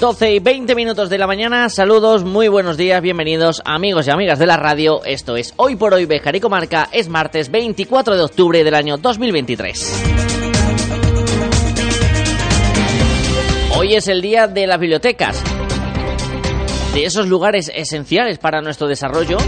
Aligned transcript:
Doce 0.00 0.32
y 0.32 0.38
20 0.38 0.76
minutos 0.76 1.10
de 1.10 1.18
la 1.18 1.26
mañana, 1.26 1.68
saludos, 1.68 2.22
muy 2.22 2.46
buenos 2.46 2.76
días, 2.76 3.02
bienvenidos 3.02 3.60
amigos 3.64 4.06
y 4.06 4.12
amigas 4.12 4.38
de 4.38 4.46
la 4.46 4.56
radio, 4.56 5.02
esto 5.04 5.36
es 5.36 5.52
Hoy 5.56 5.74
por 5.74 5.92
Hoy 5.92 6.06
Bejar 6.06 6.36
y 6.36 6.40
Comarca, 6.40 6.88
es 6.92 7.08
martes 7.08 7.50
24 7.50 8.14
de 8.14 8.22
octubre 8.22 8.62
del 8.62 8.74
año 8.74 8.96
2023. 8.96 10.04
Hoy 13.76 13.96
es 13.96 14.06
el 14.06 14.22
día 14.22 14.46
de 14.46 14.68
las 14.68 14.78
bibliotecas, 14.78 15.42
de 16.94 17.04
esos 17.04 17.26
lugares 17.26 17.68
esenciales 17.74 18.38
para 18.38 18.62
nuestro 18.62 18.86
desarrollo. 18.86 19.38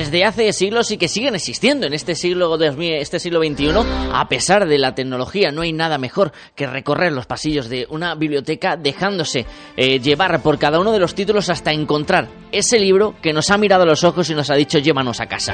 Desde 0.00 0.24
hace 0.24 0.50
siglos 0.54 0.90
y 0.92 0.96
que 0.96 1.08
siguen 1.08 1.34
existiendo 1.34 1.86
en 1.86 1.92
este 1.92 2.14
siglo, 2.14 2.58
este 2.58 3.20
siglo 3.20 3.38
XXI, 3.40 3.68
a 4.14 4.26
pesar 4.30 4.66
de 4.66 4.78
la 4.78 4.94
tecnología, 4.94 5.52
no 5.52 5.60
hay 5.60 5.74
nada 5.74 5.98
mejor 5.98 6.32
que 6.54 6.66
recorrer 6.66 7.12
los 7.12 7.26
pasillos 7.26 7.68
de 7.68 7.86
una 7.90 8.14
biblioteca 8.14 8.78
dejándose 8.78 9.44
eh, 9.76 10.00
llevar 10.00 10.42
por 10.42 10.58
cada 10.58 10.80
uno 10.80 10.92
de 10.92 11.00
los 11.00 11.14
títulos 11.14 11.50
hasta 11.50 11.72
encontrar 11.72 12.28
ese 12.50 12.78
libro 12.78 13.14
que 13.20 13.34
nos 13.34 13.50
ha 13.50 13.58
mirado 13.58 13.82
a 13.82 13.86
los 13.86 14.02
ojos 14.02 14.30
y 14.30 14.34
nos 14.34 14.48
ha 14.48 14.54
dicho 14.54 14.78
llévanos 14.78 15.20
a 15.20 15.26
casa. 15.26 15.52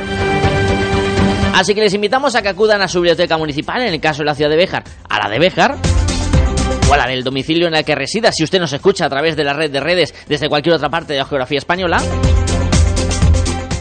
Así 1.52 1.74
que 1.74 1.80
les 1.80 1.94
invitamos 1.94 2.36
a 2.36 2.42
que 2.42 2.48
acudan 2.48 2.80
a 2.82 2.86
su 2.86 3.00
biblioteca 3.00 3.36
municipal, 3.36 3.82
en 3.82 3.94
el 3.94 4.00
caso 4.00 4.20
de 4.20 4.26
la 4.26 4.36
ciudad 4.36 4.50
de 4.50 4.58
Béjar, 4.58 4.84
a 5.08 5.24
la 5.24 5.28
de 5.28 5.40
Béjar, 5.40 5.76
o 6.88 6.94
a 6.94 6.96
la 6.96 7.08
del 7.08 7.24
domicilio 7.24 7.66
en 7.66 7.74
el 7.74 7.84
que 7.84 7.96
resida, 7.96 8.30
si 8.30 8.44
usted 8.44 8.60
nos 8.60 8.72
escucha 8.72 9.06
a 9.06 9.10
través 9.10 9.34
de 9.34 9.42
la 9.42 9.54
red 9.54 9.72
de 9.72 9.80
redes 9.80 10.14
desde 10.28 10.48
cualquier 10.48 10.76
otra 10.76 10.88
parte 10.88 11.14
de 11.14 11.18
la 11.18 11.24
geografía 11.24 11.58
española. 11.58 12.00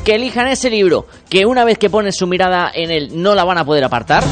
Que 0.06 0.14
elijan 0.14 0.48
ese 0.48 0.70
libro, 0.70 1.08
que 1.30 1.48
una 1.48 1.66
vez 1.66 1.80
que 1.80 1.90
ponen 1.90 2.14
su 2.14 2.28
mirada 2.28 2.72
en 2.72 2.92
él 2.92 3.10
no 3.14 3.34
la 3.34 3.44
van 3.44 3.58
a 3.58 3.66
poder 3.66 3.84
apartar. 3.84 4.24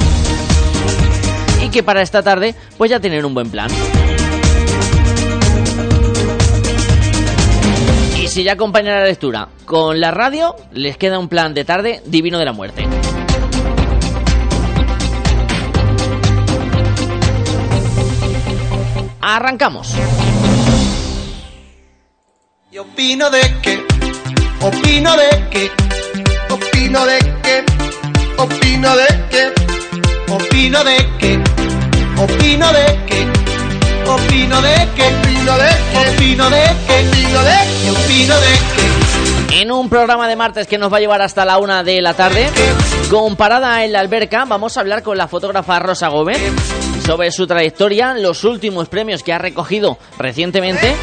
Y 1.63 1.69
que 1.69 1.81
para 1.81 2.03
esta 2.03 2.21
tarde, 2.21 2.53
pues 2.77 2.91
ya 2.91 2.99
tienen 2.99 3.25
un 3.25 3.33
buen 3.33 3.49
plan. 3.49 3.71
Y 8.21 8.27
si 8.27 8.43
ya 8.43 8.53
acompaña 8.53 8.99
la 8.99 9.05
lectura 9.05 9.49
con 9.65 9.99
la 9.99 10.11
radio, 10.11 10.55
les 10.73 10.95
queda 10.95 11.17
un 11.17 11.27
plan 11.27 11.55
de 11.55 11.65
tarde 11.65 12.03
divino 12.05 12.37
de 12.37 12.45
la 12.45 12.53
muerte. 12.53 12.85
Arrancamos. 19.21 19.95
Opino 22.79 23.29
de 23.29 23.41
que, 23.61 23.92
opino 24.63 25.15
de 25.17 25.49
que, 25.49 25.71
opino 26.49 27.05
de 27.05 27.19
que, 27.43 27.65
opino 28.37 28.95
de 28.95 29.07
que, 29.29 29.53
opino 30.31 30.83
de 30.85 30.97
que, 31.19 31.39
opino 32.17 32.71
de 32.71 33.05
que, 33.05 33.27
opino 34.07 34.61
de 34.61 34.75
que, 34.95 35.09
opino 35.19 35.51
de 35.51 35.67
que, 35.75 35.99
opino 35.99 36.49
de 36.49 36.61
que, 36.87 36.97
opino 36.97 37.43
de 37.43 37.57
que, 37.83 37.91
opino 37.91 38.35
de 38.39 38.53
que. 38.75 39.02
En 39.55 39.71
un 39.71 39.87
programa 39.87 40.27
de 40.27 40.35
martes 40.35 40.65
que 40.65 40.79
nos 40.79 40.91
va 40.91 40.97
a 40.97 40.99
llevar 40.99 41.21
hasta 41.21 41.45
la 41.45 41.59
una 41.59 41.83
de 41.83 42.01
la 42.01 42.15
tarde, 42.15 42.49
con 43.11 43.35
parada 43.35 43.85
en 43.85 43.93
la 43.93 43.99
alberca, 43.99 44.45
vamos 44.45 44.75
a 44.75 44.79
hablar 44.79 45.03
con 45.03 45.15
la 45.15 45.27
fotógrafa 45.27 45.77
Rosa 45.77 46.07
Gómez 46.07 46.39
sobre 47.05 47.31
su 47.31 47.45
trayectoria, 47.45 48.15
los 48.15 48.45
últimos 48.45 48.89
premios 48.89 49.21
que 49.21 49.31
ha 49.31 49.37
recogido 49.37 49.99
recientemente 50.17 50.95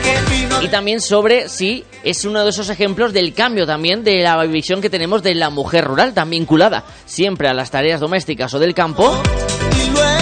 y 0.60 0.68
también 0.68 1.00
sobre 1.00 1.48
si 1.48 1.84
es 2.02 2.24
uno 2.24 2.42
de 2.42 2.50
esos 2.50 2.70
ejemplos 2.70 3.12
del 3.12 3.34
cambio 3.34 3.66
también 3.66 4.02
de 4.02 4.20
la 4.22 4.42
visión 4.44 4.80
que 4.80 4.90
tenemos 4.90 5.22
de 5.22 5.36
la 5.36 5.50
mujer 5.50 5.84
rural, 5.84 6.12
tan 6.12 6.30
vinculada 6.30 6.82
siempre 7.06 7.48
a 7.48 7.54
las 7.54 7.70
tareas 7.70 8.00
domésticas 8.00 8.52
o 8.54 8.58
del 8.58 8.74
campo 8.74 9.16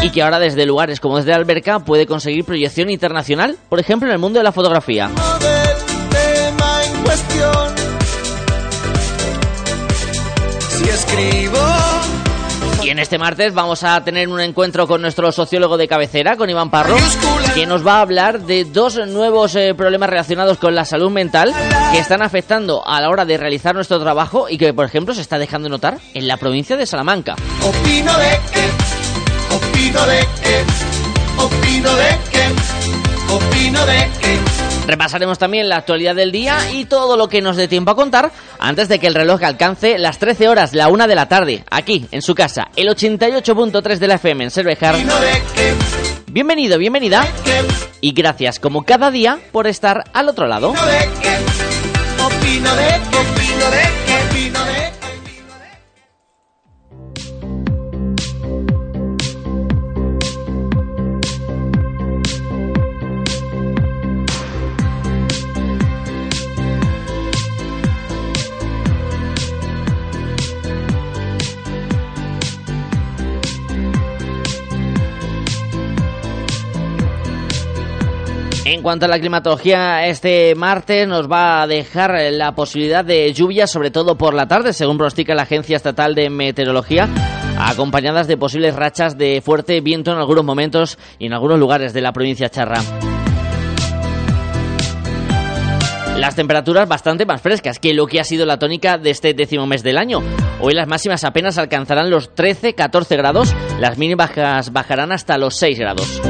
y 0.02 0.10
que 0.10 0.22
ahora 0.22 0.38
desde 0.38 0.66
lugares 0.66 1.00
como 1.00 1.16
desde 1.16 1.32
Alberca 1.32 1.78
puede 1.78 2.06
conseguir 2.06 2.44
proyección 2.44 2.90
internacional, 2.90 3.56
por 3.70 3.80
ejemplo 3.80 4.08
en 4.08 4.12
el 4.12 4.18
mundo 4.18 4.38
de 4.38 4.44
la 4.44 4.52
fotografía. 4.52 5.10
Escribo 11.08 11.58
y 12.82 12.90
en 12.90 12.98
este 13.00 13.18
martes 13.18 13.52
vamos 13.54 13.82
a 13.82 14.02
tener 14.04 14.28
un 14.28 14.40
encuentro 14.40 14.86
con 14.86 15.02
nuestro 15.02 15.32
sociólogo 15.32 15.76
de 15.76 15.88
cabecera, 15.88 16.36
con 16.36 16.48
Iván 16.48 16.70
Parro, 16.70 16.96
que 17.54 17.66
nos 17.66 17.86
va 17.86 17.96
a 17.96 18.00
hablar 18.02 18.42
de 18.42 18.64
dos 18.64 18.96
nuevos 19.08 19.56
eh, 19.56 19.74
problemas 19.74 20.08
relacionados 20.08 20.58
con 20.58 20.74
la 20.74 20.84
salud 20.84 21.10
mental 21.10 21.52
que 21.92 21.98
están 21.98 22.22
afectando 22.22 22.86
a 22.86 23.00
la 23.00 23.10
hora 23.10 23.24
de 23.24 23.36
realizar 23.36 23.74
nuestro 23.74 23.98
trabajo 24.00 24.48
y 24.48 24.58
que, 24.58 24.72
por 24.72 24.86
ejemplo, 24.86 25.12
se 25.12 25.22
está 25.22 25.38
dejando 25.38 25.68
notar 25.68 25.98
en 26.14 26.28
la 26.28 26.36
provincia 26.36 26.76
de 26.76 26.86
Salamanca. 26.86 27.34
Opino 27.62 28.16
de 28.16 28.40
que, 28.52 29.54
opino 29.54 30.06
de 30.06 30.20
que, 30.42 30.64
opino 31.36 31.94
de 31.94 32.18
que, 32.30 33.34
opino 33.34 33.86
de 33.86 34.10
que. 34.20 34.67
Repasaremos 34.88 35.38
también 35.38 35.68
la 35.68 35.76
actualidad 35.76 36.14
del 36.14 36.32
día 36.32 36.56
y 36.72 36.86
todo 36.86 37.18
lo 37.18 37.28
que 37.28 37.42
nos 37.42 37.58
dé 37.58 37.68
tiempo 37.68 37.90
a 37.90 37.94
contar 37.94 38.32
antes 38.58 38.88
de 38.88 38.98
que 38.98 39.06
el 39.06 39.14
reloj 39.14 39.42
alcance 39.42 39.98
las 39.98 40.18
13 40.18 40.48
horas, 40.48 40.72
la 40.72 40.88
1 40.88 41.06
de 41.06 41.14
la 41.14 41.28
tarde, 41.28 41.62
aquí 41.70 42.06
en 42.10 42.22
su 42.22 42.34
casa, 42.34 42.68
el 42.74 42.88
88.3 42.88 43.98
de 43.98 44.08
la 44.08 44.14
FM 44.14 44.44
en 44.44 44.50
Cervejar. 44.50 44.96
Bienvenido, 46.30 46.78
bienvenida 46.78 47.26
y 48.00 48.12
gracias 48.12 48.58
como 48.58 48.86
cada 48.86 49.10
día 49.10 49.38
por 49.52 49.66
estar 49.66 50.04
al 50.14 50.30
otro 50.30 50.46
lado. 50.46 50.72
En 78.70 78.82
cuanto 78.82 79.06
a 79.06 79.08
la 79.08 79.18
climatología, 79.18 80.06
este 80.08 80.54
martes 80.54 81.08
nos 81.08 81.26
va 81.26 81.62
a 81.62 81.66
dejar 81.66 82.14
la 82.32 82.54
posibilidad 82.54 83.02
de 83.02 83.32
lluvia, 83.32 83.66
sobre 83.66 83.90
todo 83.90 84.18
por 84.18 84.34
la 84.34 84.46
tarde, 84.46 84.74
según 84.74 84.98
pronostica 84.98 85.34
la 85.34 85.44
Agencia 85.44 85.74
Estatal 85.74 86.14
de 86.14 86.28
Meteorología, 86.28 87.08
acompañadas 87.58 88.26
de 88.26 88.36
posibles 88.36 88.76
rachas 88.76 89.16
de 89.16 89.40
fuerte 89.42 89.80
viento 89.80 90.12
en 90.12 90.18
algunos 90.18 90.44
momentos 90.44 90.98
y 91.18 91.24
en 91.24 91.32
algunos 91.32 91.58
lugares 91.58 91.94
de 91.94 92.02
la 92.02 92.12
provincia 92.12 92.50
charra. 92.50 92.82
Las 96.18 96.36
temperaturas 96.36 96.86
bastante 96.86 97.24
más 97.24 97.40
frescas 97.40 97.78
que 97.78 97.94
lo 97.94 98.06
que 98.06 98.20
ha 98.20 98.24
sido 98.24 98.44
la 98.44 98.58
tónica 98.58 98.98
de 98.98 99.08
este 99.08 99.32
décimo 99.32 99.66
mes 99.66 99.82
del 99.82 99.96
año. 99.96 100.22
Hoy 100.60 100.74
las 100.74 100.86
máximas 100.86 101.24
apenas 101.24 101.56
alcanzarán 101.56 102.10
los 102.10 102.34
13-14 102.34 103.16
grados, 103.16 103.54
las 103.80 103.96
mínimas 103.96 104.30
bajarán 104.70 105.12
hasta 105.12 105.38
los 105.38 105.56
6 105.56 105.78
grados. 105.78 106.20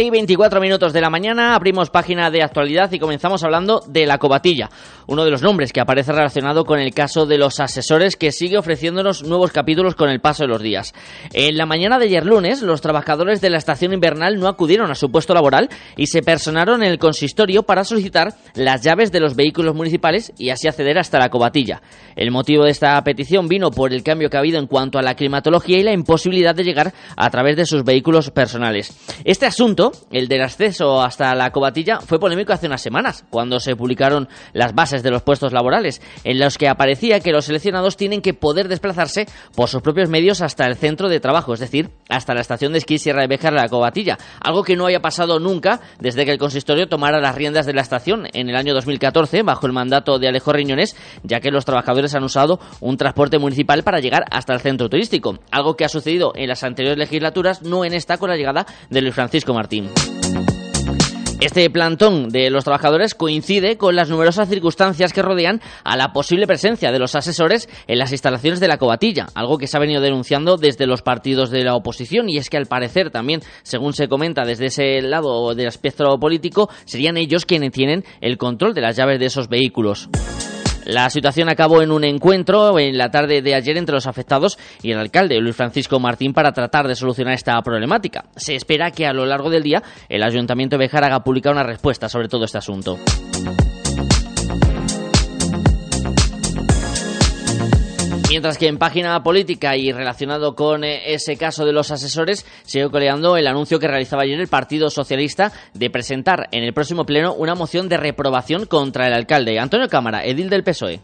12 0.00 0.06
y 0.06 0.10
24 0.10 0.62
minutos 0.62 0.94
de 0.94 1.00
la 1.02 1.10
mañana 1.10 1.54
abrimos 1.54 1.90
página 1.90 2.30
de 2.30 2.42
actualidad 2.42 2.90
y 2.90 2.98
comenzamos 2.98 3.44
hablando 3.44 3.82
de 3.86 4.06
la 4.06 4.16
cobatilla, 4.16 4.70
uno 5.06 5.26
de 5.26 5.30
los 5.30 5.42
nombres 5.42 5.74
que 5.74 5.80
aparece 5.80 6.12
relacionado 6.12 6.64
con 6.64 6.78
el 6.78 6.94
caso 6.94 7.26
de 7.26 7.36
los 7.36 7.60
asesores 7.60 8.16
que 8.16 8.32
sigue 8.32 8.56
ofreciéndonos 8.56 9.24
nuevos 9.24 9.52
capítulos 9.52 9.94
con 9.94 10.08
el 10.08 10.22
paso 10.22 10.44
de 10.44 10.48
los 10.48 10.62
días. 10.62 10.94
En 11.34 11.58
la 11.58 11.66
mañana 11.66 11.98
de 11.98 12.06
ayer 12.06 12.24
lunes, 12.24 12.62
los 12.62 12.80
trabajadores 12.80 13.42
de 13.42 13.50
la 13.50 13.58
estación 13.58 13.92
invernal 13.92 14.38
no 14.38 14.48
acudieron 14.48 14.90
a 14.90 14.94
su 14.94 15.10
puesto 15.10 15.34
laboral 15.34 15.68
y 15.98 16.06
se 16.06 16.22
personaron 16.22 16.82
en 16.82 16.90
el 16.90 16.98
consistorio 16.98 17.64
para 17.64 17.84
solicitar 17.84 18.32
las 18.54 18.80
llaves 18.80 19.12
de 19.12 19.20
los 19.20 19.36
vehículos 19.36 19.74
municipales 19.74 20.32
y 20.38 20.48
así 20.48 20.66
acceder 20.66 20.96
hasta 20.96 21.18
la 21.18 21.28
cobatilla. 21.28 21.82
El 22.16 22.30
motivo 22.30 22.64
de 22.64 22.70
esta 22.70 23.02
petición 23.04 23.48
vino 23.48 23.70
por 23.70 23.92
el 23.92 24.02
cambio 24.02 24.30
que 24.30 24.38
ha 24.38 24.40
habido 24.40 24.58
en 24.58 24.66
cuanto 24.66 24.98
a 24.98 25.02
la 25.02 25.14
climatología 25.14 25.78
y 25.78 25.82
la 25.82 25.92
imposibilidad 25.92 26.54
de 26.54 26.64
llegar 26.64 26.94
a 27.16 27.28
través 27.28 27.56
de 27.56 27.66
sus 27.66 27.84
vehículos 27.84 28.30
personales. 28.30 28.96
Este 29.24 29.44
asunto, 29.44 29.89
el 30.10 30.28
del 30.28 30.42
acceso 30.42 31.02
hasta 31.02 31.34
la 31.34 31.50
cobatilla, 31.50 32.00
fue 32.00 32.20
polémico 32.20 32.52
hace 32.52 32.66
unas 32.66 32.82
semanas, 32.82 33.24
cuando 33.30 33.60
se 33.60 33.76
publicaron 33.76 34.28
las 34.52 34.74
bases 34.74 35.02
de 35.02 35.10
los 35.10 35.22
puestos 35.22 35.52
laborales, 35.52 36.00
en 36.24 36.38
los 36.38 36.58
que 36.58 36.68
aparecía 36.68 37.20
que 37.20 37.32
los 37.32 37.46
seleccionados 37.46 37.96
tienen 37.96 38.22
que 38.22 38.34
poder 38.34 38.68
desplazarse 38.68 39.26
por 39.54 39.68
sus 39.68 39.82
propios 39.82 40.08
medios 40.08 40.40
hasta 40.40 40.66
el 40.66 40.76
centro 40.76 41.08
de 41.08 41.20
trabajo, 41.20 41.54
es 41.54 41.60
decir, 41.60 41.90
hasta 42.08 42.34
la 42.34 42.40
estación 42.40 42.72
de 42.72 42.78
esquí 42.78 42.98
Sierra 42.98 43.22
de 43.22 43.28
Béjar 43.28 43.52
la 43.52 43.68
cobatilla, 43.68 44.18
algo 44.40 44.62
que 44.62 44.76
no 44.76 44.86
haya 44.86 45.00
pasado 45.00 45.38
nunca 45.38 45.80
desde 45.98 46.24
que 46.24 46.32
el 46.32 46.38
consistorio 46.38 46.88
tomara 46.88 47.20
las 47.20 47.34
riendas 47.34 47.66
de 47.66 47.72
la 47.72 47.82
estación 47.82 48.26
en 48.32 48.48
el 48.48 48.56
año 48.56 48.74
2014 48.74 49.42
bajo 49.42 49.66
el 49.66 49.72
mandato 49.72 50.18
de 50.18 50.28
Alejo 50.28 50.52
Riñones, 50.52 50.96
ya 51.22 51.40
que 51.40 51.50
los 51.50 51.64
trabajadores 51.64 52.14
han 52.14 52.24
usado 52.24 52.60
un 52.80 52.96
transporte 52.96 53.38
municipal 53.38 53.82
para 53.82 54.00
llegar 54.00 54.24
hasta 54.30 54.54
el 54.54 54.60
centro 54.60 54.88
turístico, 54.88 55.38
algo 55.50 55.76
que 55.76 55.84
ha 55.84 55.88
sucedido 55.88 56.32
en 56.34 56.48
las 56.48 56.64
anteriores 56.64 56.98
legislaturas, 56.98 57.62
no 57.62 57.84
en 57.84 57.94
esta 57.94 58.18
con 58.18 58.30
la 58.30 58.36
llegada 58.36 58.66
de 58.88 59.00
Luis 59.00 59.14
Francisco 59.14 59.54
Martín. 59.54 59.79
Este 61.40 61.70
plantón 61.70 62.28
de 62.28 62.50
los 62.50 62.64
trabajadores 62.64 63.14
coincide 63.14 63.78
con 63.78 63.96
las 63.96 64.10
numerosas 64.10 64.46
circunstancias 64.46 65.14
que 65.14 65.22
rodean 65.22 65.62
a 65.84 65.96
la 65.96 66.12
posible 66.12 66.46
presencia 66.46 66.92
de 66.92 66.98
los 66.98 67.14
asesores 67.14 67.66
en 67.86 67.98
las 67.98 68.12
instalaciones 68.12 68.60
de 68.60 68.68
la 68.68 68.76
cobatilla, 68.76 69.26
algo 69.34 69.56
que 69.56 69.66
se 69.66 69.78
ha 69.78 69.80
venido 69.80 70.02
denunciando 70.02 70.58
desde 70.58 70.86
los 70.86 71.00
partidos 71.00 71.50
de 71.50 71.64
la 71.64 71.74
oposición 71.74 72.28
y 72.28 72.36
es 72.36 72.50
que 72.50 72.58
al 72.58 72.66
parecer 72.66 73.10
también, 73.10 73.40
según 73.62 73.94
se 73.94 74.06
comenta 74.06 74.44
desde 74.44 74.66
ese 74.66 75.00
lado 75.00 75.54
del 75.54 75.68
espectro 75.68 76.18
político, 76.20 76.68
serían 76.84 77.16
ellos 77.16 77.46
quienes 77.46 77.72
tienen 77.72 78.04
el 78.20 78.36
control 78.36 78.74
de 78.74 78.82
las 78.82 78.96
llaves 78.96 79.18
de 79.18 79.26
esos 79.26 79.48
vehículos. 79.48 80.10
La 80.90 81.08
situación 81.08 81.48
acabó 81.48 81.82
en 81.82 81.92
un 81.92 82.02
encuentro 82.02 82.76
en 82.80 82.98
la 82.98 83.12
tarde 83.12 83.42
de 83.42 83.54
ayer 83.54 83.76
entre 83.76 83.94
los 83.94 84.08
afectados 84.08 84.58
y 84.82 84.90
el 84.90 84.98
alcalde 84.98 85.40
Luis 85.40 85.54
Francisco 85.54 86.00
Martín 86.00 86.32
para 86.32 86.50
tratar 86.50 86.88
de 86.88 86.96
solucionar 86.96 87.34
esta 87.34 87.62
problemática. 87.62 88.24
Se 88.34 88.56
espera 88.56 88.90
que 88.90 89.06
a 89.06 89.12
lo 89.12 89.24
largo 89.24 89.50
del 89.50 89.62
día 89.62 89.84
el 90.08 90.24
Ayuntamiento 90.24 90.74
de 90.74 90.86
Bejar 90.86 91.04
haga 91.04 91.22
pública 91.22 91.52
una 91.52 91.62
respuesta 91.62 92.08
sobre 92.08 92.26
todo 92.26 92.44
este 92.44 92.58
asunto. 92.58 92.98
Mientras 98.40 98.56
que 98.56 98.68
en 98.68 98.78
página 98.78 99.22
política 99.22 99.76
y 99.76 99.92
relacionado 99.92 100.54
con 100.54 100.82
eh, 100.82 101.12
ese 101.12 101.36
caso 101.36 101.66
de 101.66 101.74
los 101.74 101.90
asesores, 101.90 102.46
sigue 102.62 102.88
coleando 102.88 103.36
el 103.36 103.46
anuncio 103.46 103.78
que 103.78 103.86
realizaba 103.86 104.22
ayer 104.22 104.40
el 104.40 104.48
Partido 104.48 104.88
Socialista 104.88 105.52
de 105.74 105.90
presentar 105.90 106.48
en 106.50 106.64
el 106.64 106.72
próximo 106.72 107.04
pleno 107.04 107.34
una 107.34 107.54
moción 107.54 107.90
de 107.90 107.98
reprobación 107.98 108.64
contra 108.64 109.08
el 109.08 109.12
alcalde. 109.12 109.58
Antonio 109.58 109.90
Cámara, 109.90 110.24
edil 110.24 110.48
del 110.48 110.64
PSOE. 110.64 111.00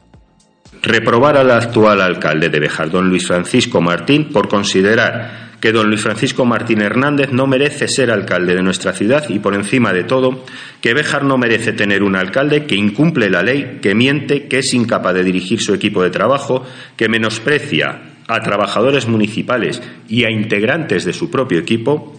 Reprobar 0.86 1.36
al 1.36 1.50
actual 1.50 2.00
alcalde 2.00 2.48
de 2.48 2.60
Bejar, 2.60 2.90
don 2.90 3.08
Luis 3.08 3.26
Francisco 3.26 3.80
Martín, 3.80 4.28
por 4.28 4.46
considerar 4.46 5.56
que 5.60 5.72
don 5.72 5.88
Luis 5.88 6.00
Francisco 6.00 6.44
Martín 6.44 6.80
Hernández 6.80 7.32
no 7.32 7.48
merece 7.48 7.88
ser 7.88 8.08
alcalde 8.08 8.54
de 8.54 8.62
nuestra 8.62 8.92
ciudad 8.92 9.28
y, 9.28 9.40
por 9.40 9.56
encima 9.56 9.92
de 9.92 10.04
todo, 10.04 10.44
que 10.80 10.94
Béjar 10.94 11.24
no 11.24 11.38
merece 11.38 11.72
tener 11.72 12.04
un 12.04 12.14
alcalde 12.14 12.66
que 12.66 12.76
incumple 12.76 13.28
la 13.28 13.42
ley, 13.42 13.80
que 13.82 13.96
miente, 13.96 14.46
que 14.46 14.60
es 14.60 14.72
incapaz 14.74 15.12
de 15.12 15.24
dirigir 15.24 15.60
su 15.60 15.74
equipo 15.74 16.04
de 16.04 16.10
trabajo, 16.10 16.64
que 16.96 17.08
menosprecia 17.08 18.02
a 18.28 18.40
trabajadores 18.40 19.08
municipales 19.08 19.82
y 20.08 20.22
a 20.22 20.30
integrantes 20.30 21.04
de 21.04 21.12
su 21.12 21.32
propio 21.32 21.58
equipo, 21.58 22.16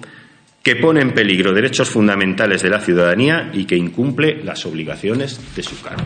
que 0.61 0.75
pone 0.75 0.99
en 0.99 1.13
peligro 1.13 1.53
derechos 1.53 1.87
fundamentales 1.87 2.63
de 2.63 2.69
la 2.69 2.81
ciudadanía 2.81 3.49
y 3.53 3.63
que 3.63 3.77
incumple 3.77 4.43
las 4.43 4.65
obligaciones 4.65 5.55
de 5.55 5.63
su 5.63 5.81
cargo. 5.81 6.03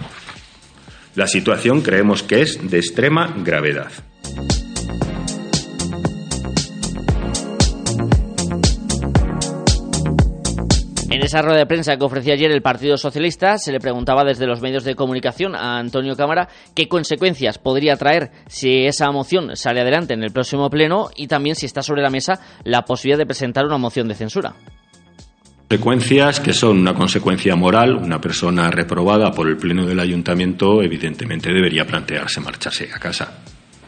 La 1.13 1.27
situación 1.27 1.81
creemos 1.81 2.23
que 2.23 2.41
es 2.41 2.69
de 2.69 2.77
extrema 2.77 3.35
gravedad. 3.43 3.91
En 11.09 11.21
esa 11.21 11.41
rueda 11.41 11.57
de 11.57 11.65
prensa 11.65 11.97
que 11.97 12.05
ofrecía 12.05 12.33
ayer 12.35 12.49
el 12.49 12.61
Partido 12.61 12.95
Socialista, 12.95 13.57
se 13.57 13.73
le 13.73 13.81
preguntaba 13.81 14.23
desde 14.23 14.47
los 14.47 14.61
medios 14.61 14.85
de 14.85 14.95
comunicación 14.95 15.53
a 15.53 15.77
Antonio 15.77 16.15
Cámara 16.15 16.47
qué 16.73 16.87
consecuencias 16.87 17.57
podría 17.57 17.97
traer 17.97 18.31
si 18.47 18.85
esa 18.85 19.11
moción 19.11 19.57
sale 19.57 19.81
adelante 19.81 20.13
en 20.13 20.23
el 20.23 20.31
próximo 20.31 20.69
pleno 20.69 21.09
y 21.17 21.27
también 21.27 21.57
si 21.57 21.65
está 21.65 21.81
sobre 21.81 22.01
la 22.01 22.09
mesa 22.09 22.39
la 22.63 22.83
posibilidad 22.83 23.19
de 23.19 23.25
presentar 23.25 23.65
una 23.65 23.77
moción 23.77 24.07
de 24.07 24.15
censura. 24.15 24.55
Consecuencias 25.71 26.41
que 26.41 26.51
son 26.51 26.79
una 26.79 26.93
consecuencia 26.93 27.55
moral, 27.55 27.95
una 27.95 28.19
persona 28.19 28.69
reprobada 28.69 29.31
por 29.31 29.47
el 29.47 29.55
Pleno 29.55 29.85
del 29.85 30.01
Ayuntamiento 30.01 30.81
evidentemente 30.81 31.53
debería 31.53 31.87
plantearse 31.87 32.41
marcharse 32.41 32.89
a 32.93 32.99
casa 32.99 33.37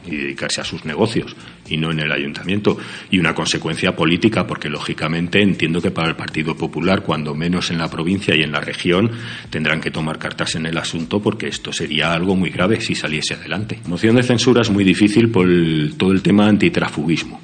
y 0.06 0.16
dedicarse 0.16 0.62
a 0.62 0.64
sus 0.64 0.86
negocios 0.86 1.36
y 1.68 1.76
no 1.76 1.92
en 1.92 2.00
el 2.00 2.10
ayuntamiento. 2.14 2.78
Y 3.12 3.20
una 3.20 3.36
consecuencia 3.36 3.94
política, 3.94 4.48
porque 4.48 4.70
lógicamente 4.70 5.42
entiendo 5.42 5.82
que 5.82 5.92
para 5.92 6.08
el 6.08 6.16
Partido 6.16 6.56
Popular, 6.56 7.04
cuando 7.04 7.36
menos 7.36 7.70
en 7.70 7.80
la 7.80 7.90
provincia 7.90 8.34
y 8.34 8.44
en 8.44 8.54
la 8.54 8.62
región, 8.62 9.12
tendrán 9.50 9.82
que 9.82 9.92
tomar 9.92 10.18
cartas 10.18 10.56
en 10.56 10.66
el 10.66 10.78
asunto 10.78 11.22
porque 11.22 11.50
esto 11.50 11.74
sería 11.74 12.14
algo 12.14 12.38
muy 12.38 12.50
grave 12.50 12.80
si 12.80 12.96
saliese 12.96 13.34
adelante. 13.34 13.82
Moción 13.88 14.16
de 14.16 14.24
censura 14.24 14.62
es 14.62 14.70
muy 14.70 14.86
difícil 14.86 15.30
por 15.30 15.50
todo 15.98 16.14
el 16.14 16.22
tema 16.22 16.48
antitrafugismo 16.48 17.43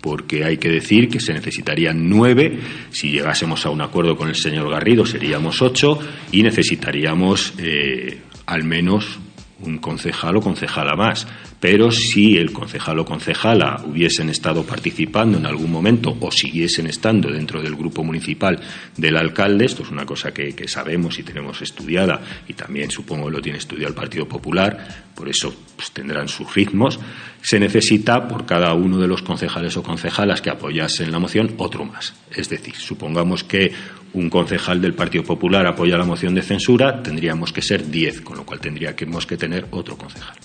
porque 0.00 0.44
hay 0.44 0.58
que 0.58 0.68
decir 0.68 1.08
que 1.08 1.20
se 1.20 1.32
necesitarían 1.32 2.08
nueve, 2.08 2.58
si 2.90 3.10
llegásemos 3.10 3.66
a 3.66 3.70
un 3.70 3.80
acuerdo 3.80 4.16
con 4.16 4.28
el 4.28 4.36
señor 4.36 4.70
Garrido 4.70 5.04
seríamos 5.04 5.62
ocho. 5.62 5.98
Y 6.32 6.42
necesitaríamos 6.42 7.54
eh, 7.58 8.18
al 8.46 8.64
menos 8.64 9.18
un 9.60 9.78
concejal 9.78 10.36
o 10.36 10.40
concejala 10.40 10.94
más. 10.96 11.26
Pero 11.60 11.90
si 11.90 12.36
el 12.36 12.52
concejal 12.52 12.98
o 12.98 13.04
concejala 13.04 13.82
hubiesen 13.86 14.28
estado 14.28 14.62
participando 14.64 15.38
en 15.38 15.46
algún 15.46 15.70
momento 15.70 16.16
o 16.20 16.30
siguiesen 16.30 16.86
estando 16.86 17.30
dentro 17.30 17.62
del 17.62 17.74
grupo 17.74 18.04
municipal 18.04 18.60
del 18.96 19.16
alcalde, 19.16 19.64
esto 19.64 19.82
es 19.82 19.90
una 19.90 20.04
cosa 20.04 20.32
que, 20.32 20.54
sabemos 20.68 21.18
y 21.18 21.22
tenemos 21.22 21.62
estudiada 21.62 22.20
y 22.46 22.52
también 22.52 22.90
supongo 22.90 23.30
lo 23.30 23.40
tiene 23.40 23.58
estudiado 23.58 23.88
el 23.88 23.94
Partido 23.94 24.26
Popular, 24.26 25.06
por 25.14 25.28
eso 25.28 25.54
pues, 25.74 25.90
tendrán 25.92 26.28
sus 26.28 26.54
ritmos, 26.54 27.00
se 27.40 27.58
necesita 27.58 28.28
por 28.28 28.44
cada 28.44 28.74
uno 28.74 28.98
de 28.98 29.06
los 29.06 29.22
concejales 29.22 29.76
o 29.76 29.82
concejalas 29.82 30.42
que 30.42 30.50
apoyasen 30.50 31.10
la 31.10 31.18
moción 31.18 31.54
otro 31.56 31.84
más. 31.84 32.14
Es 32.30 32.50
decir, 32.50 32.74
supongamos 32.74 33.44
que 33.44 33.72
un 34.16 34.30
concejal 34.30 34.80
del 34.80 34.94
Partido 34.94 35.24
Popular 35.24 35.66
apoya 35.66 35.96
la 35.96 36.04
moción 36.04 36.34
de 36.34 36.42
censura, 36.42 37.02
tendríamos 37.02 37.52
que 37.52 37.62
ser 37.62 37.86
diez, 37.90 38.20
con 38.20 38.36
lo 38.36 38.44
cual 38.44 38.60
tendríamos 38.60 39.26
que 39.26 39.36
tener 39.36 39.66
otro 39.70 39.96
concejal. 39.96 40.36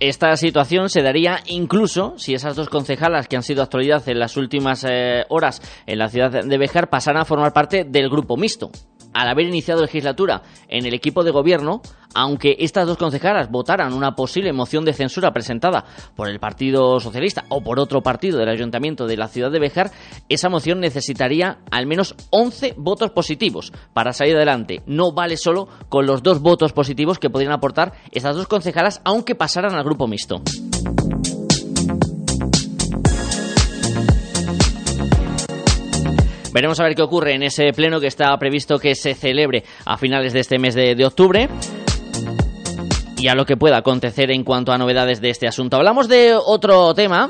Esta 0.00 0.36
situación 0.36 0.90
se 0.90 1.02
daría 1.02 1.40
incluso 1.46 2.14
si 2.18 2.34
esas 2.34 2.54
dos 2.54 2.68
concejalas 2.68 3.28
que 3.28 3.36
han 3.36 3.42
sido 3.42 3.62
actualidad 3.62 4.06
en 4.08 4.18
las 4.18 4.36
últimas 4.36 4.84
eh, 4.88 5.24
horas 5.28 5.62
en 5.86 5.98
la 5.98 6.08
ciudad 6.08 6.44
de 6.44 6.58
Bejar 6.58 6.90
pasaran 6.90 7.22
a 7.22 7.24
formar 7.24 7.52
parte 7.52 7.84
del 7.84 8.10
grupo 8.10 8.36
mixto 8.36 8.70
al 9.14 9.28
haber 9.28 9.46
iniciado 9.46 9.80
legislatura 9.80 10.42
en 10.68 10.84
el 10.84 10.92
equipo 10.92 11.24
de 11.24 11.30
gobierno, 11.30 11.80
aunque 12.16 12.56
estas 12.60 12.86
dos 12.86 12.96
concejalas 12.96 13.50
votaran 13.50 13.92
una 13.92 14.16
posible 14.16 14.52
moción 14.54 14.86
de 14.86 14.94
censura 14.94 15.32
presentada 15.32 15.84
por 16.16 16.28
el 16.28 16.40
Partido 16.40 16.98
Socialista 16.98 17.44
o 17.50 17.62
por 17.62 17.78
otro 17.78 18.02
partido 18.02 18.38
del 18.38 18.48
Ayuntamiento 18.48 19.06
de 19.06 19.18
la 19.18 19.28
ciudad 19.28 19.50
de 19.50 19.60
Bejar, 19.60 19.90
esa 20.30 20.48
moción 20.48 20.80
necesitaría 20.80 21.58
al 21.70 21.86
menos 21.86 22.14
11 22.30 22.74
votos 22.78 23.10
positivos 23.10 23.70
para 23.92 24.14
salir 24.14 24.34
adelante. 24.34 24.82
No 24.86 25.12
vale 25.12 25.36
solo 25.36 25.68
con 25.90 26.06
los 26.06 26.22
dos 26.22 26.40
votos 26.40 26.72
positivos 26.72 27.18
que 27.18 27.28
podrían 27.28 27.52
aportar 27.52 27.92
estas 28.10 28.34
dos 28.34 28.48
concejalas, 28.48 29.02
aunque 29.04 29.34
pasaran 29.34 29.74
al 29.74 29.84
grupo 29.84 30.06
mixto. 30.06 30.40
Veremos 36.56 36.80
a 36.80 36.84
ver 36.84 36.94
qué 36.94 37.02
ocurre 37.02 37.34
en 37.34 37.42
ese 37.42 37.70
pleno 37.74 38.00
que 38.00 38.06
está 38.06 38.34
previsto 38.38 38.78
que 38.78 38.94
se 38.94 39.12
celebre 39.12 39.62
a 39.84 39.98
finales 39.98 40.32
de 40.32 40.40
este 40.40 40.58
mes 40.58 40.74
de, 40.74 41.04
octubre 41.04 41.50
y 43.18 43.28
a 43.28 43.34
lo 43.34 43.44
que 43.44 43.56
pueda 43.56 43.78
acontecer 43.78 44.30
en 44.30 44.44
cuanto 44.44 44.72
a 44.72 44.78
novedades 44.78 45.20
de 45.20 45.30
este 45.30 45.46
asunto. 45.46 45.76
Hablamos 45.76 46.08
de 46.08 46.34
otro 46.34 46.94
tema. 46.94 47.28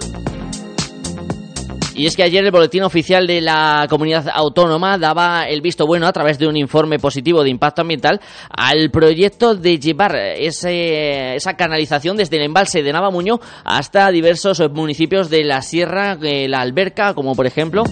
Y 1.94 2.04
es 2.06 2.14
que 2.14 2.22
ayer 2.22 2.44
el 2.44 2.50
boletín 2.50 2.82
oficial 2.82 3.26
de 3.26 3.40
la 3.40 3.86
comunidad 3.88 4.26
autónoma 4.30 4.98
daba 4.98 5.44
el 5.48 5.62
visto 5.62 5.86
bueno 5.86 6.06
a 6.06 6.12
través 6.12 6.38
de 6.38 6.46
un 6.46 6.54
informe 6.54 6.98
positivo 6.98 7.42
de 7.42 7.48
impacto 7.48 7.80
ambiental 7.80 8.20
al 8.50 8.90
proyecto 8.90 9.54
de 9.54 9.78
llevar 9.78 10.14
esa 10.14 11.54
canalización 11.54 12.18
desde 12.18 12.36
el 12.36 12.42
embalse 12.42 12.82
de 12.82 12.92
Navamuño 12.92 13.40
hasta 13.64 14.10
diversos 14.10 14.62
municipios 14.74 15.30
de 15.30 15.44
la 15.44 15.62
Sierra, 15.62 16.18
eh, 16.20 16.46
la 16.48 16.60
Alberca, 16.60 17.14
como 17.14 17.34
por 17.34 17.46
ejemplo 17.46 17.84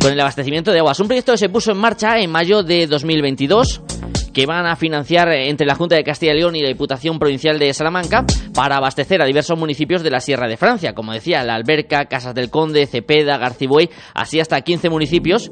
con 0.00 0.12
el 0.12 0.20
abastecimiento 0.20 0.72
de 0.72 0.78
aguas. 0.78 0.98
Un 1.00 1.08
proyecto 1.08 1.32
que 1.32 1.38
se 1.38 1.48
puso 1.48 1.72
en 1.72 1.78
marcha 1.78 2.18
en 2.18 2.30
mayo 2.30 2.62
de 2.62 2.86
2022 2.86 3.82
que 4.32 4.46
van 4.46 4.66
a 4.66 4.76
financiar 4.76 5.28
entre 5.32 5.66
la 5.66 5.74
Junta 5.74 5.96
de 5.96 6.04
Castilla 6.04 6.32
y 6.32 6.38
León 6.38 6.56
y 6.56 6.62
la 6.62 6.68
Diputación 6.68 7.18
Provincial 7.18 7.58
de 7.58 7.74
Salamanca 7.74 8.24
para 8.54 8.76
abastecer 8.76 9.20
a 9.20 9.26
diversos 9.26 9.58
municipios 9.58 10.02
de 10.02 10.10
la 10.10 10.20
Sierra 10.20 10.48
de 10.48 10.56
Francia, 10.56 10.94
como 10.94 11.12
decía, 11.12 11.42
La 11.42 11.54
Alberca, 11.54 12.06
Casas 12.06 12.34
del 12.34 12.48
Conde, 12.48 12.86
Cepeda, 12.86 13.38
Garcibuey, 13.38 13.90
así 14.14 14.40
hasta 14.40 14.60
15 14.60 14.88
municipios 14.88 15.50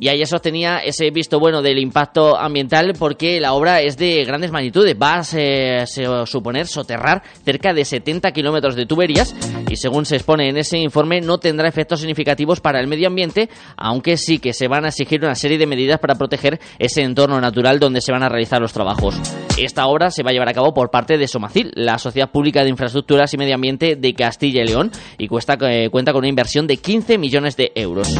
y 0.00 0.08
ahí 0.08 0.22
eso 0.22 0.38
tenía 0.38 0.78
ese 0.78 1.10
visto 1.10 1.38
bueno 1.40 1.62
del 1.62 1.78
impacto 1.78 2.36
ambiental 2.36 2.94
porque 2.98 3.40
la 3.40 3.52
obra 3.52 3.80
es 3.80 3.96
de 3.96 4.24
grandes 4.24 4.50
magnitudes. 4.50 4.96
Va 5.00 5.16
a 5.16 5.24
se, 5.24 5.84
suponer 6.26 6.66
soterrar 6.66 7.22
cerca 7.44 7.72
de 7.72 7.84
70 7.84 8.30
kilómetros 8.32 8.76
de 8.76 8.86
tuberías 8.86 9.34
y 9.68 9.76
según 9.76 10.04
se 10.04 10.16
expone 10.16 10.48
en 10.48 10.56
ese 10.56 10.78
informe 10.78 11.20
no 11.20 11.38
tendrá 11.38 11.68
efectos 11.68 12.00
significativos 12.00 12.60
para 12.60 12.80
el 12.80 12.86
medio 12.86 13.08
ambiente, 13.08 13.48
aunque 13.76 14.16
sí 14.16 14.38
que 14.38 14.52
se 14.52 14.68
van 14.68 14.84
a 14.84 14.88
exigir 14.88 15.22
una 15.24 15.34
serie 15.34 15.58
de 15.58 15.66
medidas 15.66 15.98
para 15.98 16.14
proteger 16.14 16.60
ese 16.78 17.02
entorno 17.02 17.40
natural 17.40 17.78
donde 17.78 18.00
se 18.00 18.12
van 18.12 18.22
a 18.22 18.28
realizar 18.28 18.60
los 18.60 18.72
trabajos. 18.72 19.16
Esta 19.58 19.86
obra 19.86 20.10
se 20.10 20.22
va 20.22 20.30
a 20.30 20.32
llevar 20.32 20.48
a 20.48 20.54
cabo 20.54 20.72
por 20.72 20.90
parte 20.90 21.18
de 21.18 21.26
Somacil, 21.26 21.72
la 21.74 21.98
Sociedad 21.98 22.30
Pública 22.30 22.62
de 22.62 22.70
Infraestructuras 22.70 23.32
y 23.34 23.38
Medio 23.38 23.54
Ambiente 23.54 23.96
de 23.96 24.14
Castilla 24.14 24.62
y 24.62 24.66
León, 24.68 24.92
y 25.18 25.28
cuesta, 25.28 25.56
eh, 25.62 25.88
cuenta 25.90 26.12
con 26.12 26.20
una 26.20 26.28
inversión 26.28 26.66
de 26.66 26.76
15 26.76 27.18
millones 27.18 27.56
de 27.56 27.72
euros. 27.74 28.14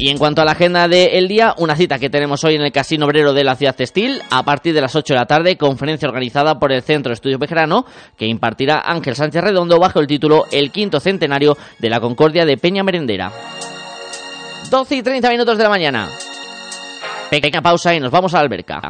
Y 0.00 0.08
en 0.08 0.16
cuanto 0.16 0.40
a 0.40 0.46
la 0.46 0.52
agenda 0.52 0.88
del 0.88 1.28
día, 1.28 1.54
una 1.58 1.76
cita 1.76 1.98
que 1.98 2.08
tenemos 2.08 2.42
hoy 2.42 2.54
en 2.54 2.62
el 2.62 2.72
Casino 2.72 3.04
Obrero 3.04 3.34
de 3.34 3.44
la 3.44 3.54
Ciudad 3.54 3.76
Textil, 3.76 4.22
a 4.30 4.42
partir 4.42 4.72
de 4.72 4.80
las 4.80 4.96
8 4.96 5.12
de 5.12 5.20
la 5.20 5.26
tarde, 5.26 5.58
conferencia 5.58 6.08
organizada 6.08 6.58
por 6.58 6.72
el 6.72 6.80
Centro 6.80 7.10
de 7.10 7.16
Estudios 7.16 7.38
Bejerano, 7.38 7.84
que 8.16 8.24
impartirá 8.24 8.80
Ángel 8.82 9.14
Sánchez 9.14 9.42
Redondo 9.42 9.78
bajo 9.78 10.00
el 10.00 10.06
título 10.06 10.46
El 10.50 10.70
quinto 10.70 11.00
centenario 11.00 11.54
de 11.78 11.90
la 11.90 12.00
Concordia 12.00 12.46
de 12.46 12.56
Peña 12.56 12.82
Merendera. 12.82 13.30
12 14.70 14.96
y 14.96 15.02
30 15.02 15.28
minutos 15.28 15.58
de 15.58 15.64
la 15.64 15.68
mañana. 15.68 16.08
Pequeña 17.30 17.60
pausa 17.60 17.94
y 17.94 18.00
nos 18.00 18.10
vamos 18.10 18.32
a 18.32 18.38
la 18.38 18.44
alberca. 18.44 18.80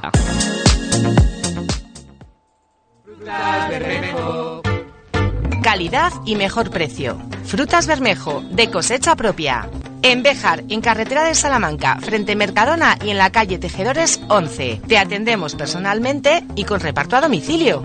Calidad 5.62 6.12
y 6.25 6.37
mejor 6.37 6.71
precio. 6.71 7.19
Frutas 7.45 7.87
Bermejo, 7.87 8.43
de 8.50 8.71
cosecha 8.71 9.14
propia. 9.14 9.69
En 10.02 10.23
Béjar, 10.23 10.64
en 10.71 10.81
carretera 10.81 11.23
de 11.23 11.35
Salamanca, 11.35 11.99
frente 12.00 12.35
Mercadona 12.35 12.97
y 13.05 13.11
en 13.11 13.19
la 13.19 13.31
calle 13.31 13.59
Tejedores 13.59 14.23
11. 14.29 14.81
Te 14.88 14.97
atendemos 14.97 15.55
personalmente 15.55 16.45
y 16.55 16.64
con 16.64 16.81
reparto 16.81 17.17
a 17.17 17.21
domicilio. 17.21 17.85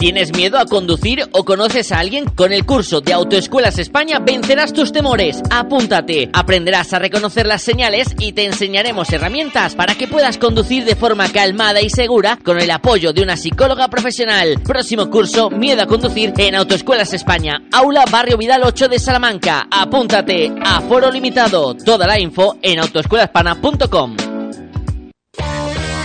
¿Tienes 0.00 0.34
miedo 0.34 0.58
a 0.58 0.64
conducir 0.64 1.28
o 1.32 1.44
conoces 1.44 1.92
a 1.92 1.98
alguien? 1.98 2.24
Con 2.24 2.54
el 2.54 2.64
curso 2.64 3.02
de 3.02 3.12
Autoescuelas 3.12 3.78
España 3.78 4.18
vencerás 4.18 4.72
tus 4.72 4.92
temores. 4.92 5.42
Apúntate, 5.50 6.30
aprenderás 6.32 6.94
a 6.94 6.98
reconocer 6.98 7.46
las 7.46 7.60
señales 7.60 8.14
y 8.18 8.32
te 8.32 8.46
enseñaremos 8.46 9.12
herramientas 9.12 9.74
para 9.74 9.94
que 9.94 10.08
puedas 10.08 10.38
conducir 10.38 10.86
de 10.86 10.96
forma 10.96 11.30
calmada 11.30 11.82
y 11.82 11.90
segura 11.90 12.38
con 12.42 12.58
el 12.58 12.70
apoyo 12.70 13.12
de 13.12 13.22
una 13.22 13.36
psicóloga 13.36 13.88
profesional. 13.88 14.62
Próximo 14.64 15.10
curso, 15.10 15.50
Miedo 15.50 15.82
a 15.82 15.86
conducir 15.86 16.32
en 16.38 16.54
Autoescuelas 16.54 17.12
España, 17.12 17.60
Aula 17.70 18.06
Barrio 18.10 18.38
Vidal 18.38 18.62
8 18.64 18.88
de 18.88 18.98
Salamanca. 18.98 19.68
Apúntate, 19.70 20.50
a 20.64 20.80
foro 20.80 21.10
limitado. 21.10 21.74
Toda 21.74 22.06
la 22.06 22.18
info 22.18 22.56
en 22.62 22.78
autoescuelaspana.com. 22.78 24.29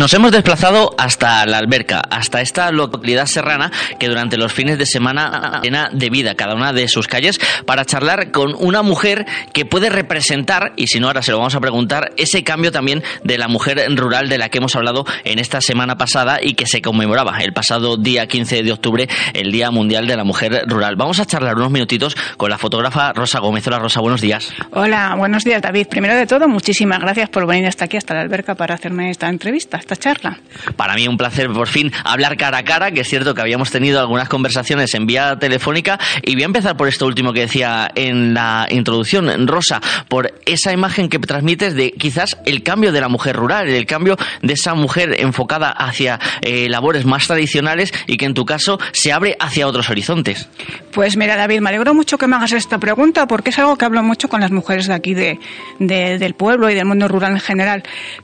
Nos 0.00 0.14
hemos 0.14 0.32
desplazado 0.32 0.94
hasta 0.96 1.44
la 1.44 1.58
alberca, 1.58 2.00
hasta 2.00 2.40
esta 2.40 2.72
localidad 2.72 3.26
serrana 3.26 3.70
que 3.98 4.08
durante 4.08 4.38
los 4.38 4.50
fines 4.50 4.78
de 4.78 4.86
semana 4.86 5.60
llena 5.62 5.90
de 5.92 6.08
vida 6.08 6.34
cada 6.36 6.54
una 6.54 6.72
de 6.72 6.88
sus 6.88 7.06
calles 7.06 7.38
para 7.66 7.84
charlar 7.84 8.30
con 8.30 8.54
una 8.54 8.80
mujer 8.80 9.26
que 9.52 9.66
puede 9.66 9.90
representar, 9.90 10.72
y 10.76 10.86
si 10.86 11.00
no 11.00 11.08
ahora 11.08 11.20
se 11.20 11.32
lo 11.32 11.36
vamos 11.36 11.54
a 11.54 11.60
preguntar, 11.60 12.12
ese 12.16 12.42
cambio 12.42 12.72
también 12.72 13.02
de 13.24 13.36
la 13.36 13.46
mujer 13.46 13.94
rural 13.94 14.30
de 14.30 14.38
la 14.38 14.48
que 14.48 14.56
hemos 14.56 14.74
hablado 14.74 15.04
en 15.24 15.38
esta 15.38 15.60
semana 15.60 15.98
pasada 15.98 16.38
y 16.42 16.54
que 16.54 16.64
se 16.64 16.80
conmemoraba 16.80 17.36
el 17.40 17.52
pasado 17.52 17.98
día 17.98 18.26
15 18.26 18.62
de 18.62 18.72
octubre, 18.72 19.06
el 19.34 19.52
Día 19.52 19.70
Mundial 19.70 20.06
de 20.06 20.16
la 20.16 20.24
Mujer 20.24 20.62
Rural. 20.66 20.96
Vamos 20.96 21.20
a 21.20 21.26
charlar 21.26 21.56
unos 21.56 21.72
minutitos 21.72 22.16
con 22.38 22.48
la 22.48 22.56
fotógrafa 22.56 23.12
Rosa 23.12 23.38
Gómez. 23.38 23.66
Hola 23.66 23.78
Rosa, 23.78 24.00
buenos 24.00 24.22
días. 24.22 24.50
Hola, 24.70 25.14
buenos 25.18 25.44
días 25.44 25.60
David. 25.60 25.88
Primero 25.88 26.14
de 26.14 26.26
todo, 26.26 26.48
muchísimas 26.48 27.00
gracias 27.00 27.28
por 27.28 27.46
venir 27.46 27.66
hasta 27.66 27.84
aquí, 27.84 27.98
hasta 27.98 28.14
la 28.14 28.22
alberca, 28.22 28.54
para 28.54 28.76
hacerme 28.76 29.10
esta 29.10 29.28
entrevista 29.28 29.78
charla. 29.96 30.38
Para 30.76 30.94
mí 30.94 31.06
un 31.08 31.16
placer 31.16 31.48
por 31.50 31.68
fin 31.68 31.92
hablar 32.04 32.36
cara 32.36 32.58
a 32.58 32.62
cara, 32.64 32.90
que 32.90 33.00
es 33.00 33.08
cierto 33.08 33.34
que 33.34 33.40
habíamos 33.40 33.70
tenido 33.70 34.00
algunas 34.00 34.28
conversaciones 34.28 34.94
en 34.94 35.06
vía 35.06 35.38
telefónica 35.38 35.98
y 36.22 36.34
voy 36.34 36.42
a 36.42 36.46
empezar 36.46 36.76
por 36.76 36.88
esto 36.88 37.06
último 37.06 37.32
que 37.32 37.40
decía 37.40 37.90
en 37.94 38.34
la 38.34 38.66
introducción, 38.70 39.46
Rosa, 39.46 39.80
por 40.08 40.32
esa 40.46 40.72
imagen 40.72 41.08
que 41.08 41.18
transmites 41.18 41.74
de 41.74 41.92
quizás 41.92 42.36
el 42.44 42.62
cambio 42.62 42.92
de 42.92 43.00
la 43.00 43.08
mujer 43.08 43.36
rural, 43.36 43.68
el 43.68 43.86
cambio 43.86 44.16
de 44.42 44.52
esa 44.52 44.74
mujer 44.74 45.16
enfocada 45.18 45.70
hacia 45.70 46.18
eh, 46.42 46.68
labores 46.68 47.04
más 47.04 47.26
tradicionales 47.26 47.92
y 48.06 48.16
que 48.16 48.26
en 48.26 48.34
tu 48.34 48.44
caso 48.44 48.78
se 48.92 49.12
abre 49.12 49.36
hacia 49.38 49.66
otros 49.66 49.90
horizontes. 49.90 50.48
Pues 50.92 51.16
mira, 51.16 51.36
David, 51.36 51.60
me 51.60 51.68
alegro 51.68 51.94
mucho 51.94 52.18
que 52.18 52.26
me 52.26 52.36
hagas 52.36 52.52
esta 52.52 52.78
pregunta 52.78 53.26
porque 53.26 53.50
es 53.50 53.58
algo 53.58 53.76
que 53.76 53.84
hablo 53.84 54.02
mucho 54.02 54.28
con 54.28 54.40
las 54.40 54.50
mujeres 54.50 54.86
de 54.86 54.94
aquí 54.94 55.14
de, 55.14 55.38
del 55.78 56.34
pueblo 56.34 56.70
y 56.70 56.74
del 56.74 56.84
mundo 56.84 57.08
rural 57.08 57.32
en 57.32 57.40
general. 57.40 57.82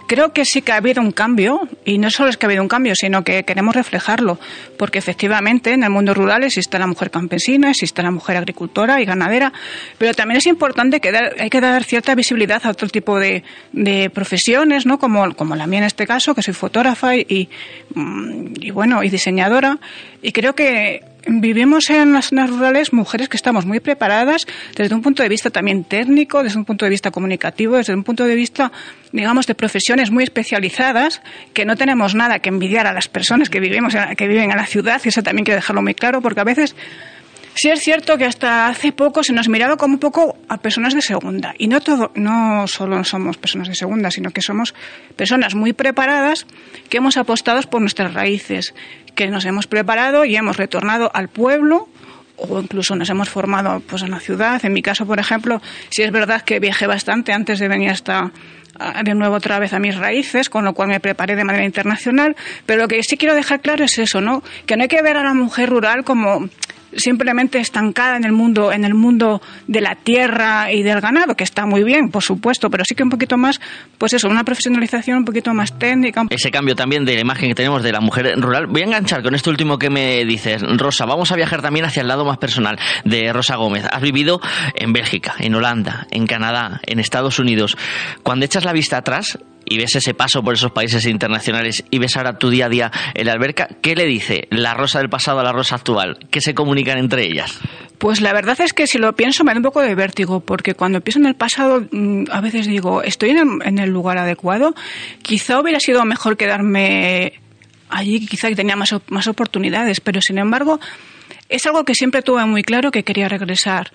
Creo 0.09 0.33
que 0.33 0.45
sí 0.45 0.63
que 0.63 0.73
ha 0.73 0.77
habido 0.77 1.01
un 1.03 1.13
cambio 1.13 1.56
y 1.85 1.99
no 1.99 2.11
solo 2.11 2.31
es 2.31 2.37
que 2.37 2.47
ha 2.47 2.49
habido 2.49 2.63
un 2.63 2.69
cambio, 2.69 2.95
sino 2.95 3.23
que 3.25 3.45
queremos 3.45 3.75
reflejarlo, 3.75 4.39
porque 4.79 4.99
efectivamente 4.99 5.73
en 5.73 5.83
el 5.83 5.91
mundo 5.91 6.15
rural 6.15 6.45
existe 6.45 6.79
la 6.79 6.87
mujer 6.87 7.11
campesina, 7.11 7.71
existe 7.71 8.03
la 8.03 8.11
mujer 8.11 8.37
agricultora 8.37 9.01
y 9.01 9.05
ganadera, 9.05 9.53
pero 9.99 10.15
también 10.15 10.39
es 10.39 10.47
importante 10.47 11.01
que 11.01 11.13
hay 11.39 11.51
que 11.51 11.61
dar 11.61 11.85
cierta 11.85 12.15
visibilidad 12.15 12.65
a 12.65 12.71
otro 12.71 12.89
tipo 12.89 13.19
de, 13.19 13.43
profesiones, 14.13 14.87
¿no? 14.87 14.99
Como, 14.99 15.35
como 15.35 15.57
la 15.57 15.67
mía 15.67 15.81
en 15.81 15.85
este 15.85 16.07
caso, 16.07 16.35
que 16.35 16.43
soy 16.43 16.55
fotógrafa 16.55 17.17
y, 17.17 17.49
mm, 17.95 18.55
y 18.61 18.71
bueno, 18.71 19.03
y 19.03 19.11
diseñadora, 19.11 19.79
y 20.23 20.33
creo 20.33 20.55
que 20.55 21.16
vivimos 21.27 21.91
en 21.91 22.13
las 22.13 22.27
zonas 22.27 22.51
rurales 22.51 22.93
mujeres 22.93 23.29
que 23.29 23.37
estamos 23.37 23.67
muy 23.67 23.81
preparadas 23.81 24.47
desde 24.75 24.95
un 24.95 25.03
punto 25.03 25.23
de 25.23 25.29
vista 25.29 25.51
también 25.51 25.85
técnico, 25.85 26.43
desde 26.43 26.59
un 26.59 26.65
punto 26.65 26.85
de 26.85 26.91
vista 26.91 27.11
comunicativo, 27.11 27.77
desde 27.77 27.95
un 27.95 28.05
punto 28.05 28.25
de 28.25 28.35
vista, 28.35 28.73
digamos, 29.13 29.47
de 29.47 29.55
profesiones 29.55 30.11
muy 30.11 30.25
especializadas, 30.25 31.23
que 31.53 31.65
no 31.65 31.77
tenemos 31.77 32.15
nada 32.15 32.39
que 32.39 32.49
envidiar 32.49 32.87
a 32.87 32.93
las 32.93 33.09
personas 33.09 33.51
que 33.51 33.61
vivimos, 33.61 33.95
que 34.17 34.29
viven 34.29 34.51
en 34.51 34.57
la 34.57 34.67
ciudad, 34.67 35.01
y 35.05 35.09
eso 35.09 35.23
también 35.23 35.45
quiero 35.45 35.57
dejarlo 35.57 35.83
muy 35.83 35.95
claro, 35.95 36.21
porque 36.21 36.41
a 36.41 36.45
veces 36.45 36.75
Sí 37.57 37.71
es 37.71 37.81
cierto 37.81 38.19
que 38.19 38.27
hasta 38.27 38.69
hace 38.69 38.93
poco 38.93 39.23
se 39.25 39.33
nos 39.33 39.49
miraba 39.49 39.79
como 39.79 39.95
un 39.95 39.99
poco 39.99 40.37
a 40.47 40.59
personas 40.59 40.93
de 40.93 41.01
segunda. 41.01 41.55
Y 41.57 41.69
no, 41.69 41.81
todo, 41.81 42.13
no 42.15 42.67
solo 42.67 43.03
somos 43.03 43.39
personas 43.39 43.69
de 43.69 43.75
segunda, 43.75 44.11
sino 44.11 44.31
que 44.31 44.43
somos 44.43 44.75
personas 45.17 45.55
muy 45.55 45.73
preparadas 45.73 46.47
que 46.91 46.99
hemos 46.99 47.17
apostado 47.17 47.63
por 47.63 47.81
nuestras 47.81 48.13
raíces, 48.13 48.75
que 49.17 49.27
nos 49.27 49.45
hemos 49.45 49.67
preparado 49.67 50.25
y 50.25 50.37
hemos 50.37 50.57
retornado 50.57 51.11
al 51.13 51.29
pueblo 51.29 51.89
o 52.37 52.61
incluso 52.61 52.95
nos 52.95 53.09
hemos 53.11 53.29
formado 53.29 53.81
pues 53.81 54.03
en 54.03 54.11
la 54.11 54.21
ciudad. 54.21 54.65
En 54.65 54.73
mi 54.73 54.83
caso, 54.83 55.07
por 55.07 55.19
ejemplo, 55.19 55.61
sí 55.89 56.03
es 56.03 56.13
verdad 56.13 56.43
que 56.43 56.61
viajé 56.61 56.87
bastante 56.87 57.33
antes 57.33 57.59
de 57.59 57.67
venir 57.67 57.91
hasta 57.91 58.31
de 59.03 59.15
nuevo 59.15 59.37
otra 59.37 59.59
vez 59.59 59.73
a 59.73 59.79
mis 59.79 59.97
raíces, 59.97 60.51
con 60.51 60.65
lo 60.65 60.75
cual 60.75 60.89
me 60.89 61.01
preparé 61.01 61.35
de 61.35 61.45
manera 61.45 61.65
internacional, 61.65 62.37
pero 62.67 62.83
lo 62.83 62.89
que 62.89 63.03
sí 63.03 63.17
quiero 63.17 63.35
dejar 63.35 63.61
claro 63.61 63.85
es 63.85 63.99
eso, 63.99 64.21
¿no? 64.21 64.43
Que 64.67 64.77
no 64.77 64.83
hay 64.83 64.89
que 64.89 65.01
ver 65.01 65.17
a 65.17 65.25
la 65.25 65.33
mujer 65.33 65.71
rural 65.71 66.05
como 66.05 66.51
simplemente 66.95 67.59
estancada 67.59 68.17
en 68.17 68.25
el 68.25 68.33
mundo, 68.33 68.73
en 68.73 68.85
el 68.85 68.95
mundo 68.95 69.41
de 69.67 69.81
la 69.81 69.95
tierra 69.95 70.73
y 70.73 70.83
del 70.83 71.01
ganado, 71.01 71.35
que 71.35 71.45
está 71.45 71.67
muy 71.67 71.85
bien, 71.85 72.11
por 72.11 72.23
supuesto, 72.23 72.71
pero 72.71 72.85
sí 72.85 72.95
que 72.95 73.03
un 73.03 73.11
poquito 73.11 73.37
más, 73.37 73.61
pues 73.99 74.13
eso, 74.13 74.29
una 74.29 74.45
profesionalización 74.45 75.19
un 75.19 75.25
poquito 75.25 75.53
más 75.55 75.79
técnica. 75.79 76.25
Ese 76.31 76.51
cambio 76.51 76.75
también 76.75 77.05
de 77.05 77.15
la 77.15 77.21
imagen 77.21 77.49
que 77.49 77.55
tenemos 77.55 77.83
de 77.83 77.93
la 77.93 78.01
mujer 78.01 78.35
rural. 78.41 78.67
Voy 78.67 78.83
a 78.83 78.85
enganchar 78.85 79.23
con 79.23 79.35
esto 79.35 79.51
último 79.51 79.79
que 79.79 79.91
me 79.91 80.25
dices, 80.25 80.63
Rosa. 80.77 81.07
Vamos 81.07 81.33
a 81.33 81.37
viajar 81.37 81.63
también 81.63 81.85
hacia 81.85 82.03
el 82.03 82.09
lado 82.09 82.25
más 82.25 82.39
personal 82.39 82.79
de 83.05 83.33
Rosa 83.33 83.57
Gómez. 83.57 83.85
Has 83.91 84.03
vivido 84.03 84.41
en 84.75 84.93
Bélgica, 84.93 85.35
en 85.39 85.55
Holanda, 85.55 86.07
en 86.11 86.27
Canadá, 86.27 86.81
en 86.87 86.99
Estados 86.99 87.39
Unidos. 87.39 87.77
Cuando 88.23 88.45
echas 88.45 88.65
la 88.65 88.73
vista 88.73 88.99
atrás, 88.99 89.39
y 89.67 89.77
ves 89.79 89.97
ese 89.97 90.15
paso 90.15 90.43
por 90.43 90.55
esos 90.55 90.71
países 90.71 91.05
internacionales 91.07 91.85
y 91.91 91.99
ves 91.99 92.17
ahora 92.17 92.39
tu 92.39 92.51
día 92.51 92.67
a 92.67 92.69
día 92.69 92.93
en 93.15 93.27
la 93.27 93.33
alberca, 93.33 93.69
¿qué 93.83 93.95
le 93.95 94.07
dice 94.07 94.47
la 94.51 94.75
rosa 94.75 95.01
del 95.01 95.11
pasado 95.11 95.41
a 95.41 95.43
la 95.43 95.53
rosa 95.53 95.75
actual? 95.75 96.19
¿Qué 96.31 96.41
se 96.41 96.55
comunican 96.55 96.99
entre 96.99 97.27
ellas? 97.27 97.59
Pues 97.99 98.21
la 98.21 98.33
verdad 98.33 98.61
es 98.61 98.73
que 98.73 98.87
si 98.87 98.99
lo 98.99 99.15
pienso 99.15 99.43
me 99.43 99.53
da 99.53 99.59
un 99.59 99.65
poco 99.65 99.81
de 99.81 99.95
vértigo, 99.95 100.41
porque 100.41 100.75
cuando 100.75 101.01
pienso 101.01 101.19
en 101.19 101.27
el 101.27 101.35
pasado 101.35 101.87
mm, 101.91 102.25
a 102.31 102.41
veces 102.41 102.67
digo, 102.67 103.03
estoy 103.03 103.31
en 103.31 103.79
el, 103.79 103.91
lugar 103.91 104.19
adecuado, 104.19 104.75
quizá 105.23 105.61
hubiera 105.61 105.81
sido 105.81 106.05
mejor 106.05 106.37
quedarme 106.37 107.35
allí, 107.89 108.27
quizá 108.27 108.51
tenía 108.55 108.77
más, 108.77 108.95
más 109.09 109.27
oportunidades, 109.27 110.01
pero 110.01 110.21
sin 110.21 110.39
embargo 110.39 110.79
es 111.49 111.67
algo 111.67 111.85
que 111.85 111.95
siempre 111.95 112.23
tuve 112.23 112.45
muy 112.45 112.63
claro 112.63 112.91
que 112.91 113.03
quería 113.03 113.29
regresar 113.29 113.91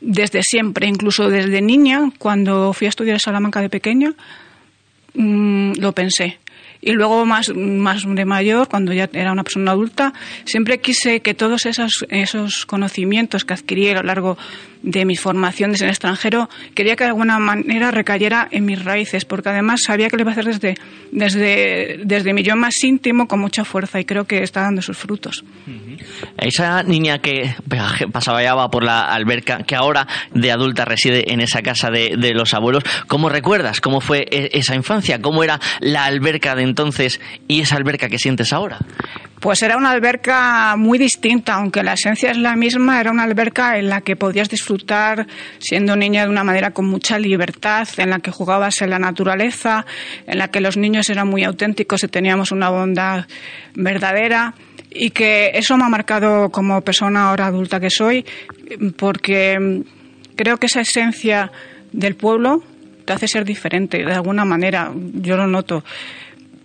desde 0.00 0.42
siempre, 0.42 0.86
incluso 0.86 1.28
desde 1.28 1.60
niña, 1.60 2.12
cuando 2.18 2.72
fui 2.72 2.86
a 2.86 2.90
estudiar 2.90 3.16
a 3.16 3.20
Salamanca 3.20 3.60
de 3.60 3.68
pequeña, 3.68 4.14
Mm, 5.14 5.72
lo 5.78 5.92
pensé. 5.92 6.38
Y 6.80 6.92
luego 6.92 7.26
más, 7.26 7.52
más 7.54 8.04
de 8.06 8.24
mayor, 8.24 8.68
cuando 8.68 8.92
ya 8.92 9.10
era 9.12 9.32
una 9.32 9.42
persona 9.42 9.72
adulta, 9.72 10.12
siempre 10.44 10.78
quise 10.78 11.20
que 11.20 11.34
todos 11.34 11.66
esos, 11.66 12.06
esos 12.08 12.66
conocimientos 12.66 13.44
que 13.44 13.54
adquirí 13.54 13.88
a 13.88 13.94
lo 13.94 14.02
largo 14.04 14.38
de 14.82 15.04
mis 15.04 15.20
formaciones 15.20 15.80
en 15.80 15.86
el 15.86 15.90
extranjero, 15.90 16.48
quería 16.74 16.96
que 16.96 17.04
de 17.04 17.10
alguna 17.10 17.38
manera 17.38 17.90
recayera 17.90 18.48
en 18.50 18.64
mis 18.64 18.84
raíces, 18.84 19.24
porque 19.24 19.48
además 19.48 19.82
sabía 19.82 20.08
que 20.08 20.16
lo 20.16 20.22
iba 20.22 20.30
a 20.30 20.32
hacer 20.32 20.44
desde, 20.44 20.74
desde, 21.12 22.00
desde 22.04 22.32
mi 22.32 22.42
yo 22.42 22.56
más 22.56 22.82
íntimo 22.82 23.26
con 23.26 23.40
mucha 23.40 23.64
fuerza 23.64 24.00
y 24.00 24.04
creo 24.04 24.24
que 24.24 24.42
está 24.42 24.62
dando 24.62 24.82
sus 24.82 24.96
frutos. 24.96 25.44
Esa 26.36 26.82
niña 26.82 27.18
que 27.18 27.54
pasaba 28.12 28.42
ya 28.42 28.54
por 28.68 28.84
la 28.84 29.02
alberca, 29.02 29.58
que 29.64 29.76
ahora 29.76 30.06
de 30.32 30.50
adulta 30.50 30.84
reside 30.84 31.32
en 31.32 31.40
esa 31.40 31.62
casa 31.62 31.90
de, 31.90 32.16
de 32.18 32.32
los 32.34 32.54
abuelos, 32.54 32.84
¿cómo 33.06 33.28
recuerdas? 33.28 33.80
¿Cómo 33.80 34.00
fue 34.00 34.26
e, 34.30 34.50
esa 34.52 34.74
infancia? 34.74 35.20
¿Cómo 35.20 35.44
era 35.44 35.60
la 35.80 36.04
alberca 36.04 36.54
de 36.54 36.62
entonces 36.62 37.20
y 37.46 37.60
esa 37.60 37.76
alberca 37.76 38.08
que 38.08 38.18
sientes 38.18 38.52
ahora? 38.52 38.78
Pues 39.40 39.62
era 39.62 39.76
una 39.76 39.90
alberca 39.90 40.74
muy 40.76 40.98
distinta, 40.98 41.54
aunque 41.54 41.84
la 41.84 41.92
esencia 41.92 42.32
es 42.32 42.38
la 42.38 42.56
misma, 42.56 43.00
era 43.00 43.12
una 43.12 43.22
alberca 43.22 43.78
en 43.78 43.88
la 43.88 44.00
que 44.00 44.16
podías 44.16 44.48
disfrutar 44.48 45.26
siendo 45.58 45.94
niña 45.94 46.24
de 46.24 46.30
una 46.30 46.42
manera 46.42 46.72
con 46.72 46.86
mucha 46.86 47.18
libertad, 47.18 47.86
en 47.98 48.10
la 48.10 48.18
que 48.18 48.32
jugabas 48.32 48.82
en 48.82 48.90
la 48.90 48.98
naturaleza, 48.98 49.86
en 50.26 50.38
la 50.38 50.48
que 50.48 50.60
los 50.60 50.76
niños 50.76 51.08
eran 51.08 51.28
muy 51.28 51.44
auténticos 51.44 52.02
y 52.02 52.08
teníamos 52.08 52.50
una 52.50 52.68
bondad 52.70 53.26
verdadera 53.74 54.54
y 54.90 55.10
que 55.10 55.52
eso 55.54 55.76
me 55.76 55.84
ha 55.84 55.88
marcado 55.88 56.50
como 56.50 56.80
persona 56.80 57.28
ahora 57.28 57.46
adulta 57.46 57.78
que 57.78 57.90
soy, 57.90 58.24
porque 58.96 59.84
creo 60.34 60.56
que 60.56 60.66
esa 60.66 60.80
esencia 60.80 61.52
del 61.92 62.16
pueblo 62.16 62.64
te 63.04 63.12
hace 63.12 63.28
ser 63.28 63.44
diferente 63.44 64.04
de 64.04 64.12
alguna 64.12 64.44
manera, 64.44 64.92
yo 64.94 65.36
lo 65.36 65.46
noto 65.46 65.84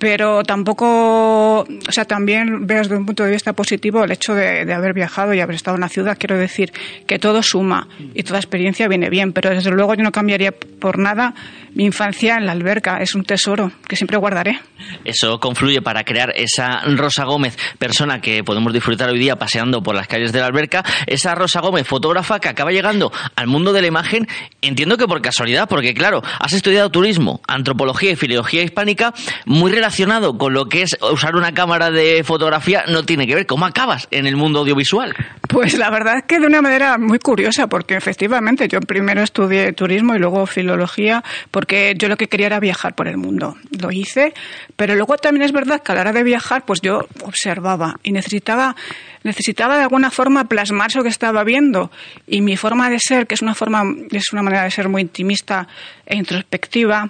pero 0.04 0.44
tampoco, 0.44 1.62
o 1.62 1.92
sea, 1.92 2.04
también 2.04 2.68
veo 2.68 2.80
desde 2.80 2.98
un 2.98 3.06
punto 3.06 3.24
de 3.24 3.32
vista 3.32 3.54
positivo 3.54 4.04
el 4.04 4.12
hecho 4.12 4.36
de, 4.36 4.66
de, 4.66 4.74
haber 4.74 4.94
viajado 4.94 5.34
y 5.34 5.40
haber 5.40 5.56
estado 5.56 5.76
en 5.76 5.82
la 5.82 5.88
ciudad. 5.88 6.18
Quiero 6.20 6.38
decir 6.38 6.74
que 7.08 7.20
todo 7.20 7.42
suma 7.42 7.88
y 8.14 8.22
toda 8.24 8.38
experiencia 8.38 8.90
viene 8.90 9.10
bien, 9.10 9.32
pero 9.32 9.52
desde 9.52 9.72
luego 9.72 9.96
yo 9.96 10.04
no 10.04 10.12
cambiaría 10.12 10.52
por 10.52 11.00
nada 11.00 11.34
mi 11.74 11.86
infancia 11.86 12.36
en 12.36 12.48
la 12.48 12.52
alberca. 12.52 12.98
Es 12.98 13.16
un 13.16 13.24
tesoro 13.24 13.72
que 13.88 13.96
siempre 13.96 14.18
guardaré. 14.18 14.60
Eso 15.06 15.40
confluye 15.40 15.82
para 15.82 16.04
crear 16.04 16.34
esa 16.36 16.82
Rosa 16.82 17.24
Gómez, 17.24 17.58
persona 17.80 18.20
que 18.20 18.44
podemos 18.44 18.74
disfrutar 18.74 19.10
hoy 19.10 19.20
día 19.20 19.38
paseando 19.38 19.82
por 19.82 19.96
las 19.96 20.10
calles 20.10 20.34
de 20.34 20.42
la 20.42 20.48
alberca. 20.48 20.84
Esa 21.08 21.34
Rosa 21.34 21.62
Gómez, 21.62 21.88
fotógrafa 21.88 22.42
que 22.42 22.50
acaba 22.50 22.72
llegando 22.72 23.10
al 23.38 23.48
mundo 23.48 23.72
de 23.72 23.80
la 23.80 23.88
imagen, 23.88 24.28
entiendo 24.62 24.98
que 24.98 25.08
por 25.08 25.22
casualidad, 25.22 25.70
porque 25.70 25.94
claro, 25.94 26.22
has 26.42 26.52
estudiado 26.52 26.90
turismo, 26.90 27.42
antropología 27.48 28.12
y 28.12 28.16
filología 28.18 28.64
hispánica, 28.64 29.14
muy 29.46 29.72
relacionado 29.72 29.93
relacionado 29.94 30.40
con 30.40 30.54
lo 30.54 30.66
que 30.66 30.82
es 30.82 30.98
usar 31.02 31.36
una 31.36 31.54
cámara 31.54 31.92
de 31.92 32.24
fotografía 32.24 32.84
no 32.88 33.04
tiene 33.04 33.28
que 33.28 33.36
ver. 33.36 33.46
¿Cómo 33.46 33.68
acabas 33.68 34.08
en 34.10 34.26
el 34.26 34.36
mundo 34.36 34.60
audiovisual? 34.60 35.14
Pues 35.48 35.78
la 35.78 35.92
verdad 35.92 36.18
es 36.18 36.24
que 36.24 36.40
de 36.40 36.48
una 36.48 36.64
manera 36.64 36.98
muy 36.98 37.20
curiosa, 37.20 37.68
porque 37.68 37.96
efectivamente 37.96 38.68
yo 38.68 38.80
primero 38.80 39.22
estudié 39.22 39.72
turismo 39.74 40.16
y 40.16 40.20
luego 40.20 40.48
filología, 40.48 41.24
porque 41.52 41.94
yo 41.96 42.08
lo 42.08 42.18
que 42.18 42.28
quería 42.28 42.48
era 42.48 42.60
viajar 42.60 42.96
por 42.96 43.08
el 43.08 43.18
mundo. 43.18 43.56
Lo 43.80 43.92
hice, 43.92 44.34
pero 44.76 44.96
luego 44.96 45.16
también 45.18 45.44
es 45.44 45.52
verdad 45.52 45.80
que 45.84 45.92
a 45.92 45.96
la 45.96 46.02
hora 46.02 46.12
de 46.12 46.24
viajar, 46.24 46.66
pues 46.66 46.82
yo 46.82 47.02
observaba 47.22 47.94
y 48.02 48.14
necesitaba 48.14 48.76
necesitaba 49.24 49.78
de 49.78 49.84
alguna 49.84 50.12
forma 50.12 50.46
plasmar 50.46 50.90
eso 50.90 51.04
que 51.04 51.10
estaba 51.10 51.44
viendo 51.44 51.92
y 52.28 52.42
mi 52.42 52.58
forma 52.58 52.90
de 52.90 53.00
ser, 53.00 53.28
que 53.28 53.36
es 53.36 53.42
una 53.42 53.56
forma 53.56 53.84
es 54.12 54.34
una 54.34 54.44
manera 54.44 54.64
de 54.64 54.72
ser 54.72 54.90
muy 54.90 55.02
intimista 55.02 55.68
e 56.06 56.16
introspectiva, 56.16 57.10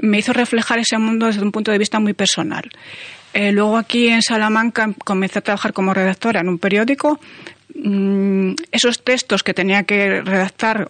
me 0.00 0.18
hizo 0.18 0.32
reflejar 0.32 0.78
ese 0.78 0.98
mundo 0.98 1.26
desde 1.26 1.42
un 1.42 1.52
punto 1.52 1.70
de 1.70 1.78
vista 1.78 1.98
muy 2.00 2.14
personal. 2.14 2.70
Eh, 3.34 3.52
luego 3.52 3.76
aquí 3.76 4.08
en 4.08 4.22
Salamanca 4.22 4.90
comencé 5.04 5.38
a 5.38 5.42
trabajar 5.42 5.72
como 5.72 5.92
redactora 5.92 6.40
en 6.40 6.48
un 6.48 6.58
periódico. 6.58 7.20
Mm, 7.74 8.54
esos 8.72 9.02
textos 9.04 9.42
que 9.42 9.54
tenía 9.54 9.82
que 9.84 10.22
redactar, 10.22 10.88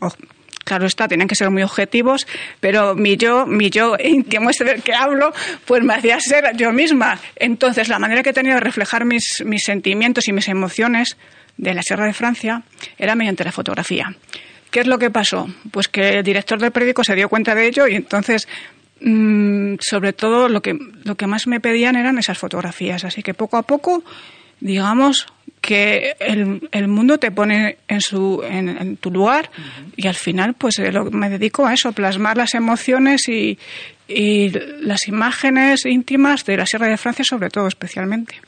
claro 0.68 0.86
está, 0.86 1.08
tenían 1.08 1.26
que 1.26 1.34
ser 1.34 1.50
muy 1.50 1.62
objetivos, 1.62 2.26
pero 2.60 2.94
mi 2.94 3.16
yo, 3.16 3.46
mi 3.46 3.70
yo 3.70 3.96
íntimo, 3.98 4.50
ese 4.50 4.64
del 4.64 4.82
que 4.82 4.94
hablo, 4.94 5.32
pues 5.66 5.82
me 5.82 5.94
hacía 5.94 6.20
ser 6.20 6.56
yo 6.56 6.72
misma. 6.72 7.18
Entonces, 7.36 7.88
la 7.88 7.98
manera 7.98 8.22
que 8.22 8.32
tenía 8.32 8.54
de 8.54 8.60
reflejar 8.60 9.04
mis, 9.04 9.42
mis 9.44 9.64
sentimientos 9.64 10.28
y 10.28 10.32
mis 10.32 10.48
emociones 10.48 11.16
de 11.56 11.74
la 11.74 11.82
Sierra 11.82 12.06
de 12.06 12.12
Francia 12.12 12.62
era 12.96 13.14
mediante 13.14 13.42
la 13.42 13.52
fotografía. 13.52 14.14
¿Qué 14.70 14.80
es 14.80 14.86
lo 14.86 14.98
que 14.98 15.10
pasó? 15.10 15.48
Pues 15.72 15.88
que 15.88 16.18
el 16.18 16.22
director 16.22 16.60
del 16.60 16.70
periódico 16.70 17.02
se 17.02 17.14
dio 17.14 17.28
cuenta 17.28 17.54
de 17.54 17.66
ello 17.66 17.88
y 17.88 17.96
entonces 17.96 18.46
Mm, 19.00 19.76
sobre 19.80 20.12
todo 20.12 20.48
lo 20.48 20.60
que, 20.60 20.76
lo 21.04 21.14
que 21.14 21.28
más 21.28 21.46
me 21.46 21.60
pedían 21.60 21.96
eran 21.96 22.18
esas 22.18 22.38
fotografías. 22.38 23.04
Así 23.04 23.22
que 23.22 23.34
poco 23.34 23.56
a 23.56 23.62
poco, 23.62 24.02
digamos 24.60 25.26
que 25.68 26.16
el, 26.18 26.66
el 26.72 26.88
mundo 26.88 27.18
te 27.18 27.30
pone 27.30 27.76
en, 27.88 28.00
su, 28.00 28.42
en, 28.42 28.96
tu 28.96 29.10
lugar 29.10 29.50
y 29.96 30.06
al 30.06 30.14
final 30.14 30.54
pues 30.54 30.78
eh, 30.78 30.90
me 31.10 31.28
dedico 31.28 31.66
a 31.66 31.74
eso, 31.74 31.92
plasmar 31.92 32.38
las 32.38 32.54
emociones 32.54 33.28
y, 33.28 33.58
y 34.08 34.50
las 34.80 35.08
imágenes 35.08 35.84
íntimas 35.84 36.46
de 36.46 36.56
la 36.56 36.64
Sierra 36.64 36.86
de 36.86 36.96
Francia, 36.96 37.22
sobre 37.22 37.50
todo, 37.50 37.68
especialmente. 37.68 38.40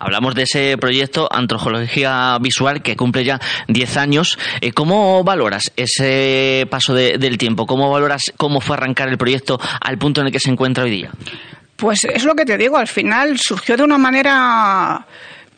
Hablamos 0.00 0.34
de 0.34 0.42
ese 0.42 0.76
proyecto 0.76 1.28
Antropología 1.30 2.36
Visual 2.40 2.82
que 2.82 2.96
cumple 2.96 3.22
ya 3.22 3.40
10 3.68 3.96
años. 3.96 4.36
Eh, 4.60 4.72
¿Cómo 4.72 5.22
valoras 5.22 5.70
ese 5.76 6.66
paso 6.68 6.92
del 6.92 7.38
tiempo? 7.38 7.66
¿Cómo 7.66 7.88
valoras 7.88 8.32
cómo 8.36 8.60
fue 8.60 8.74
arrancar 8.74 9.08
el 9.10 9.16
proyecto 9.16 9.60
al 9.80 9.96
punto 9.96 10.22
en 10.22 10.26
el 10.26 10.32
que 10.32 10.40
se 10.40 10.50
encuentra 10.50 10.82
hoy 10.82 10.90
día? 10.90 11.12
Pues 11.76 12.04
es 12.04 12.24
lo 12.24 12.34
que 12.34 12.44
te 12.44 12.58
digo, 12.58 12.76
al 12.76 12.88
final 12.88 13.38
surgió 13.38 13.76
de 13.76 13.84
una 13.84 13.98
manera 13.98 15.06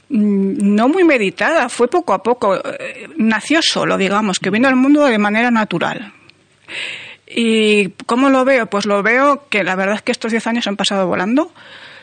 no 0.09 0.89
muy 0.89 1.05
meditada, 1.05 1.69
fue 1.69 1.89
poco 1.89 2.13
a 2.13 2.23
poco, 2.23 2.57
eh, 2.57 3.09
nació 3.17 3.61
solo, 3.63 3.97
digamos, 3.97 4.39
que 4.39 4.51
vino 4.51 4.69
al 4.69 4.77
mundo 4.77 5.05
de 5.05 5.19
manera 5.19 5.51
natural. 5.51 6.13
¿Y 7.27 7.89
cómo 8.07 8.31
lo 8.31 8.45
veo? 8.45 8.67
Pues 8.67 8.87
lo 8.87 9.03
veo 9.03 9.49
que 9.49 9.65
la 9.65 9.75
verdad 9.75 9.97
es 9.97 10.03
que 10.03 10.13
estos 10.13 10.31
10 10.31 10.47
años 10.47 10.67
han 10.67 10.77
pasado 10.77 11.07
volando. 11.07 11.53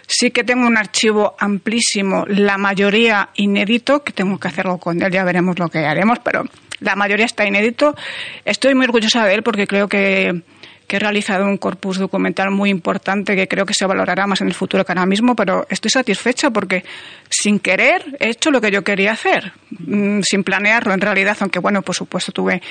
Sí 0.05 0.31
que 0.31 0.43
tengo 0.43 0.67
un 0.67 0.77
archivo 0.77 1.35
amplísimo, 1.39 2.25
la 2.27 2.57
mayoría 2.57 3.29
inédito, 3.35 4.03
que 4.03 4.11
tengo 4.11 4.37
que 4.37 4.49
hacerlo 4.49 4.77
con 4.77 5.01
él, 5.01 5.11
ya 5.11 5.23
veremos 5.23 5.57
lo 5.57 5.69
que 5.69 5.79
haremos, 5.79 6.19
pero 6.19 6.43
la 6.81 6.97
mayoría 6.97 7.25
está 7.25 7.47
inédito. 7.47 7.95
Estoy 8.43 8.75
muy 8.75 8.85
orgullosa 8.85 9.25
de 9.25 9.33
él 9.33 9.43
porque 9.43 9.65
creo 9.65 9.87
que, 9.87 10.41
que 10.87 10.97
he 10.97 10.99
realizado 10.99 11.45
un 11.45 11.57
corpus 11.57 11.97
documental 11.97 12.51
muy 12.51 12.69
importante 12.69 13.35
que 13.35 13.47
creo 13.47 13.65
que 13.65 13.73
se 13.73 13.85
valorará 13.85 14.27
más 14.27 14.41
en 14.41 14.47
el 14.47 14.53
futuro 14.53 14.85
que 14.85 14.91
ahora 14.91 15.05
mismo, 15.05 15.35
pero 15.35 15.65
estoy 15.69 15.91
satisfecha 15.91 16.49
porque 16.49 16.83
sin 17.29 17.59
querer 17.59 18.17
he 18.19 18.29
hecho 18.29 18.51
lo 18.51 18.61
que 18.61 18.71
yo 18.71 18.83
quería 18.83 19.13
hacer, 19.13 19.53
mm, 19.71 20.21
sin 20.21 20.43
planearlo 20.43 20.93
en 20.93 21.01
realidad, 21.01 21.37
aunque 21.39 21.59
bueno, 21.59 21.81
por 21.81 21.95
supuesto 21.95 22.31
tuve 22.31 22.61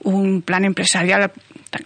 un 0.00 0.42
plan 0.42 0.64
empresarial 0.64 1.32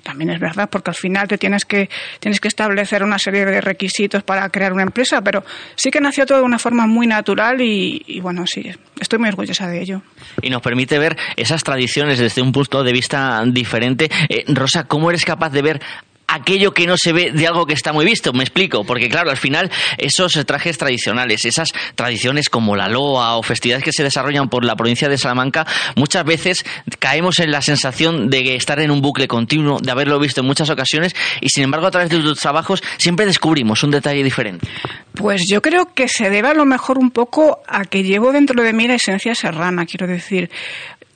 también 0.03 0.31
es 0.31 0.41
verdad, 0.41 0.69
porque 0.71 0.91
al 0.91 0.97
final 0.97 1.29
te 1.29 1.39
tienes 1.39 1.65
que, 1.65 1.89
tienes 2.21 2.41
que 2.41 2.49
establecer 2.49 3.03
una 3.03 3.19
serie 3.19 3.45
de 3.45 3.61
requisitos 3.61 4.23
para 4.23 4.49
crear 4.51 4.73
una 4.73 4.83
empresa, 4.83 5.23
pero 5.23 5.45
sí 5.75 5.91
que 5.91 6.01
nació 6.01 6.27
todo 6.27 6.39
de 6.39 6.45
una 6.45 6.59
forma 6.59 6.87
muy 6.87 7.07
natural 7.07 7.61
y, 7.61 8.21
bueno, 8.21 8.47
sí, 8.47 8.71
estoy 9.01 9.19
muy 9.19 9.29
orgullosa 9.29 9.69
de 9.69 9.81
ello. 9.81 10.03
Y 10.43 10.51
nos 10.51 10.63
permite 10.63 10.99
ver 10.99 11.17
esas 11.37 11.63
tradiciones 11.63 12.19
desde 12.19 12.43
un 12.43 12.53
punto 12.53 12.83
de 12.83 12.93
vista 12.93 13.43
diferente. 13.47 14.11
Eh, 14.29 14.45
Rosa, 14.49 14.85
¿cómo 14.85 15.11
eres 15.11 15.25
capaz 15.25 15.51
de 15.51 15.63
ver 15.63 15.81
aquello 16.27 16.73
que 16.73 16.87
no 16.87 16.97
se 16.97 17.13
ve 17.13 17.31
de 17.33 17.47
algo 17.47 17.67
que 17.67 17.75
está 17.75 17.93
muy 17.93 18.05
visto. 18.05 18.33
Me 18.33 18.43
explico, 18.43 18.85
porque 18.85 19.09
claro, 19.09 19.31
al 19.31 19.37
final 19.37 19.71
esos 19.99 20.33
trajes 20.47 20.79
tradicionales, 20.79 21.45
esas 21.45 21.73
tradiciones 21.95 22.49
como 22.49 22.77
la 22.77 22.89
loa 22.89 23.37
o 23.37 23.43
festividades 23.43 23.85
que 23.85 23.93
se 23.93 24.03
desarrollan 24.03 24.49
por 24.49 24.65
la 24.65 24.77
provincia 24.77 25.09
de 25.09 25.19
Salamanca, 25.19 25.67
muchas 25.95 26.25
veces 26.25 26.65
caemos 26.99 27.39
en 27.41 27.51
la 27.51 27.63
sensación 27.63 28.29
de 28.31 28.57
estar 28.57 28.81
en 28.81 28.91
un 28.91 29.01
bucle 29.01 29.29
continuo, 29.29 29.79
de 29.81 29.91
haberlo 29.91 30.19
visto 30.19 30.41
en 30.41 30.47
muchas 30.47 30.71
ocasiones 30.71 31.15
y 31.41 31.49
sin 31.49 31.65
embargo 31.65 31.87
a 31.87 31.91
través 31.91 32.11
de 32.11 32.19
tus 32.19 32.39
trabajos 32.39 32.83
siempre 32.97 33.27
descubrimos 33.27 33.83
un 33.83 33.91
detalle 33.91 34.23
diferente. 34.23 34.67
Pues 35.15 35.47
yo 35.49 35.63
creo 35.63 35.95
que 35.95 36.09
se 36.09 36.29
debe 36.31 36.49
a 36.49 36.55
lo 36.55 36.67
mejor 36.67 36.99
un 36.99 37.11
poco 37.11 37.61
a 37.67 37.85
que 37.85 38.03
llevo 38.03 38.33
dentro 38.33 38.63
de 38.63 38.73
mí 38.73 38.87
la 38.87 38.95
esencia 38.95 39.35
serrana, 39.35 39.87
quiero 39.87 40.07
decir 40.07 40.51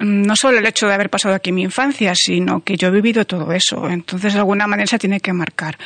no 0.00 0.34
solo 0.34 0.58
el 0.58 0.66
hecho 0.66 0.88
de 0.88 0.94
haber 0.94 1.10
pasado 1.10 1.34
aquí 1.34 1.52
mi 1.52 1.62
infancia, 1.62 2.14
sino 2.14 2.60
que 2.64 2.76
yo 2.76 2.88
he 2.88 2.90
vivido 2.90 3.24
todo 3.26 3.52
eso. 3.52 3.88
Entonces, 3.88 4.32
de 4.32 4.38
alguna 4.38 4.66
manera 4.66 4.86
se 4.86 4.98
tiene 4.98 5.20
que 5.20 5.32
marcar. 5.32 5.76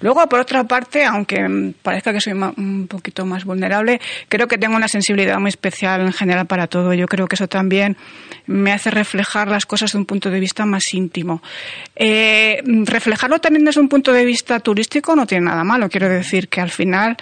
Luego, 0.00 0.26
por 0.28 0.40
otra 0.40 0.64
parte, 0.64 1.04
aunque 1.04 1.72
parezca 1.82 2.12
que 2.12 2.20
soy 2.20 2.34
un 2.34 2.86
poquito 2.86 3.24
más 3.24 3.44
vulnerable, 3.44 4.00
creo 4.28 4.46
que 4.46 4.58
tengo 4.58 4.76
una 4.76 4.88
sensibilidad 4.88 5.38
muy 5.38 5.48
especial 5.48 6.02
en 6.02 6.12
general 6.12 6.46
para 6.46 6.66
todo. 6.66 6.92
Yo 6.92 7.06
creo 7.06 7.26
que 7.26 7.34
eso 7.34 7.48
también 7.48 7.96
me 8.46 8.72
hace 8.72 8.90
reflejar 8.90 9.48
las 9.48 9.64
cosas 9.64 9.92
de 9.92 9.98
un 9.98 10.04
punto 10.04 10.30
de 10.30 10.38
vista 10.38 10.66
más 10.66 10.92
íntimo. 10.92 11.42
Eh, 11.96 12.62
reflejarlo 12.84 13.40
también 13.40 13.64
desde 13.64 13.80
un 13.80 13.88
punto 13.88 14.12
de 14.12 14.24
vista 14.24 14.60
turístico 14.60 15.16
no 15.16 15.26
tiene 15.26 15.46
nada 15.46 15.64
malo. 15.64 15.88
Quiero 15.88 16.08
decir 16.08 16.48
que 16.48 16.60
al 16.60 16.70
final 16.70 17.16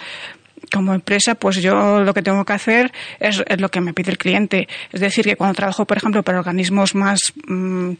como 0.71 0.93
empresa, 0.93 1.35
pues 1.35 1.57
yo 1.61 1.99
lo 2.01 2.13
que 2.13 2.21
tengo 2.21 2.45
que 2.45 2.53
hacer 2.53 2.91
es, 3.19 3.43
lo 3.59 3.69
que 3.69 3.81
me 3.81 3.93
pide 3.93 4.11
el 4.11 4.17
cliente. 4.17 4.67
Es 4.91 5.01
decir, 5.01 5.25
que 5.25 5.35
cuando 5.35 5.55
trabajo, 5.55 5.85
por 5.85 5.97
ejemplo, 5.97 6.23
para 6.23 6.39
organismos 6.39 6.95
más 6.95 7.33
mm, 7.45 7.93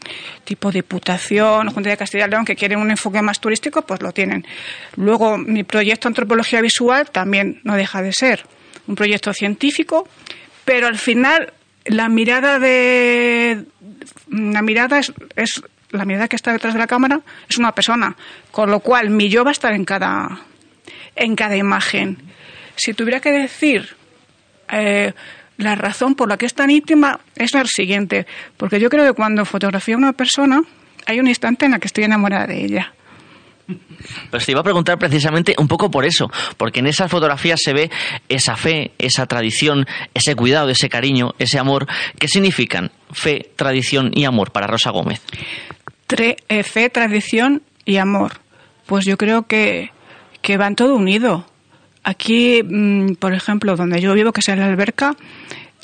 tipo 0.44 0.72
Diputación, 0.72 1.70
Junta 1.70 1.90
de 1.90 1.96
Castilla 1.96 2.26
y 2.26 2.30
León, 2.30 2.44
que 2.44 2.56
quieren 2.56 2.78
un 2.78 2.90
enfoque 2.90 3.22
más 3.22 3.40
turístico, 3.40 3.82
pues 3.82 4.02
lo 4.02 4.12
tienen. 4.12 4.46
Luego, 4.96 5.38
mi 5.38 5.64
proyecto 5.64 6.08
Antropología 6.08 6.60
Visual 6.60 7.10
también 7.10 7.60
no 7.64 7.76
deja 7.76 8.02
de 8.02 8.12
ser 8.12 8.44
un 8.86 8.96
proyecto 8.96 9.32
científico, 9.32 10.08
pero 10.64 10.86
al 10.86 10.98
final 10.98 11.52
la 11.84 12.08
mirada 12.08 12.58
de 12.58 13.64
la 14.28 14.62
mirada 14.62 14.98
es, 14.98 15.12
es 15.36 15.62
la 15.90 16.04
mirada 16.04 16.28
que 16.28 16.36
está 16.36 16.52
detrás 16.52 16.74
de 16.74 16.80
la 16.80 16.86
cámara 16.86 17.20
es 17.48 17.58
una 17.58 17.72
persona, 17.72 18.16
con 18.50 18.70
lo 18.70 18.80
cual 18.80 19.10
mi 19.10 19.28
yo 19.28 19.44
va 19.44 19.50
a 19.50 19.52
estar 19.52 19.72
en 19.72 19.84
cada 19.84 20.40
en 21.14 21.36
cada 21.36 21.56
imagen. 21.56 22.18
Si 22.76 22.94
tuviera 22.94 23.20
que 23.20 23.30
decir 23.30 23.96
eh, 24.70 25.12
la 25.58 25.74
razón 25.74 26.14
por 26.14 26.28
la 26.28 26.36
que 26.36 26.46
es 26.46 26.54
tan 26.54 26.70
íntima, 26.70 27.20
es 27.36 27.54
la 27.54 27.64
siguiente. 27.64 28.26
Porque 28.56 28.80
yo 28.80 28.90
creo 28.90 29.04
que 29.04 29.12
cuando 29.12 29.44
fotografío 29.44 29.96
a 29.96 29.98
una 29.98 30.12
persona, 30.12 30.62
hay 31.06 31.20
un 31.20 31.28
instante 31.28 31.66
en 31.66 31.74
el 31.74 31.80
que 31.80 31.86
estoy 31.86 32.04
enamorada 32.04 32.46
de 32.46 32.64
ella. 32.64 32.92
Pues 34.30 34.44
te 34.44 34.52
iba 34.52 34.60
a 34.60 34.64
preguntar 34.64 34.98
precisamente 34.98 35.54
un 35.58 35.68
poco 35.68 35.90
por 35.90 36.04
eso, 36.04 36.30
porque 36.56 36.80
en 36.80 36.86
esas 36.86 37.10
fotografías 37.10 37.60
se 37.62 37.72
ve 37.72 37.90
esa 38.28 38.56
fe, 38.56 38.92
esa 38.98 39.26
tradición, 39.26 39.86
ese 40.14 40.34
cuidado, 40.34 40.68
ese 40.68 40.88
cariño, 40.88 41.34
ese 41.38 41.58
amor. 41.58 41.86
¿Qué 42.18 42.28
significan 42.28 42.90
fe, 43.12 43.50
tradición 43.56 44.10
y 44.14 44.24
amor 44.24 44.50
para 44.50 44.66
Rosa 44.66 44.90
Gómez? 44.90 45.22
Eh, 46.18 46.62
fe, 46.62 46.90
tradición 46.90 47.62
y 47.84 47.96
amor. 47.96 48.40
Pues 48.86 49.04
yo 49.06 49.16
creo 49.16 49.46
que, 49.46 49.90
que 50.42 50.56
van 50.56 50.76
todo 50.76 50.96
unido. 50.96 51.46
Aquí, 52.04 52.62
mm, 52.62 53.14
por 53.14 53.32
ejemplo, 53.34 53.76
donde 53.76 54.00
yo 54.00 54.14
vivo, 54.14 54.32
que 54.32 54.40
es 54.40 54.48
la 54.48 54.66
alberca, 54.66 55.16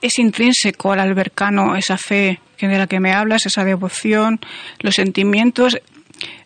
es 0.01 0.19
intrínseco 0.19 0.93
al 0.93 1.01
albercano 1.01 1.77
esa 1.77 1.97
fe 1.97 2.41
de 2.61 2.79
la 2.79 2.87
que 2.87 3.01
me 3.01 3.13
hablas, 3.13 3.47
esa 3.47 3.65
devoción, 3.65 4.41
los 4.81 4.97
sentimientos. 4.97 5.79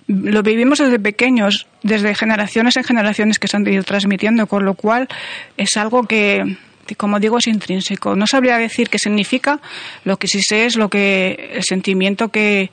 Lo 0.06 0.42
vivimos 0.42 0.78
desde 0.78 0.98
pequeños, 0.98 1.66
desde 1.82 2.14
generaciones 2.14 2.76
en 2.76 2.84
generaciones 2.84 3.38
que 3.38 3.48
se 3.48 3.56
han 3.56 3.66
ido 3.66 3.82
transmitiendo, 3.82 4.46
con 4.46 4.64
lo 4.64 4.74
cual 4.74 5.08
es 5.56 5.76
algo 5.76 6.02
que, 6.04 6.56
como 6.96 7.18
digo, 7.18 7.38
es 7.38 7.46
intrínseco. 7.46 8.14
No 8.14 8.26
sabría 8.26 8.58
decir 8.58 8.90
qué 8.90 8.98
significa, 8.98 9.60
lo 10.04 10.18
que 10.18 10.28
sí 10.28 10.42
sé 10.42 10.66
es 10.66 10.76
lo 10.76 10.90
que 10.90 11.52
el 11.54 11.62
sentimiento 11.62 12.28
que, 12.28 12.70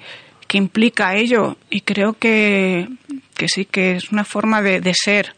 que 0.50 0.58
implica 0.58 1.16
ello 1.16 1.58
y 1.70 1.82
creo 1.82 2.14
que, 2.14 2.90
que 3.38 3.48
sí 3.48 3.66
que 3.66 3.98
es 3.98 4.12
una 4.12 4.26
forma 4.26 4.62
de, 4.62 4.94
ser 4.94 5.36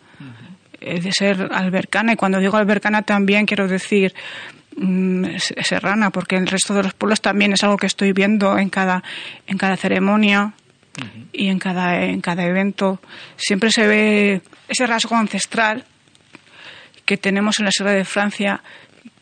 de 0.82 1.12
ser 1.12 1.50
albercana 1.52 2.14
y 2.14 2.16
cuando 2.16 2.40
digo 2.40 2.58
albercana 2.58 3.04
también 3.04 3.46
quiero 3.46 3.68
decir 3.68 4.14
mm, 4.76 5.38
serrana 5.38 6.10
porque 6.10 6.36
el 6.36 6.48
resto 6.48 6.74
de 6.74 6.84
los 6.84 6.94
pueblos 6.94 7.22
también 7.22 7.54
es 7.54 7.64
algo 7.64 7.78
que 7.78 7.88
estoy 7.88 8.14
viendo 8.14 8.58
en 8.58 8.70
cada 8.70 9.04
en 9.48 9.58
cada 9.58 9.78
ceremonia 9.78 10.54
y 11.32 11.48
en 11.48 11.60
cada 11.60 12.04
en 12.04 12.22
cada 12.22 12.44
evento. 12.46 13.00
Siempre 13.38 13.72
se 13.72 13.88
ve 13.88 14.42
ese 14.68 14.88
rasgo 14.88 15.16
ancestral 15.16 15.86
que 17.06 17.18
tenemos 17.18 17.60
en 17.60 17.66
la 17.66 17.72
Sierra 17.72 17.92
de 17.92 18.06
Francia 18.06 18.62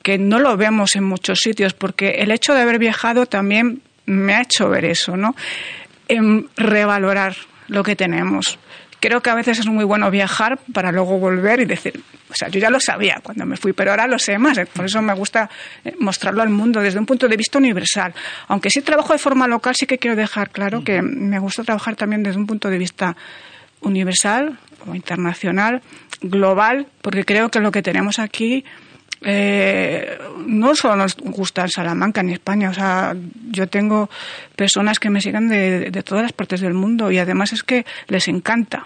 que 0.02 0.18
no 0.18 0.40
lo 0.40 0.56
vemos 0.58 0.96
en 0.96 1.04
muchos 1.04 1.42
sitios 1.42 1.74
porque 1.74 2.10
el 2.20 2.32
hecho 2.32 2.54
de 2.54 2.62
haber 2.62 2.80
viajado 2.80 3.26
también 3.26 3.82
me 4.06 4.34
ha 4.34 4.42
hecho 4.42 4.70
ver 4.70 4.86
eso 4.86 5.18
no 5.18 5.36
en 6.08 6.50
revalorar 6.56 7.36
lo 7.68 7.84
que 7.84 7.96
tenemos 7.96 8.58
creo 9.00 9.22
que 9.22 9.30
a 9.30 9.36
veces 9.36 9.60
es 9.60 9.68
muy 9.68 9.84
bueno 9.84 10.10
viajar 10.12 10.60
para 10.74 10.92
luego 10.92 11.18
volver 11.18 11.62
y 11.62 11.66
decir, 11.66 12.02
o 12.30 12.36
sea, 12.36 12.50
yo 12.50 12.60
ya 12.60 12.70
lo 12.70 12.80
sabía 12.80 13.20
cuando 13.24 13.46
me 13.46 13.58
fui, 13.58 13.74
pero 13.74 13.92
ahora 13.92 14.08
lo 14.08 14.20
sé 14.20 14.38
más. 14.38 14.60
Por 14.74 14.86
eso 14.86 15.02
me 15.02 15.14
gusta 15.14 15.50
eh, 15.84 15.96
mostrarlo 16.00 16.42
al 16.42 16.50
mundo 16.50 16.82
desde 16.82 17.00
un 17.00 17.06
punto 17.06 17.28
de 17.28 17.38
vista 17.38 17.58
universal. 17.58 18.14
Aunque 18.48 18.70
sí 18.70 18.82
trabajo 18.82 19.14
de 19.14 19.20
forma 19.20 19.48
local, 19.48 19.76
sí 19.76 19.86
que 19.86 19.98
quiero 19.98 20.16
dejar 20.16 20.50
claro 20.50 20.84
que 20.84 21.02
me 21.02 21.40
gusta 21.40 21.64
trabajar 21.64 21.96
también 21.96 22.24
desde 22.24 22.40
un 22.40 22.48
punto 22.48 22.70
de 22.70 22.78
vista 22.78 23.16
universal 23.82 24.60
o 24.86 24.96
internacional, 24.96 25.82
global, 26.22 26.88
porque 27.02 27.26
creo 27.26 27.50
que 27.50 27.60
lo 27.60 27.72
que 27.72 27.82
tenemos 27.82 28.20
aquí 28.20 28.66
eh, 29.22 30.18
no 30.46 30.76
solo 30.76 30.96
nos 30.96 31.16
gusta 31.18 31.64
en 31.64 31.70
Salamanca 31.70 32.24
ni 32.24 32.34
España, 32.34 32.70
o 32.70 32.74
sea, 32.74 33.16
yo 33.52 33.68
tengo 33.68 34.10
personas 34.56 35.00
que 35.00 35.10
me 35.10 35.22
siguen 35.22 35.50
de, 35.50 35.92
de 35.92 36.04
todas 36.04 36.24
las 36.24 36.34
partes 36.34 36.62
del 36.62 36.74
mundo 36.74 37.12
y 37.12 37.18
además 37.18 37.54
es 37.54 37.64
que 37.64 37.86
les 38.08 38.28
encanta. 38.28 38.86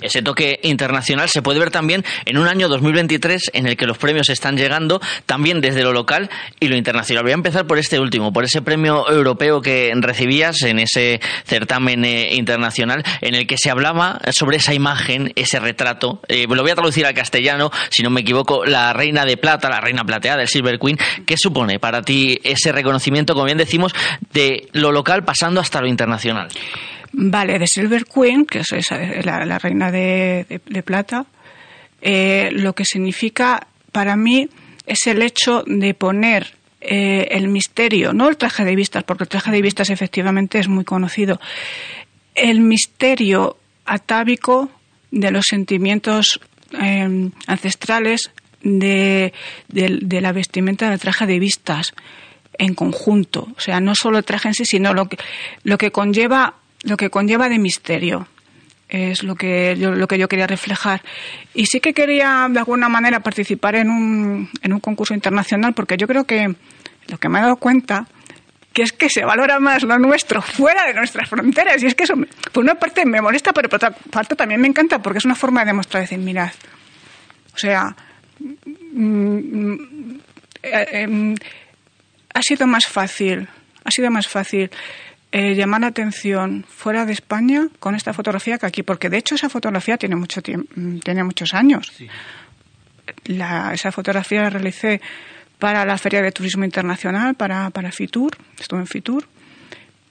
Ese 0.00 0.22
toque 0.22 0.60
internacional 0.62 1.28
se 1.28 1.42
puede 1.42 1.58
ver 1.58 1.70
también 1.70 2.04
en 2.24 2.38
un 2.38 2.48
año 2.48 2.68
2023 2.68 3.50
en 3.54 3.66
el 3.66 3.76
que 3.76 3.86
los 3.86 3.98
premios 3.98 4.28
están 4.30 4.56
llegando 4.56 5.00
también 5.26 5.60
desde 5.60 5.82
lo 5.82 5.92
local 5.92 6.30
y 6.58 6.68
lo 6.68 6.76
internacional. 6.76 7.24
Voy 7.24 7.32
a 7.32 7.34
empezar 7.34 7.66
por 7.66 7.78
este 7.78 8.00
último, 8.00 8.32
por 8.32 8.44
ese 8.44 8.62
premio 8.62 9.10
europeo 9.10 9.60
que 9.60 9.92
recibías 9.96 10.62
en 10.62 10.78
ese 10.78 11.20
certamen 11.44 12.04
eh, 12.04 12.34
internacional 12.34 13.02
en 13.20 13.34
el 13.34 13.46
que 13.46 13.58
se 13.58 13.70
hablaba 13.70 14.20
sobre 14.32 14.56
esa 14.56 14.74
imagen, 14.74 15.32
ese 15.36 15.60
retrato. 15.60 16.20
Eh, 16.28 16.46
lo 16.48 16.62
voy 16.62 16.70
a 16.70 16.74
traducir 16.74 17.06
al 17.06 17.14
castellano, 17.14 17.70
si 17.90 18.02
no 18.02 18.10
me 18.10 18.22
equivoco, 18.22 18.64
la 18.64 18.92
reina 18.92 19.24
de 19.24 19.36
plata, 19.36 19.68
la 19.68 19.80
reina 19.80 20.04
plateada, 20.04 20.42
el 20.42 20.48
Silver 20.48 20.78
Queen. 20.78 20.98
¿Qué 21.26 21.36
supone 21.36 21.78
para 21.78 22.02
ti 22.02 22.38
ese 22.42 22.72
reconocimiento, 22.72 23.34
como 23.34 23.46
bien 23.46 23.58
decimos, 23.58 23.94
de 24.32 24.68
lo 24.72 24.92
local 24.92 25.24
pasando 25.24 25.60
hasta 25.60 25.80
lo 25.80 25.86
internacional? 25.86 26.48
Vale, 27.12 27.58
de 27.58 27.66
Silver 27.66 28.04
Queen, 28.04 28.46
que 28.46 28.60
es 28.60 28.90
la, 29.24 29.58
reina 29.58 29.90
de, 29.90 30.60
plata, 30.84 31.26
eh, 32.00 32.50
lo 32.52 32.74
que 32.74 32.84
significa 32.84 33.66
para 33.92 34.16
mí 34.16 34.48
es 34.86 35.06
el 35.06 35.22
hecho 35.22 35.64
de 35.66 35.94
poner 35.94 36.54
eh, 36.80 37.28
el 37.32 37.48
misterio, 37.48 38.12
no 38.12 38.28
el 38.28 38.36
traje 38.36 38.64
de 38.64 38.76
vistas, 38.76 39.04
porque 39.04 39.24
el 39.24 39.28
traje 39.28 39.50
de 39.50 39.60
vistas 39.60 39.90
efectivamente 39.90 40.58
es 40.58 40.68
muy 40.68 40.84
conocido, 40.84 41.40
el 42.34 42.60
misterio 42.60 43.56
atávico 43.84 44.70
de 45.10 45.30
los 45.30 45.46
sentimientos 45.46 46.40
em, 46.72 47.32
ancestrales 47.46 48.30
de, 48.62 49.32
la 49.68 50.32
vestimenta 50.32 50.90
del 50.90 51.00
traje 51.00 51.26
de 51.26 51.38
vistas 51.38 51.92
en 52.58 52.74
conjunto. 52.74 53.48
O 53.56 53.60
sea, 53.60 53.80
no 53.80 53.94
solo 53.94 54.18
el 54.18 54.24
traje 54.24 54.48
en 54.48 54.54
sí, 54.54 54.64
sino 54.64 54.94
lo 54.94 55.08
que, 55.08 55.18
lo 55.64 55.78
que 55.78 55.90
conlleva 55.90 56.59
lo 56.82 56.96
que 56.96 57.10
conlleva 57.10 57.48
de 57.48 57.58
misterio 57.58 58.26
es 58.88 59.22
lo 59.22 59.36
que 59.36 59.76
yo, 59.78 59.92
lo 59.92 60.08
que 60.08 60.18
yo 60.18 60.28
quería 60.28 60.46
reflejar. 60.46 61.02
Y 61.54 61.66
sí 61.66 61.80
que 61.80 61.94
quería, 61.94 62.48
de 62.50 62.58
alguna 62.58 62.88
manera, 62.88 63.20
participar 63.20 63.76
en 63.76 63.88
un, 63.88 64.50
en 64.62 64.72
un 64.72 64.80
concurso 64.80 65.14
internacional, 65.14 65.74
porque 65.74 65.96
yo 65.96 66.06
creo 66.06 66.24
que 66.24 66.54
lo 67.08 67.18
que 67.18 67.28
me 67.28 67.38
he 67.38 67.42
dado 67.42 67.56
cuenta 67.56 68.06
que 68.72 68.82
es 68.82 68.92
que 68.92 69.08
se 69.08 69.24
valora 69.24 69.58
más 69.58 69.82
lo 69.82 69.98
nuestro 69.98 70.40
fuera 70.42 70.86
de 70.86 70.94
nuestras 70.94 71.28
fronteras. 71.28 71.82
Y 71.82 71.86
es 71.86 71.94
que 71.94 72.04
eso, 72.04 72.14
por 72.52 72.62
una 72.62 72.76
parte, 72.76 73.04
me 73.04 73.20
molesta, 73.20 73.52
pero 73.52 73.68
por 73.68 73.76
otra 73.76 73.90
parte 73.90 74.36
también 74.36 74.60
me 74.60 74.68
encanta, 74.68 75.00
porque 75.00 75.18
es 75.18 75.24
una 75.24 75.34
forma 75.34 75.60
de 75.60 75.66
demostrar, 75.66 76.02
decir, 76.02 76.18
mirad, 76.18 76.50
o 77.54 77.58
sea, 77.58 77.94
mm, 78.38 79.36
mm, 79.36 80.20
eh, 80.62 80.86
em, 80.92 81.34
ha 82.32 82.42
sido 82.42 82.66
más 82.66 82.86
fácil, 82.86 83.48
ha 83.84 83.90
sido 83.90 84.10
más 84.10 84.28
fácil 84.28 84.70
eh, 85.32 85.54
llamar 85.54 85.82
la 85.82 85.86
atención 85.88 86.64
fuera 86.68 87.06
de 87.06 87.12
España 87.12 87.68
con 87.78 87.94
esta 87.94 88.12
fotografía 88.12 88.58
que 88.58 88.66
aquí, 88.66 88.82
porque 88.82 89.08
de 89.08 89.18
hecho 89.18 89.36
esa 89.36 89.48
fotografía 89.48 89.96
tiene 89.96 90.16
mucho 90.16 90.42
tiempo, 90.42 90.68
mm, 90.74 90.98
tiene 90.98 91.22
muchos 91.22 91.54
años. 91.54 91.92
esa 93.24 93.92
fotografía 93.92 94.42
la 94.42 94.50
realicé 94.50 95.00
para 95.58 95.84
la 95.84 95.98
Feria 95.98 96.22
de 96.22 96.32
Turismo 96.32 96.64
Internacional, 96.64 97.34
para, 97.34 97.70
para 97.70 97.92
Fitur, 97.92 98.36
estuve 98.58 98.80
en 98.80 98.86
Fitur. 98.86 99.28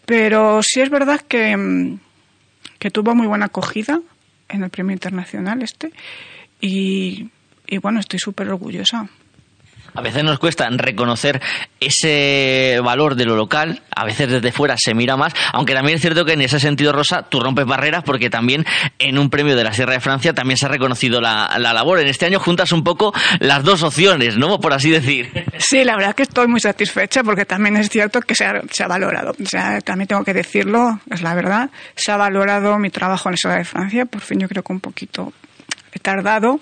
Pero 0.05 0.61
sí 0.63 0.81
es 0.81 0.89
verdad 0.89 1.21
que, 1.21 1.55
mm, 1.55 1.99
que 2.77 2.89
tuvo 2.89 3.13
muy 3.13 3.27
buena 3.27 3.47
acogida 3.47 3.99
en 4.47 4.63
el 4.63 4.69
premio 4.69 4.93
internacional 4.93 5.61
este 5.61 5.91
y, 6.61 7.29
y 7.67 7.77
bueno, 7.77 7.99
estoy 7.99 8.19
súper 8.19 8.47
orgullosa. 8.49 9.09
A 9.93 10.01
veces 10.01 10.23
nos 10.23 10.39
cuesta 10.39 10.67
reconocer 10.69 11.41
ese 11.79 12.79
valor 12.83 13.15
de 13.15 13.25
lo 13.25 13.35
local, 13.35 13.81
a 13.95 14.05
veces 14.05 14.29
desde 14.29 14.51
fuera 14.51 14.75
se 14.77 14.93
mira 14.93 15.17
más, 15.17 15.33
aunque 15.53 15.73
también 15.73 15.95
es 15.95 16.01
cierto 16.01 16.25
que 16.25 16.33
en 16.33 16.41
ese 16.41 16.59
sentido, 16.59 16.91
Rosa, 16.91 17.23
tú 17.23 17.39
rompes 17.39 17.65
barreras 17.65 18.03
porque 18.03 18.29
también 18.29 18.65
en 18.97 19.17
un 19.17 19.29
premio 19.29 19.55
de 19.55 19.63
la 19.63 19.73
Sierra 19.73 19.93
de 19.93 19.99
Francia 19.99 20.33
también 20.33 20.57
se 20.57 20.65
ha 20.65 20.69
reconocido 20.69 21.21
la, 21.21 21.57
labor. 21.59 21.99
En 21.99 22.07
este 22.07 22.25
año 22.25 22.39
juntas 22.39 22.71
un 22.71 22.83
poco 22.83 23.13
las 23.39 23.63
dos 23.63 23.83
opciones, 23.83 24.37
¿no? 24.37 24.59
Por 24.59 24.73
así 24.73 24.89
decir. 24.89 25.31
Sí, 25.57 25.83
la 25.83 25.95
verdad 25.95 26.15
que 26.15 26.23
estoy 26.23 26.47
muy 26.47 26.59
satisfecha 26.59 27.23
porque 27.23 27.45
también 27.45 27.77
es 27.77 27.89
cierto 27.89 28.21
que 28.21 28.35
se 28.35 28.45
ha, 28.45 28.87
valorado. 28.87 29.33
También 29.83 30.07
tengo 30.07 30.23
que 30.23 30.33
decirlo, 30.33 30.99
es 31.09 31.21
la 31.21 31.33
verdad, 31.35 31.69
se 31.95 32.11
ha 32.11 32.17
valorado 32.17 32.77
mi 32.79 32.89
trabajo 32.89 33.29
en 33.29 33.33
la 33.33 33.37
Sierra 33.37 33.57
de 33.57 33.65
Francia, 33.65 34.05
por 34.05 34.21
fin 34.21 34.39
yo 34.39 34.47
creo 34.47 34.63
que 34.63 34.73
un 34.73 34.79
poquito 34.79 35.33
he 35.91 35.99
tardado. 35.99 36.59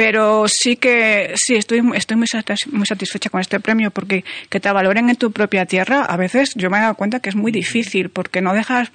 Pero 0.00 0.48
sí 0.48 0.76
que 0.76 1.34
sí 1.34 1.56
estoy 1.56 1.82
estoy 1.94 2.16
muy 2.16 2.26
muy 2.72 2.86
satisfecha 2.86 3.28
con 3.28 3.38
este 3.42 3.60
premio 3.60 3.90
porque 3.90 4.24
que 4.48 4.58
te 4.58 4.72
valoren 4.72 5.10
en 5.10 5.16
tu 5.16 5.30
propia 5.30 5.66
tierra 5.66 6.06
a 6.06 6.16
veces 6.16 6.54
yo 6.54 6.70
me 6.70 6.78
he 6.78 6.80
dado 6.80 6.94
cuenta 6.94 7.20
que 7.20 7.28
es 7.28 7.36
muy 7.36 7.52
difícil 7.52 8.08
porque 8.08 8.40
no 8.40 8.54
dejas 8.54 8.92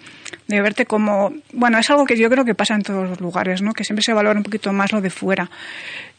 de 0.48 0.62
verte 0.64 0.88
como 0.88 1.32
bueno 1.54 1.78
es 1.78 1.88
algo 1.92 2.06
que 2.06 2.18
yo 2.18 2.28
creo 2.32 2.44
que 2.44 2.56
pasa 2.56 2.74
en 2.74 2.82
todos 2.82 3.08
los 3.08 3.22
lugares 3.22 3.62
no 3.62 3.74
que 3.74 3.84
siempre 3.84 4.02
se 4.02 4.14
valora 4.14 4.40
un 4.40 4.44
poquito 4.44 4.74
más 4.74 4.92
lo 4.94 5.00
de 5.00 5.12
fuera. 5.12 5.52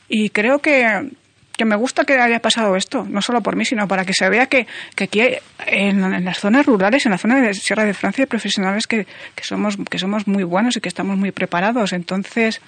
Y 0.09 0.31
creo 0.31 0.61
que 0.61 1.11
que 1.57 1.65
me 1.65 1.75
gusta 1.75 2.05
que 2.05 2.13
haya 2.21 2.39
pasado 2.39 2.77
esto, 2.77 3.05
no 3.09 3.23
solo 3.23 3.41
por 3.41 3.57
mí, 3.57 3.65
sino 3.65 3.89
para 3.89 4.05
que 4.05 4.13
se 4.13 4.29
vea 4.29 4.47
que, 4.47 4.67
que 4.95 5.05
aquí 5.05 5.21
en, 5.67 6.05
en, 6.05 6.25
las 6.25 6.39
zonas 6.39 6.67
rurales, 6.67 7.07
en 7.07 7.13
la 7.13 7.19
zona 7.19 7.41
de 7.41 7.55
Sierra 7.55 7.85
de 7.85 7.95
Francia, 7.95 8.25
hay 8.25 8.27
profesionales 8.27 8.87
que, 8.87 9.07
que, 9.35 9.43
somos, 9.43 9.79
que 9.91 9.99
somos 9.99 10.29
muy 10.29 10.45
buenos 10.45 10.77
y 10.77 10.81
que 10.83 10.89
estamos 10.91 11.17
muy 11.17 11.33
preparados. 11.33 11.95
Entonces, 11.95 12.61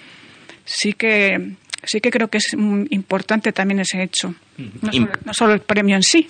sí 0.65 0.95
que 0.95 1.53
sí 1.85 2.01
que 2.01 2.11
creo 2.11 2.29
que 2.29 2.39
es 2.39 2.53
importante 2.55 3.53
también 3.53 3.81
ese 3.81 4.03
hecho, 4.03 4.35
no 5.25 5.35
solo, 5.35 5.55
el 5.55 5.61
premio 5.61 5.97
en 5.97 6.03
sí. 6.03 6.29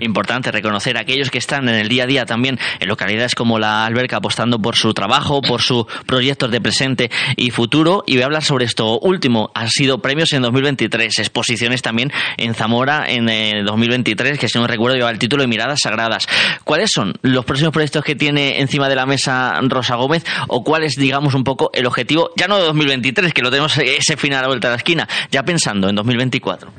Importante 0.00 0.50
reconocer 0.50 0.96
a 0.96 1.00
aquellos 1.00 1.30
que 1.30 1.38
están 1.38 1.68
en 1.68 1.74
el 1.74 1.88
día 1.88 2.04
a 2.04 2.06
día 2.06 2.26
también 2.26 2.58
en 2.80 2.88
localidades 2.88 3.34
como 3.34 3.58
la 3.58 3.84
Alberca 3.84 4.18
apostando 4.18 4.60
por 4.60 4.76
su 4.76 4.94
trabajo, 4.94 5.42
por 5.42 5.62
sus 5.62 5.86
proyectos 6.06 6.50
de 6.50 6.60
presente 6.60 7.10
y 7.36 7.50
futuro. 7.50 8.04
Y 8.06 8.14
voy 8.14 8.22
a 8.22 8.26
hablar 8.26 8.44
sobre 8.44 8.64
esto 8.64 8.98
último. 9.00 9.50
Han 9.54 9.68
sido 9.68 10.00
premios 10.00 10.32
en 10.32 10.42
2023, 10.42 11.18
exposiciones 11.18 11.82
también 11.82 12.12
en 12.36 12.54
Zamora 12.54 13.04
en 13.08 13.26
2023, 13.64 14.34
eh, 14.34 14.38
que 14.38 14.48
si 14.48 14.58
no 14.58 14.66
recuerdo 14.66 14.96
lleva 14.96 15.10
el 15.10 15.18
título 15.18 15.42
de 15.42 15.48
Miradas 15.48 15.80
Sagradas. 15.82 16.28
¿Cuáles 16.64 16.90
son 16.92 17.14
los 17.22 17.44
próximos 17.44 17.72
proyectos 17.72 18.04
que 18.04 18.14
tiene 18.14 18.60
encima 18.60 18.88
de 18.88 18.94
la 18.94 19.06
mesa 19.06 19.58
Rosa 19.62 19.96
Gómez 19.96 20.24
o 20.48 20.62
cuál 20.64 20.84
es, 20.84 20.96
digamos, 20.96 21.34
un 21.34 21.44
poco 21.44 21.70
el 21.72 21.86
objetivo, 21.86 22.30
ya 22.36 22.46
no 22.48 22.58
de 22.58 22.64
2023, 22.64 23.32
que 23.32 23.42
lo 23.42 23.50
tenemos 23.50 23.76
ese 23.78 24.16
final 24.16 24.40
a 24.40 24.42
la 24.42 24.48
vuelta 24.48 24.68
de 24.68 24.72
la 24.72 24.78
esquina, 24.78 25.08
ya 25.30 25.42
pensando 25.42 25.88
en 25.88 25.96
2024? 25.96 26.70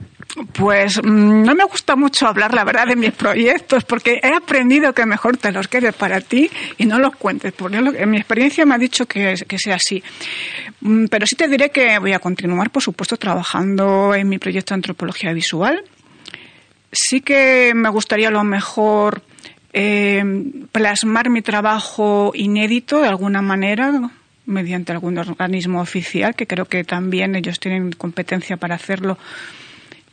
Pues 0.53 1.01
mm, 1.03 1.43
no 1.43 1.55
me 1.55 1.63
gusta 1.65 1.95
mucho 1.95 2.27
hablar, 2.27 2.53
la 2.53 2.63
verdad, 2.63 2.87
de 2.87 2.95
mis 2.99 3.11
proyectos, 3.11 3.83
porque 3.83 4.19
he 4.21 4.33
aprendido 4.33 4.93
que 4.93 5.05
mejor 5.05 5.37
te 5.37 5.51
los 5.51 5.67
quedes 5.67 5.93
para 5.95 6.21
ti 6.21 6.49
y 6.77 6.85
no 6.85 6.99
los 6.99 7.15
cuentes, 7.15 7.53
porque 7.53 7.77
en 7.77 8.09
mi 8.09 8.17
experiencia 8.17 8.65
me 8.65 8.75
ha 8.75 8.77
dicho 8.77 9.05
que, 9.05 9.35
que 9.47 9.57
sea 9.57 9.75
así. 9.75 10.03
Mm, 10.81 11.05
pero 11.05 11.25
sí 11.25 11.35
te 11.35 11.47
diré 11.47 11.69
que 11.71 11.97
voy 11.99 12.13
a 12.13 12.19
continuar, 12.19 12.69
por 12.69 12.83
supuesto, 12.83 13.17
trabajando 13.17 14.13
en 14.13 14.29
mi 14.29 14.37
proyecto 14.37 14.73
de 14.73 14.79
antropología 14.79 15.33
visual. 15.33 15.83
Sí 16.91 17.21
que 17.21 17.73
me 17.75 17.89
gustaría 17.89 18.29
a 18.29 18.31
lo 18.31 18.43
mejor 18.43 19.21
eh, 19.73 20.23
plasmar 20.71 21.29
mi 21.29 21.41
trabajo 21.41 22.31
inédito 22.33 23.01
de 23.01 23.07
alguna 23.07 23.41
manera, 23.41 24.11
mediante 24.45 24.91
algún 24.91 25.17
organismo 25.17 25.81
oficial, 25.81 26.33
que 26.35 26.47
creo 26.47 26.65
que 26.65 26.83
también 26.83 27.35
ellos 27.35 27.59
tienen 27.59 27.91
competencia 27.91 28.57
para 28.57 28.75
hacerlo 28.75 29.17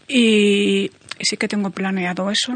y 0.08 0.90
sí 1.20 1.36
que 1.36 1.48
tengo 1.48 1.70
planeado 1.70 2.30
eso. 2.30 2.54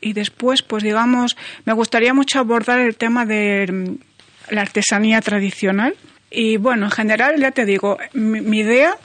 Y 0.00 0.12
después, 0.14 0.62
pues 0.62 0.82
digamos, 0.82 1.36
me 1.64 1.72
gustaría 1.72 2.12
mucho 2.12 2.40
abordar 2.40 2.80
el 2.80 2.96
tema 2.96 3.24
de 3.24 3.66
mm, 3.70 4.52
la 4.54 4.62
artesanía 4.62 5.20
tradicional. 5.20 5.94
Y 6.30 6.56
bueno, 6.56 6.86
en 6.86 6.90
general, 6.90 7.38
ya 7.38 7.50
te 7.52 7.64
digo, 7.64 7.98
mi, 8.14 8.58
idea, 8.58 8.96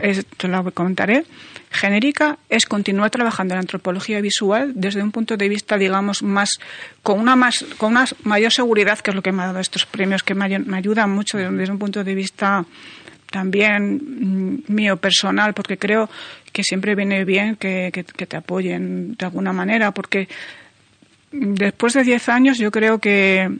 es, 0.00 0.24
te 0.24 0.48
la 0.48 0.62
comentaré, 0.70 1.24
genérica, 1.70 2.38
es 2.48 2.64
continuar 2.66 3.10
trabajando 3.10 3.54
en 3.54 3.60
antropología 3.60 4.20
visual 4.22 4.72
desde 4.74 5.02
un 5.02 5.12
punto 5.12 5.36
de 5.36 5.48
vista, 5.48 5.76
digamos, 5.76 6.22
más, 6.22 6.58
con 7.02 7.20
una 7.20 7.36
más, 7.36 7.64
con 7.76 7.92
una 7.92 8.06
mayor 8.24 8.52
seguridad, 8.52 8.98
que 9.00 9.10
es 9.10 9.14
lo 9.14 9.22
que 9.22 9.32
me 9.32 9.42
ha 9.42 9.46
dado 9.46 9.60
estos 9.60 9.84
premios, 9.84 10.22
que 10.22 10.34
me, 10.34 10.58
me 10.60 10.78
ayudan 10.78 11.10
mucho 11.10 11.36
desde 11.36 11.72
un 11.72 11.78
punto 11.78 12.02
de 12.02 12.14
vista 12.14 12.64
también 13.32 13.96
mm, 13.96 14.72
mío 14.72 14.96
personal, 14.98 15.54
porque 15.54 15.76
creo 15.76 16.08
que 16.52 16.62
siempre 16.62 16.94
viene 16.94 17.24
bien 17.24 17.56
que, 17.56 17.90
que, 17.92 18.26
te 18.26 18.36
apoyen 18.36 19.14
de 19.14 19.24
alguna 19.24 19.52
manera, 19.52 19.92
porque 19.92 20.28
después 21.32 21.94
de 21.94 22.04
10 22.04 22.28
años 22.28 22.58
yo 22.58 22.70
creo 22.70 22.98
que, 22.98 23.50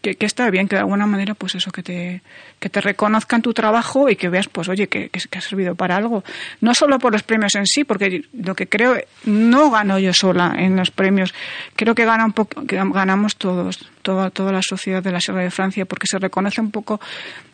que, 0.00 0.16
está 0.20 0.48
bien 0.50 0.68
que 0.68 0.76
de 0.76 0.80
alguna 0.80 1.06
manera 1.06 1.34
pues 1.34 1.56
eso 1.56 1.72
que 1.72 1.82
te 1.82 2.22
que 2.60 2.68
te 2.68 2.80
reconozcan 2.80 3.42
tu 3.42 3.52
trabajo 3.52 4.08
y 4.08 4.16
que 4.16 4.28
veas 4.28 4.48
pues 4.48 4.68
oye 4.68 4.88
que, 4.88 5.08
que, 5.10 5.38
ha 5.38 5.40
servido 5.40 5.74
para 5.74 5.96
algo. 5.96 6.22
No 6.60 6.74
solo 6.74 6.98
por 7.00 7.12
los 7.12 7.24
premios 7.24 7.56
en 7.56 7.66
sí 7.66 7.82
porque 7.82 8.22
lo 8.32 8.54
que 8.54 8.68
creo 8.68 8.96
no 9.24 9.70
gano 9.70 9.98
yo 9.98 10.12
sola 10.12 10.54
en 10.56 10.76
los 10.76 10.92
premios. 10.92 11.34
Creo 11.74 11.94
que 11.94 12.04
gana 12.04 12.24
un 12.24 12.32
poco 12.32 12.64
que 12.66 12.76
ganamos 12.76 13.36
todos 13.36 13.90
toda 14.02 14.30
toda 14.30 14.52
la 14.52 14.62
sociedad 14.62 15.02
de 15.02 15.10
la 15.10 15.20
Sierra 15.20 15.42
de 15.42 15.50
Francia 15.50 15.84
porque 15.86 16.06
se 16.06 16.18
reconoce 16.18 16.60
un 16.60 16.70
poco 16.70 17.00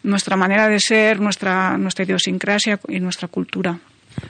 nuestra 0.03 0.37
manera 0.37 0.69
de 0.69 0.79
ser 0.79 1.21
nuestra 1.21 1.79
nuestra 1.79 2.05
idiosincrasia 2.05 2.79
y 2.89 3.01
nuestra 3.01 3.29
cultura 3.29 3.79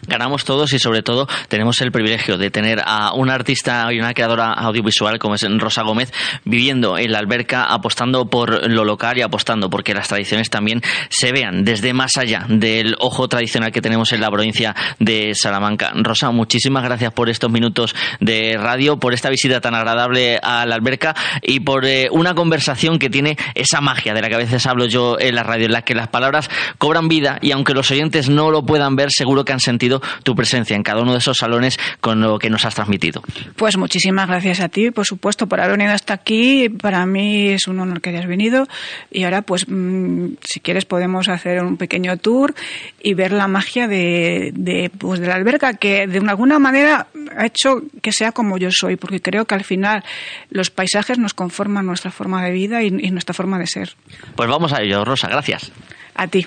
ganamos 0.06 0.44
todos 0.44 0.72
y 0.72 0.78
sobre 0.78 1.02
todo 1.02 1.26
tenemos 1.48 1.80
el 1.80 1.92
privilegio 1.92 2.38
de 2.38 2.50
tener 2.50 2.82
a 2.84 3.12
una 3.14 3.34
artista 3.34 3.86
y 3.92 3.98
una 3.98 4.14
creadora 4.14 4.52
audiovisual 4.52 5.18
como 5.18 5.34
es 5.34 5.46
Rosa 5.58 5.82
Gómez 5.82 6.12
viviendo 6.44 6.98
en 6.98 7.12
la 7.12 7.18
alberca 7.18 7.64
apostando 7.64 8.26
por 8.26 8.70
lo 8.70 8.84
local 8.84 9.18
y 9.18 9.22
apostando 9.22 9.70
porque 9.70 9.94
las 9.94 10.08
tradiciones 10.08 10.50
también 10.50 10.82
se 11.08 11.32
vean 11.32 11.64
desde 11.64 11.92
más 11.92 12.16
allá 12.16 12.46
del 12.48 12.96
ojo 12.98 13.28
tradicional 13.28 13.72
que 13.72 13.80
tenemos 13.80 14.12
en 14.12 14.20
la 14.20 14.30
provincia 14.30 14.74
de 14.98 15.34
Salamanca. 15.34 15.92
Rosa, 15.94 16.30
muchísimas 16.30 16.84
gracias 16.84 17.12
por 17.12 17.28
estos 17.28 17.50
minutos 17.50 17.94
de 18.20 18.56
radio, 18.58 18.98
por 18.98 19.14
esta 19.14 19.30
visita 19.30 19.60
tan 19.60 19.74
agradable 19.74 20.38
a 20.42 20.66
la 20.66 20.74
alberca 20.74 21.14
y 21.42 21.60
por 21.60 21.84
eh, 21.84 22.08
una 22.10 22.34
conversación 22.34 22.98
que 22.98 23.10
tiene 23.10 23.36
esa 23.54 23.80
magia 23.80 24.14
de 24.14 24.22
la 24.22 24.28
que 24.28 24.34
a 24.34 24.38
veces 24.38 24.66
hablo 24.66 24.86
yo 24.86 25.16
en 25.18 25.34
la 25.34 25.42
radio, 25.42 25.66
en 25.66 25.72
la 25.72 25.82
que 25.82 25.94
las 25.94 26.08
palabras 26.08 26.50
cobran 26.78 27.08
vida 27.08 27.38
y 27.40 27.52
aunque 27.52 27.74
los 27.74 27.90
oyentes 27.90 28.28
no 28.28 28.50
lo 28.50 28.64
puedan 28.64 28.96
ver, 28.96 29.10
seguro 29.10 29.44
que 29.44 29.52
han 29.52 29.60
sentido 29.60 29.73
tu 29.78 30.34
presencia 30.34 30.76
en 30.76 30.82
cada 30.82 31.02
uno 31.02 31.12
de 31.12 31.18
esos 31.18 31.38
salones 31.38 31.78
con 32.00 32.20
lo 32.20 32.38
que 32.38 32.50
nos 32.50 32.64
has 32.64 32.74
transmitido. 32.74 33.22
Pues 33.56 33.76
muchísimas 33.76 34.28
gracias 34.28 34.60
a 34.60 34.68
ti, 34.68 34.90
por 34.90 35.06
supuesto, 35.06 35.46
por 35.46 35.60
haber 35.60 35.78
venido 35.78 35.94
hasta 35.94 36.14
aquí. 36.14 36.68
Para 36.68 37.06
mí 37.06 37.48
es 37.48 37.66
un 37.66 37.80
honor 37.80 38.00
que 38.00 38.10
hayas 38.10 38.26
venido. 38.26 38.66
Y 39.10 39.24
ahora, 39.24 39.42
pues, 39.42 39.66
mm, 39.68 40.34
si 40.42 40.60
quieres, 40.60 40.84
podemos 40.84 41.28
hacer 41.28 41.62
un 41.62 41.76
pequeño 41.76 42.16
tour 42.16 42.54
y 43.00 43.14
ver 43.14 43.32
la 43.32 43.48
magia 43.48 43.88
de, 43.88 44.52
de, 44.54 44.90
pues, 44.96 45.20
de 45.20 45.26
la 45.26 45.34
alberca, 45.34 45.74
que 45.74 46.06
de 46.06 46.18
alguna 46.18 46.58
manera 46.58 47.06
ha 47.36 47.46
hecho 47.46 47.82
que 48.02 48.12
sea 48.12 48.32
como 48.32 48.58
yo 48.58 48.70
soy, 48.70 48.96
porque 48.96 49.20
creo 49.20 49.44
que 49.44 49.54
al 49.54 49.64
final 49.64 50.04
los 50.50 50.70
paisajes 50.70 51.18
nos 51.18 51.34
conforman 51.34 51.86
nuestra 51.86 52.10
forma 52.10 52.44
de 52.44 52.52
vida 52.52 52.82
y 52.82 52.90
nuestra 52.90 53.34
forma 53.34 53.58
de 53.58 53.66
ser. 53.66 53.94
Pues 54.36 54.48
vamos 54.48 54.72
a 54.72 54.82
ello, 54.82 55.04
Rosa, 55.04 55.28
gracias. 55.28 55.72
A 56.14 56.26
ti. 56.28 56.46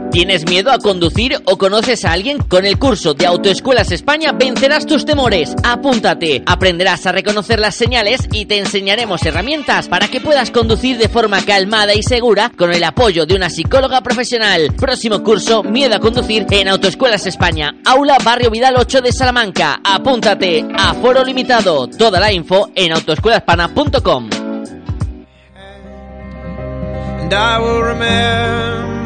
¿Tienes 0.11 0.45
miedo 0.45 0.73
a 0.73 0.77
conducir 0.77 1.41
o 1.45 1.57
conoces 1.57 2.03
a 2.03 2.11
alguien? 2.11 2.37
Con 2.39 2.65
el 2.65 2.77
curso 2.77 3.13
de 3.13 3.25
Autoescuelas 3.25 3.93
España 3.93 4.33
vencerás 4.33 4.85
tus 4.85 5.05
temores. 5.05 5.55
Apúntate, 5.63 6.43
aprenderás 6.45 7.05
a 7.05 7.13
reconocer 7.13 7.61
las 7.61 7.75
señales 7.75 8.27
y 8.29 8.45
te 8.45 8.57
enseñaremos 8.57 9.25
herramientas 9.25 9.87
para 9.87 10.09
que 10.09 10.19
puedas 10.19 10.51
conducir 10.51 10.97
de 10.97 11.07
forma 11.07 11.41
calmada 11.45 11.95
y 11.95 12.03
segura 12.03 12.51
con 12.57 12.73
el 12.73 12.83
apoyo 12.83 13.25
de 13.25 13.35
una 13.35 13.49
psicóloga 13.49 14.01
profesional. 14.01 14.73
Próximo 14.77 15.23
curso 15.23 15.63
Miedo 15.63 15.95
a 15.95 15.99
conducir 15.99 16.45
en 16.51 16.67
Autoescuelas 16.67 17.25
España, 17.25 17.73
Aula 17.85 18.17
Barrio 18.21 18.51
Vidal 18.51 18.75
8 18.77 18.99
de 19.01 19.13
Salamanca. 19.13 19.79
Apúntate, 19.81 20.65
a 20.77 20.93
foro 20.95 21.23
limitado. 21.23 21.87
Toda 21.87 22.19
la 22.19 22.33
info 22.33 22.69
en 22.75 22.91
autoescuelaspana.com. 22.91 24.29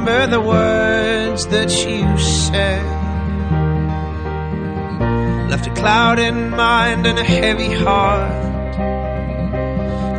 Remember 0.06 0.28
the 0.28 0.40
words 0.40 1.48
that 1.48 1.72
you 1.84 2.06
said. 2.20 2.86
Left 5.50 5.66
a 5.66 5.74
cloud 5.74 6.20
in 6.20 6.52
mind 6.52 7.08
and 7.08 7.18
a 7.18 7.24
heavy 7.24 7.74
heart. 7.74 8.76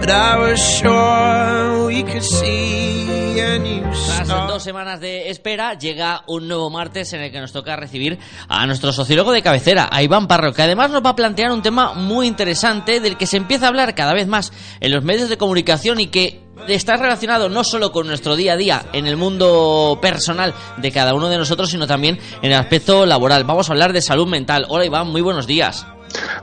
But 0.01 0.11
I 0.11 0.39
was 0.39 0.59
sure 0.59 1.87
we 1.87 2.03
could 2.03 2.25
see 2.25 3.39
a 3.39 3.61
new 3.61 3.85
Tras 4.17 4.49
dos 4.49 4.65
semanas 4.65 4.99
de 4.99 5.31
espera, 5.31 5.75
llega 5.75 6.25
un 6.27 6.49
nuevo 6.49 6.69
martes 6.69 7.13
en 7.13 7.21
el 7.21 7.31
que 7.31 7.41
nos 7.41 7.53
toca 7.53 7.77
recibir 7.77 8.19
a 8.49 8.67
nuestro 8.67 8.93
sociólogo 8.93 9.31
de 9.31 9.43
cabecera, 9.43 9.89
a 9.89 10.03
Iván 10.03 10.27
Parro, 10.27 10.53
que 10.53 10.63
además 10.63 10.91
nos 10.91 11.05
va 11.05 11.11
a 11.11 11.17
plantear 11.17 11.53
un 11.53 11.63
tema 11.63 11.95
muy 11.95 12.27
interesante 12.27 12.99
del 12.99 13.17
que 13.17 13.27
se 13.27 13.37
empieza 13.37 13.67
a 13.67 13.69
hablar 13.69 13.95
cada 13.95 14.15
vez 14.15 14.27
más 14.27 14.53
en 14.81 14.91
los 14.91 15.05
medios 15.05 15.29
de 15.29 15.39
comunicación 15.39 16.01
y 16.01 16.09
que 16.09 16.46
está 16.69 16.97
relacionado 16.97 17.49
no 17.49 17.65
solo 17.65 17.93
con 17.93 18.07
nuestro 18.07 18.37
día 18.37 18.55
a 18.55 18.57
día 18.57 18.87
en 18.93 19.07
el 19.07 19.17
mundo 19.17 19.99
personal 20.01 20.55
de 20.77 20.93
cada 20.93 21.15
uno 21.15 21.29
de 21.29 21.39
nosotros, 21.39 21.71
sino 21.71 21.87
también 21.87 22.19
en 22.43 22.53
el 22.53 22.59
aspecto 22.59 23.07
laboral. 23.07 23.45
Vamos 23.45 23.69
a 23.69 23.73
hablar 23.73 23.93
de 23.93 24.03
salud 24.03 24.27
mental. 24.27 24.67
Hola 24.69 24.85
Iván, 24.85 25.09
muy 25.09 25.21
buenos 25.21 25.47
días. 25.47 25.87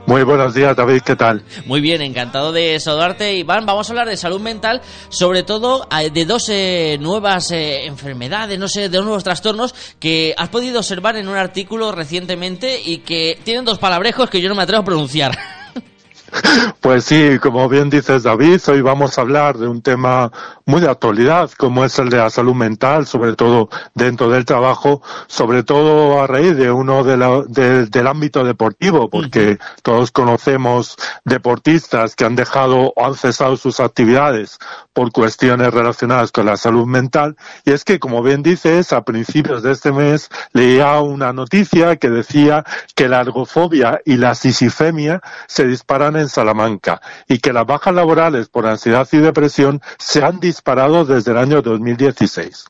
Muy 0.06 0.22
buenos 0.22 0.54
días, 0.54 0.76
David, 0.76 1.00
¿qué 1.00 1.16
tal? 1.16 1.42
Muy 1.66 1.80
bien, 1.80 2.02
encantado 2.02 2.52
de 2.52 2.78
saludarte, 2.78 3.34
Iván. 3.34 3.64
Vamos 3.66 3.88
a 3.88 3.92
hablar 3.92 4.08
de 4.08 4.16
salud 4.16 4.40
mental, 4.40 4.82
sobre 5.08 5.42
todo 5.42 5.88
eh, 5.98 6.10
de 6.10 6.26
dos 6.26 6.48
eh, 6.50 6.98
nuevas 7.00 7.50
eh, 7.50 7.86
enfermedades, 7.86 8.58
no 8.58 8.68
sé, 8.68 8.82
de 8.82 8.88
dos 8.90 9.04
nuevos 9.04 9.24
trastornos 9.24 9.74
que 9.98 10.34
has 10.36 10.50
podido 10.50 10.78
observar 10.78 11.16
en 11.16 11.28
un 11.28 11.36
artículo 11.36 11.92
recientemente 11.92 12.80
y 12.84 12.98
que 12.98 13.38
tienen 13.44 13.64
dos 13.64 13.78
palabrejos 13.78 14.28
que 14.30 14.40
yo 14.40 14.48
no 14.48 14.54
me 14.54 14.62
atrevo 14.62 14.82
a 14.82 14.84
pronunciar. 14.84 15.38
Pues 16.80 17.04
sí, 17.06 17.38
como 17.40 17.68
bien 17.68 17.88
dices 17.88 18.24
David, 18.24 18.60
hoy 18.68 18.82
vamos 18.82 19.16
a 19.16 19.22
hablar 19.22 19.56
de 19.56 19.66
un 19.68 19.80
tema 19.80 20.30
muy 20.66 20.80
de 20.82 20.90
actualidad, 20.90 21.50
como 21.56 21.84
es 21.84 21.98
el 21.98 22.10
de 22.10 22.18
la 22.18 22.28
salud 22.30 22.54
mental, 22.54 23.06
sobre 23.06 23.34
todo 23.36 23.70
dentro 23.94 24.28
del 24.28 24.44
trabajo, 24.44 25.00
sobre 25.26 25.62
todo 25.62 26.20
a 26.22 26.26
raíz 26.26 26.56
de 26.56 26.70
uno 26.70 27.02
de 27.02 27.16
la- 27.16 27.42
de- 27.48 27.86
del 27.86 28.06
ámbito 28.06 28.44
deportivo, 28.44 29.08
porque 29.08 29.58
todos 29.82 30.10
conocemos 30.10 30.96
deportistas 31.24 32.14
que 32.16 32.24
han 32.24 32.36
dejado 32.36 32.92
o 32.94 33.06
han 33.06 33.14
cesado 33.14 33.56
sus 33.56 33.80
actividades 33.80 34.58
por 34.92 35.10
cuestiones 35.10 35.72
relacionadas 35.72 36.32
con 36.32 36.46
la 36.46 36.56
salud 36.56 36.86
mental. 36.86 37.36
Y 37.64 37.72
es 37.72 37.84
que, 37.84 37.98
como 37.98 38.22
bien 38.22 38.42
dices, 38.42 38.92
a 38.92 39.02
principios 39.04 39.62
de 39.62 39.72
este 39.72 39.90
mes 39.90 40.28
leía 40.52 41.00
una 41.00 41.32
noticia 41.32 41.96
que 41.96 42.10
decía 42.10 42.64
que 42.94 43.08
la 43.08 43.20
ergofobia 43.22 44.00
y 44.04 44.16
la 44.18 44.34
sisifemia 44.34 45.20
se 45.48 45.66
disparan 45.66 46.16
en 46.16 46.23
Salamanca 46.28 47.00
y 47.28 47.38
que 47.38 47.52
las 47.52 47.66
bajas 47.66 47.94
laborales 47.94 48.48
por 48.48 48.66
ansiedad 48.66 49.08
y 49.12 49.18
depresión 49.18 49.80
se 49.98 50.24
han 50.24 50.40
disparado 50.40 51.04
desde 51.04 51.32
el 51.32 51.38
año 51.38 51.62
2016. 51.62 52.66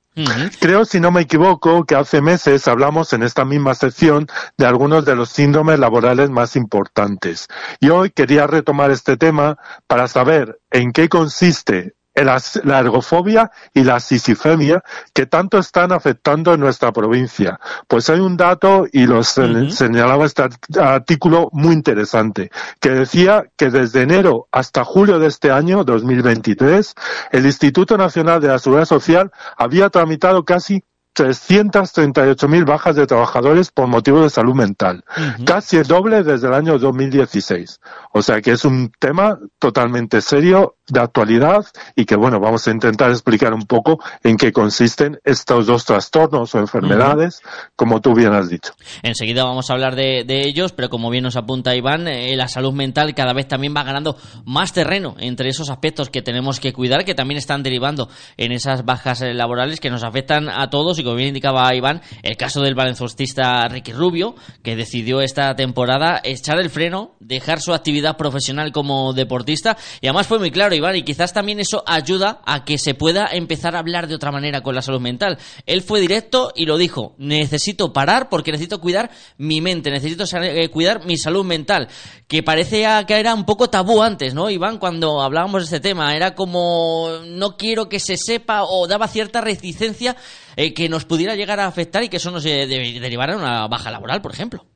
Creo, 0.60 0.84
si 0.84 1.00
no 1.00 1.10
me 1.10 1.22
equivoco, 1.22 1.84
que 1.84 1.96
hace 1.96 2.20
meses 2.20 2.68
hablamos 2.68 3.12
en 3.12 3.24
esta 3.24 3.44
misma 3.44 3.74
sección 3.74 4.28
de 4.56 4.66
algunos 4.66 5.04
de 5.04 5.16
los 5.16 5.30
síndromes 5.30 5.78
laborales 5.80 6.30
más 6.30 6.54
importantes. 6.54 7.48
Y 7.80 7.88
hoy 7.88 8.10
quería 8.10 8.46
retomar 8.46 8.92
este 8.92 9.16
tema 9.16 9.58
para 9.88 10.06
saber 10.06 10.60
en 10.70 10.92
qué 10.92 11.08
consiste 11.08 11.94
la 12.14 12.78
ergofobia 12.78 13.50
y 13.72 13.82
la 13.82 13.98
sisifemia 13.98 14.82
que 15.12 15.26
tanto 15.26 15.58
están 15.58 15.90
afectando 15.92 16.54
en 16.54 16.60
nuestra 16.60 16.92
provincia. 16.92 17.58
Pues 17.88 18.08
hay 18.10 18.20
un 18.20 18.36
dato, 18.36 18.86
y 18.92 19.06
lo 19.06 19.22
se- 19.24 19.70
señalaba 19.70 20.24
este 20.26 20.42
art- 20.42 20.76
artículo 20.78 21.48
muy 21.52 21.72
interesante, 21.74 22.50
que 22.80 22.90
decía 22.90 23.44
que 23.56 23.70
desde 23.70 24.02
enero 24.02 24.46
hasta 24.52 24.84
julio 24.84 25.18
de 25.18 25.26
este 25.26 25.50
año, 25.50 25.82
2023, 25.84 26.94
el 27.32 27.46
Instituto 27.46 27.96
Nacional 27.98 28.40
de 28.40 28.48
la 28.48 28.58
Seguridad 28.58 28.86
Social 28.86 29.32
había 29.56 29.90
tramitado 29.90 30.44
casi 30.44 30.84
338.000 31.14 32.64
bajas 32.64 32.96
de 32.96 33.06
trabajadores 33.06 33.70
por 33.70 33.86
motivos 33.86 34.22
de 34.22 34.30
salud 34.30 34.54
mental, 34.54 35.04
casi 35.44 35.76
el 35.76 35.86
doble 35.86 36.22
desde 36.22 36.48
el 36.48 36.54
año 36.54 36.78
2016. 36.78 37.80
O 38.12 38.22
sea 38.22 38.40
que 38.40 38.52
es 38.52 38.64
un 38.64 38.92
tema 38.98 39.38
totalmente 39.58 40.20
serio, 40.20 40.76
de 40.86 41.00
actualidad, 41.00 41.64
y 41.96 42.04
que 42.04 42.14
bueno, 42.14 42.40
vamos 42.40 42.68
a 42.68 42.70
intentar 42.70 43.10
explicar 43.10 43.54
un 43.54 43.66
poco 43.66 43.98
en 44.22 44.36
qué 44.36 44.52
consisten 44.52 45.18
estos 45.24 45.66
dos 45.66 45.84
trastornos 45.84 46.54
o 46.54 46.58
enfermedades, 46.58 47.40
como 47.74 48.00
tú 48.00 48.14
bien 48.14 48.34
has 48.34 48.50
dicho. 48.50 48.74
Enseguida 49.02 49.44
vamos 49.44 49.70
a 49.70 49.74
hablar 49.74 49.96
de, 49.96 50.24
de 50.26 50.42
ellos, 50.46 50.72
pero 50.72 50.90
como 50.90 51.10
bien 51.10 51.24
nos 51.24 51.36
apunta 51.36 51.74
Iván, 51.74 52.06
eh, 52.06 52.36
la 52.36 52.48
salud 52.48 52.74
mental 52.74 53.14
cada 53.14 53.32
vez 53.32 53.48
también 53.48 53.74
va 53.74 53.82
ganando 53.82 54.16
más 54.44 54.72
terreno 54.72 55.14
entre 55.18 55.48
esos 55.48 55.70
aspectos 55.70 56.10
que 56.10 56.20
tenemos 56.20 56.60
que 56.60 56.72
cuidar, 56.72 57.04
que 57.04 57.14
también 57.14 57.38
están 57.38 57.62
derivando 57.62 58.08
en 58.36 58.52
esas 58.52 58.84
bajas 58.84 59.22
eh, 59.22 59.32
laborales 59.32 59.80
que 59.80 59.90
nos 59.90 60.04
afectan 60.04 60.48
a 60.50 60.68
todos. 60.68 60.98
Y 60.98 61.03
como 61.04 61.16
bien 61.16 61.28
indicaba 61.28 61.74
Iván, 61.74 62.02
el 62.22 62.36
caso 62.36 62.60
del 62.60 62.74
baloncestista 62.74 63.68
Ricky 63.68 63.92
Rubio, 63.92 64.34
que 64.62 64.76
decidió 64.76 65.20
esta 65.20 65.54
temporada 65.54 66.20
echar 66.24 66.58
el 66.58 66.70
freno, 66.70 67.14
dejar 67.20 67.60
su 67.60 67.72
actividad 67.72 68.16
profesional 68.16 68.72
como 68.72 69.12
deportista. 69.12 69.76
Y 70.00 70.06
además 70.08 70.26
fue 70.26 70.38
muy 70.38 70.50
claro, 70.50 70.74
Iván, 70.74 70.96
y 70.96 71.02
quizás 71.02 71.32
también 71.32 71.60
eso 71.60 71.84
ayuda 71.86 72.40
a 72.44 72.64
que 72.64 72.78
se 72.78 72.94
pueda 72.94 73.28
empezar 73.32 73.76
a 73.76 73.78
hablar 73.78 74.08
de 74.08 74.14
otra 74.14 74.32
manera 74.32 74.62
con 74.62 74.74
la 74.74 74.82
salud 74.82 75.00
mental. 75.00 75.38
Él 75.66 75.82
fue 75.82 76.00
directo 76.00 76.52
y 76.54 76.66
lo 76.66 76.76
dijo, 76.76 77.14
necesito 77.18 77.92
parar 77.92 78.28
porque 78.28 78.52
necesito 78.52 78.80
cuidar 78.80 79.10
mi 79.38 79.60
mente, 79.60 79.90
necesito 79.90 80.24
eh, 80.40 80.68
cuidar 80.70 81.04
mi 81.04 81.16
salud 81.16 81.44
mental, 81.44 81.88
que 82.26 82.42
parecía 82.42 83.04
que 83.04 83.14
era 83.14 83.34
un 83.34 83.44
poco 83.44 83.70
tabú 83.70 84.02
antes, 84.02 84.34
¿no, 84.34 84.50
Iván? 84.50 84.78
Cuando 84.78 85.20
hablábamos 85.22 85.62
de 85.62 85.76
este 85.76 85.80
tema, 85.80 86.14
era 86.16 86.34
como 86.34 87.10
no 87.26 87.56
quiero 87.56 87.88
que 87.88 88.00
se 88.00 88.16
sepa 88.16 88.64
o 88.64 88.86
daba 88.86 89.08
cierta 89.08 89.40
reticencia 89.40 90.16
eh, 90.56 90.74
que 90.74 90.88
nos 90.88 91.04
pudiera 91.04 91.34
llegar 91.36 91.60
a 91.60 91.66
afectar 91.66 92.02
y 92.02 92.08
que 92.08 92.18
eso 92.18 92.30
nos 92.30 92.44
eh, 92.46 92.66
de- 92.66 93.00
derivara 93.00 93.34
en 93.34 93.40
una 93.40 93.66
baja 93.68 93.90
laboral, 93.90 94.22
por 94.22 94.32
ejemplo. 94.32 94.66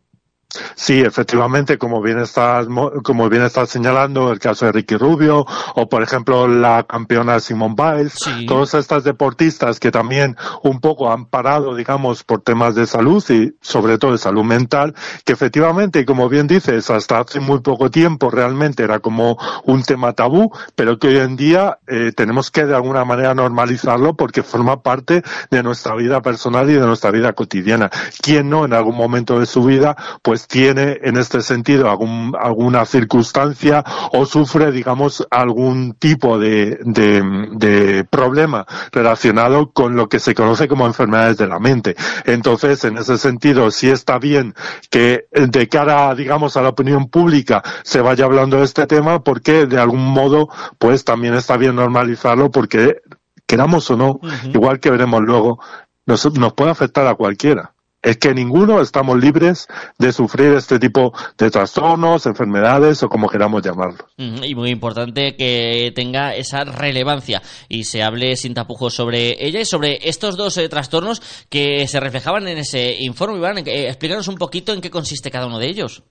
Sí, 0.75 1.01
efectivamente, 1.01 1.77
como 1.77 2.01
bien 2.01 2.19
estás, 2.21 2.69
mo- 2.69 2.91
como 3.05 3.29
bien 3.29 3.43
estás 3.43 3.69
señalando, 3.69 4.33
el 4.33 4.39
caso 4.39 4.65
de 4.65 4.73
Ricky 4.73 4.97
Rubio, 4.97 5.45
o 5.75 5.89
por 5.91 6.03
ejemplo 6.03 6.49
la 6.49 6.85
campeona 6.85 7.39
Simone 7.39 7.75
Biles, 7.77 8.15
todas 8.47 8.73
estas 8.73 9.05
deportistas 9.05 9.79
que 9.79 9.91
también 9.91 10.37
un 10.63 10.81
poco 10.81 11.13
han 11.13 11.27
parado, 11.27 11.75
digamos, 11.75 12.25
por 12.25 12.41
temas 12.41 12.75
de 12.75 12.87
salud 12.87 13.23
y 13.29 13.57
sobre 13.61 13.99
todo 13.99 14.13
de 14.13 14.19
salud 14.19 14.43
mental, 14.43 14.95
que 15.27 15.35
efectivamente, 15.35 16.07
como 16.07 16.31
bien 16.31 16.47
dices, 16.47 16.89
hasta 16.89 17.19
hace 17.19 17.41
muy 17.41 17.61
poco 17.61 17.91
tiempo 17.91 18.31
realmente 18.31 18.83
era 18.85 19.01
como 19.01 19.37
un 19.65 19.83
tema 19.83 20.15
tabú, 20.15 20.51
pero 20.75 20.99
que 20.99 21.09
hoy 21.09 21.19
en 21.19 21.37
día 21.37 21.79
eh, 21.87 22.13
tenemos 22.17 22.51
que 22.51 22.65
de 22.65 22.75
alguna 22.75 23.05
manera 23.05 23.35
normalizarlo 23.35 24.17
porque 24.17 24.43
forma 24.43 24.83
parte 24.83 25.23
de 25.51 25.63
nuestra 25.63 25.95
vida 25.95 26.23
personal 26.23 26.71
y 26.71 26.75
de 26.75 26.87
nuestra 26.87 27.11
vida 27.11 27.35
cotidiana. 27.35 27.91
¿Quién 28.23 28.49
no 28.49 28.65
en 28.65 28.73
algún 28.73 28.97
momento 28.97 29.39
de 29.39 29.45
su 29.45 29.63
vida 29.63 29.95
pues 30.23 30.38
tiene 30.47 30.99
en 31.03 31.17
este 31.17 31.43
sentido 31.43 31.91
algún, 31.91 32.35
alguna 32.39 32.85
circunstancia 32.85 33.85
o 34.13 34.27
sufre, 34.27 34.71
digamos, 34.73 35.27
algún 35.31 35.95
tipo 35.95 36.39
de, 36.39 36.79
de, 36.83 37.23
de 37.53 38.05
problema 38.05 38.67
relacionado 38.93 39.71
con 39.73 39.97
lo 39.97 40.09
que 40.09 40.21
se 40.21 40.35
conoce 40.35 40.69
como 40.69 40.87
enfermedades 40.87 41.37
de 41.37 41.47
la 41.47 41.59
mente. 41.59 41.97
Entonces, 42.25 42.85
en 42.85 42.99
ese 42.99 43.19
sentido, 43.19 43.71
sí 43.71 43.91
está 43.91 44.19
bien 44.19 44.55
que 44.91 45.27
de 45.33 45.69
cara, 45.69 46.15
digamos, 46.15 46.57
a 46.57 46.63
la 46.63 46.69
opinión 46.71 47.09
pública 47.09 47.63
se 47.83 48.01
vaya 48.01 48.25
hablando 48.25 48.59
de 48.59 48.65
este 48.65 48.87
tema 48.87 49.25
porque 49.25 49.67
de 49.67 49.79
algún 49.81 50.05
modo, 50.05 50.49
pues 50.79 51.05
también 51.05 51.35
está 51.35 51.57
bien 51.57 51.77
normalizarlo 51.77 52.51
porque 52.51 53.01
queramos 53.47 53.91
o 53.91 53.97
no, 53.97 54.21
igual 54.53 54.79
que 54.79 54.91
veremos 54.91 55.23
luego, 55.23 55.59
nos, 56.07 56.33
nos 56.39 56.53
puede 56.53 56.71
afectar 56.71 57.07
a 57.07 57.15
cualquiera. 57.15 57.73
Es 58.01 58.17
que 58.17 58.33
ninguno 58.33 58.81
estamos 58.81 59.19
libres 59.19 59.67
de 59.99 60.13
sufrir 60.13 60.53
este 60.53 60.79
tipo 60.79 61.13
de 61.37 61.51
trastornos, 61.51 62.27
enfermedades 62.27 63.03
o 63.03 63.09
como 63.09 63.29
queramos 63.29 63.63
llamarlo. 63.63 64.07
Ujú, 64.17 64.45
Y 64.45 64.55
muy 64.55 64.71
importante 64.71 65.35
que 65.37 65.93
tenga 65.95 66.35
esa 66.35 66.65
relevancia 66.65 67.43
y 67.69 67.85
se 67.85 68.03
hable 68.03 68.37
sin 68.37 68.55
tapujos 68.55 68.95
sobre 68.95 69.45
ella 69.45 69.61
y 69.61 69.65
sobre 69.65 69.99
estos 70.09 70.37
dos 70.37 70.57
eh, 70.59 70.69
trastornos 70.69 71.21
que 71.49 71.89
se 71.89 71.99
reflejaban 71.99 72.47
en 72.47 72.59
ese 72.59 72.95
informe. 73.01 73.39
Iván, 73.39 73.59
eh, 73.59 73.89
explícanos 73.89 74.29
un 74.29 74.37
poquito 74.37 74.73
en 74.73 74.81
qué 74.81 74.91
consiste 74.91 75.31
cada 75.31 75.47
uno 75.47 75.59
de 75.59 75.67
ellos. 75.67 76.05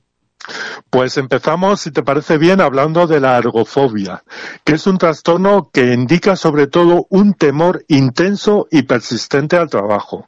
Pues 0.89 1.17
empezamos, 1.17 1.82
si 1.82 1.91
te 1.91 2.04
parece 2.04 2.38
bien, 2.38 2.62
hablando 2.62 3.08
de 3.08 3.19
la 3.19 3.38
ergofobia, 3.38 4.23
que 4.63 4.73
es 4.73 4.88
un 4.88 4.97
trastorno 4.97 5.69
que 5.73 5.93
indica 5.93 6.36
sobre 6.36 6.67
todo 6.67 7.08
un 7.10 7.34
temor 7.34 7.84
intenso 7.88 8.67
y 8.71 8.84
persistente 8.84 9.58
al 9.58 9.69
trabajo. 9.69 10.28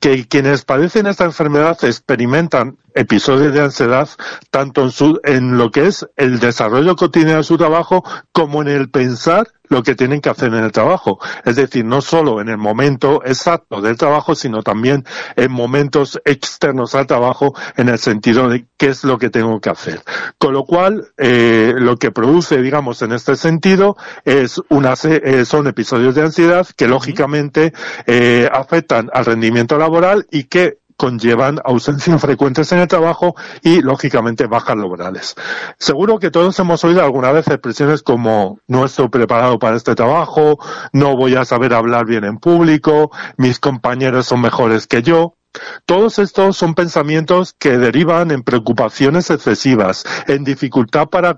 Que 0.00 0.26
quienes 0.26 0.64
padecen 0.64 1.06
esta 1.06 1.24
enfermedad 1.24 1.76
experimentan 1.84 2.78
episodios 2.94 3.52
de 3.52 3.60
ansiedad 3.60 4.08
tanto 4.50 4.82
en, 4.82 4.90
su, 4.90 5.20
en 5.24 5.58
lo 5.58 5.70
que 5.70 5.86
es 5.86 6.06
el 6.16 6.40
desarrollo 6.40 6.96
cotidiano 6.96 7.38
de 7.38 7.44
su 7.44 7.58
trabajo 7.58 8.02
como 8.32 8.62
en 8.62 8.68
el 8.68 8.90
pensar 8.90 9.48
lo 9.70 9.82
que 9.82 9.94
tienen 9.94 10.20
que 10.20 10.28
hacer 10.28 10.48
en 10.48 10.62
el 10.64 10.72
trabajo. 10.72 11.18
Es 11.44 11.56
decir, 11.56 11.84
no 11.84 12.02
solo 12.02 12.40
en 12.40 12.48
el 12.48 12.58
momento 12.58 13.22
exacto 13.24 13.80
del 13.80 13.96
trabajo, 13.96 14.34
sino 14.34 14.62
también 14.62 15.04
en 15.36 15.50
momentos 15.50 16.20
externos 16.24 16.94
al 16.94 17.06
trabajo 17.06 17.54
en 17.76 17.88
el 17.88 17.98
sentido 17.98 18.48
de 18.48 18.66
qué 18.76 18.88
es 18.88 19.04
lo 19.04 19.16
que 19.18 19.30
tengo 19.30 19.60
que 19.60 19.70
hacer. 19.70 20.02
Con 20.38 20.52
lo 20.52 20.64
cual, 20.64 21.08
eh, 21.16 21.72
lo 21.76 21.96
que 21.96 22.10
produce, 22.10 22.60
digamos, 22.60 23.00
en 23.02 23.12
este 23.12 23.36
sentido, 23.36 23.96
es 24.24 24.60
una, 24.68 24.94
eh, 25.04 25.44
son 25.44 25.68
episodios 25.68 26.14
de 26.14 26.22
ansiedad 26.22 26.66
que 26.76 26.88
lógicamente 26.88 27.72
eh, 28.06 28.48
afectan 28.52 29.08
al 29.12 29.24
rendimiento 29.24 29.78
laboral 29.78 30.26
y 30.30 30.44
que 30.44 30.79
conllevan 31.00 31.60
ausencias 31.64 32.20
frecuentes 32.20 32.70
en 32.72 32.80
el 32.80 32.86
trabajo 32.86 33.34
y, 33.62 33.80
lógicamente, 33.80 34.46
bajas 34.46 34.76
laborales. 34.76 35.34
Seguro 35.78 36.18
que 36.18 36.30
todos 36.30 36.58
hemos 36.58 36.84
oído 36.84 37.02
alguna 37.02 37.32
vez 37.32 37.48
expresiones 37.48 38.02
como 38.02 38.60
no 38.66 38.84
estoy 38.84 39.08
preparado 39.08 39.58
para 39.58 39.76
este 39.76 39.94
trabajo, 39.94 40.58
no 40.92 41.16
voy 41.16 41.36
a 41.36 41.46
saber 41.46 41.72
hablar 41.72 42.04
bien 42.04 42.24
en 42.24 42.36
público, 42.36 43.10
mis 43.38 43.58
compañeros 43.58 44.26
son 44.26 44.42
mejores 44.42 44.86
que 44.86 45.02
yo. 45.02 45.39
Todos 45.84 46.20
estos 46.20 46.56
son 46.56 46.74
pensamientos 46.74 47.54
que 47.58 47.76
derivan 47.76 48.30
en 48.30 48.42
preocupaciones 48.42 49.30
excesivas, 49.30 50.04
en 50.28 50.44
dificultad 50.44 51.08
para 51.08 51.36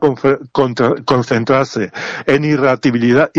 concentrarse, 1.04 1.90
en 2.26 2.44
irritabilidad, 2.44 3.30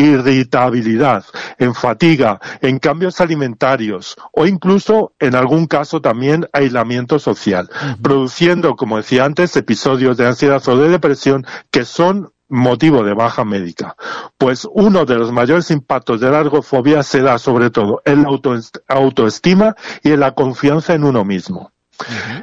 en 1.59 1.75
fatiga, 1.75 2.39
en 2.61 2.79
cambios 2.79 3.21
alimentarios 3.21 4.15
o 4.31 4.47
incluso, 4.47 5.13
en 5.19 5.35
algún 5.35 5.67
caso, 5.67 6.01
también 6.01 6.47
aislamiento 6.53 7.19
social, 7.19 7.69
produciendo, 8.01 8.75
como 8.75 8.97
decía 8.97 9.25
antes, 9.25 9.55
episodios 9.55 10.17
de 10.17 10.25
ansiedad 10.27 10.67
o 10.67 10.77
de 10.77 10.89
depresión 10.89 11.45
que 11.69 11.85
son 11.85 12.33
motivo 12.49 13.03
de 13.03 13.13
baja 13.13 13.43
médica. 13.45 13.95
Pues 14.37 14.67
uno 14.71 15.05
de 15.05 15.15
los 15.15 15.31
mayores 15.31 15.71
impactos 15.71 16.19
de 16.19 16.29
la 16.29 16.39
ergofobia 16.39 17.03
se 17.03 17.21
da 17.21 17.37
sobre 17.37 17.69
todo 17.69 18.01
en 18.05 18.23
la 18.23 18.29
autoestima 18.87 19.75
y 20.03 20.11
en 20.11 20.19
la 20.19 20.33
confianza 20.33 20.93
en 20.93 21.03
uno 21.03 21.23
mismo. 21.25 21.71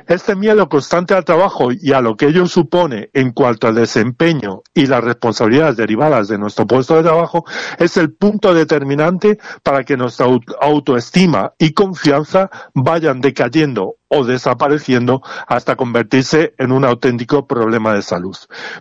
Este 0.06 0.36
miedo 0.36 0.68
constante 0.68 1.14
al 1.14 1.24
trabajo 1.24 1.70
y 1.72 1.92
a 1.92 2.00
lo 2.00 2.16
que 2.16 2.26
ello 2.26 2.46
supone 2.46 3.10
en 3.12 3.32
cuanto 3.32 3.68
al 3.68 3.74
desempeño 3.74 4.62
y 4.74 4.86
las 4.86 5.02
responsabilidades 5.02 5.76
derivadas 5.76 6.28
de 6.28 6.38
nuestro 6.38 6.66
puesto 6.66 6.96
de 6.96 7.02
trabajo 7.02 7.44
es 7.78 7.96
el 7.96 8.12
punto 8.12 8.54
determinante 8.54 9.38
para 9.62 9.84
que 9.84 9.96
nuestra 9.96 10.26
autoestima 10.60 11.52
y 11.58 11.72
confianza 11.72 12.50
vayan 12.74 13.20
decayendo 13.20 13.96
o 14.08 14.24
desapareciendo 14.24 15.22
hasta 15.46 15.76
convertirse 15.76 16.54
en 16.58 16.72
un 16.72 16.84
auténtico 16.84 17.46
problema 17.46 17.94
de 17.94 18.02
salud. 18.02 18.36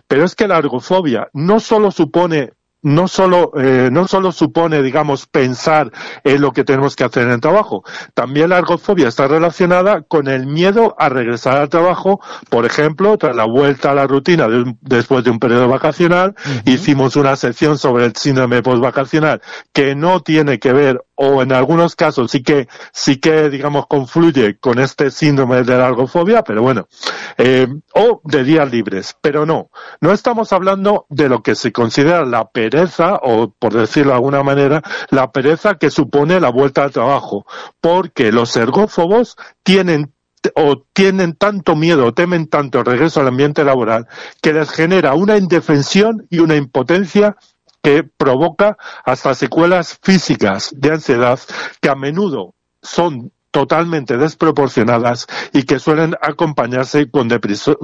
Pero 0.08 0.24
es 0.24 0.34
que 0.34 0.48
la 0.48 0.58
ergofobia 0.58 1.28
no 1.32 1.60
solo 1.60 1.90
supone 1.92 2.52
no 2.82 3.08
solo, 3.08 3.52
eh, 3.56 3.88
no 3.92 4.08
solo 4.08 4.32
supone, 4.32 4.82
digamos, 4.82 5.26
pensar 5.26 5.90
en 6.24 6.40
lo 6.40 6.52
que 6.52 6.64
tenemos 6.64 6.96
que 6.96 7.04
hacer 7.04 7.24
en 7.24 7.32
el 7.32 7.40
trabajo, 7.40 7.84
también 8.14 8.50
la 8.50 8.58
ergofobia 8.58 9.08
está 9.08 9.28
relacionada 9.28 10.02
con 10.02 10.28
el 10.28 10.46
miedo 10.46 10.94
a 10.98 11.08
regresar 11.08 11.58
al 11.58 11.68
trabajo, 11.68 12.20
por 12.48 12.66
ejemplo, 12.66 13.16
tras 13.18 13.36
la 13.36 13.44
vuelta 13.44 13.90
a 13.90 13.94
la 13.94 14.06
rutina 14.06 14.48
después 14.80 15.24
de 15.24 15.30
un 15.30 15.38
periodo 15.38 15.68
vacacional, 15.68 16.34
hicimos 16.64 17.16
una 17.16 17.36
sección 17.36 17.78
sobre 17.78 18.06
el 18.06 18.16
síndrome 18.16 18.62
postvacacional 18.62 19.42
que 19.72 19.94
no 19.94 20.20
tiene 20.20 20.58
que 20.58 20.72
ver 20.72 21.04
o 21.22 21.42
en 21.42 21.52
algunos 21.52 21.96
casos 21.96 22.30
sí 22.30 22.42
que 22.42 22.66
sí 22.92 23.16
que 23.16 23.50
digamos 23.50 23.86
confluye 23.86 24.58
con 24.58 24.78
este 24.78 25.10
síndrome 25.10 25.62
de 25.64 25.76
la 25.76 25.88
ergofobia, 25.88 26.42
pero 26.42 26.62
bueno, 26.62 26.88
eh, 27.36 27.68
o 27.94 28.22
de 28.24 28.42
días 28.42 28.72
libres, 28.72 29.14
pero 29.20 29.44
no, 29.44 29.70
no 30.00 30.12
estamos 30.12 30.50
hablando 30.54 31.04
de 31.10 31.28
lo 31.28 31.42
que 31.42 31.56
se 31.56 31.72
considera 31.72 32.24
la 32.24 32.48
pereza 32.48 33.16
o 33.22 33.50
por 33.50 33.74
decirlo 33.74 34.12
de 34.12 34.16
alguna 34.16 34.42
manera 34.42 34.82
la 35.10 35.30
pereza 35.30 35.74
que 35.74 35.90
supone 35.90 36.40
la 36.40 36.48
vuelta 36.48 36.84
al 36.84 36.90
trabajo, 36.90 37.44
porque 37.82 38.32
los 38.32 38.56
ergófobos 38.56 39.36
tienen 39.62 40.14
o 40.54 40.86
tienen 40.94 41.34
tanto 41.34 41.76
miedo 41.76 42.06
o 42.06 42.14
temen 42.14 42.46
tanto 42.46 42.78
el 42.78 42.86
regreso 42.86 43.20
al 43.20 43.28
ambiente 43.28 43.62
laboral 43.62 44.06
que 44.40 44.54
les 44.54 44.70
genera 44.70 45.12
una 45.12 45.36
indefensión 45.36 46.26
y 46.30 46.38
una 46.38 46.56
impotencia 46.56 47.36
que 47.82 48.02
provoca 48.04 48.76
hasta 49.04 49.34
secuelas 49.34 49.98
físicas 50.02 50.70
de 50.76 50.92
ansiedad 50.92 51.38
que 51.80 51.88
a 51.88 51.94
menudo 51.94 52.54
son 52.82 53.32
totalmente 53.50 54.16
desproporcionadas 54.16 55.26
y 55.52 55.64
que 55.64 55.78
suelen 55.78 56.14
acompañarse 56.20 57.10
con, 57.10 57.28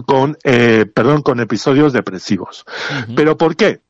con, 0.07 0.39
eh, 0.45 0.87
perdón, 0.95 1.23
con 1.23 1.41
episodios 1.41 1.93
depresivos. 1.93 2.65
¿Pero 3.17 3.37
por 3.37 3.57
qué? 3.57 3.81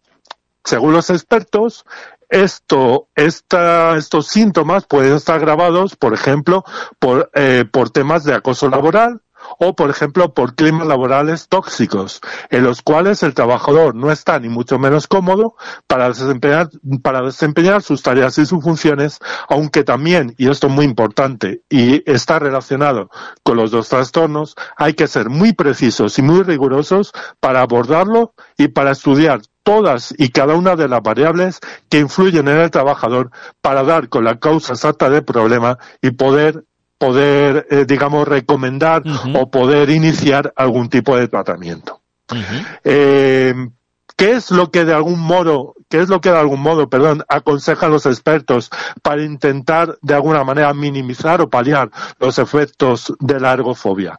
Según 0.65 0.95
los 0.95 1.11
expertos, 1.11 1.85
esto, 2.29 3.09
esta, 3.15 3.97
estos 3.97 4.29
síntomas 4.29 4.87
pueden 4.87 5.15
estar 5.15 5.37
agravados, 5.37 5.97
por 5.97 6.15
ejemplo, 6.15 6.65
por, 6.99 7.31
eh, 7.35 7.65
por 7.71 7.91
temas 7.91 8.25
de 8.25 8.35
acoso 8.35 8.69
laboral, 8.69 9.21
o, 9.59 9.75
por 9.75 9.91
ejemplo, 9.91 10.35
por 10.35 10.55
climas 10.55 10.87
laborales 10.87 11.49
tóxicos, 11.49 12.21
en 12.51 12.65
los 12.65 12.83
cuales 12.83 13.23
el 13.23 13.35
trabajador 13.35 13.95
no 13.95 14.11
está 14.11 14.39
ni 14.39 14.49
mucho 14.49 14.79
menos 14.79 15.07
cómodo 15.07 15.57
para 15.87 16.09
desempeñar, 16.09 16.71
para 17.03 17.23
desempeñar 17.23 17.83
sus 17.83 18.03
tareas 18.03 18.39
y 18.39 18.47
sus 18.47 18.63
funciones, 18.63 19.19
aunque 19.49 19.85
también, 19.85 20.35
y 20.39 20.49
esto 20.51 20.67
es 20.67 20.73
muy 20.73 20.85
importante 20.85 21.63
y 21.69 22.03
está 22.11 22.39
relacionado 22.39 23.11
con 23.43 23.57
los 23.57 23.71
dos 23.71 23.89
trastornos, 23.89 24.55
hay 24.77 24.95
que 24.95 25.09
ser 25.09 25.29
muy 25.29 25.53
precisos 25.53 26.19
y 26.19 26.23
muy 26.23 26.43
rigurosos 26.43 27.13
para 27.41 27.63
abordarlo 27.63 28.35
y 28.57 28.69
para 28.69 28.93
estudiar 28.93 29.41
todas 29.67 30.15
y 30.17 30.29
cada 30.29 30.55
una 30.55 30.77
de 30.77 30.87
las 30.87 31.03
variables 31.03 31.59
que 31.89 31.99
influyen 31.99 32.47
en 32.47 32.59
el 32.59 32.71
trabajador 32.71 33.33
para 33.61 33.83
dar 33.83 34.09
con 34.09 34.25
la 34.25 34.39
causa 34.39 34.75
exacta 34.75 35.11
del 35.11 35.25
problema 35.25 35.79
y 36.01 36.13
poder 36.13 36.65
poder, 36.99 37.67
eh, 37.71 37.85
digamos, 37.87 38.27
recomendar 38.27 39.03
o 39.35 39.51
poder 39.51 39.91
iniciar 39.91 40.53
algún 40.57 40.89
tipo 40.89 41.17
de 41.17 41.29
tratamiento. 41.29 42.01
eh, 42.85 43.55
¿Qué 44.17 44.33
es 44.33 44.51
lo 44.51 44.71
que 44.71 44.87
de 44.87 44.95
algún 44.95 45.21
modo, 45.21 45.75
qué 45.91 46.01
es 46.01 46.09
lo 46.09 46.23
que 46.23 46.31
de 46.31 46.39
algún 46.39 46.61
modo, 46.61 46.89
perdón, 46.89 47.23
aconsejan 47.29 47.91
los 47.91 48.07
expertos 48.07 48.71
para 49.03 49.23
intentar 49.23 49.99
de 50.01 50.15
alguna 50.15 50.43
manera 50.43 50.73
minimizar 50.73 51.43
o 51.43 51.51
paliar 51.51 51.91
los 52.19 52.39
efectos 52.39 53.13
de 53.21 53.39
la 53.41 53.53
ergofobia? 53.53 54.19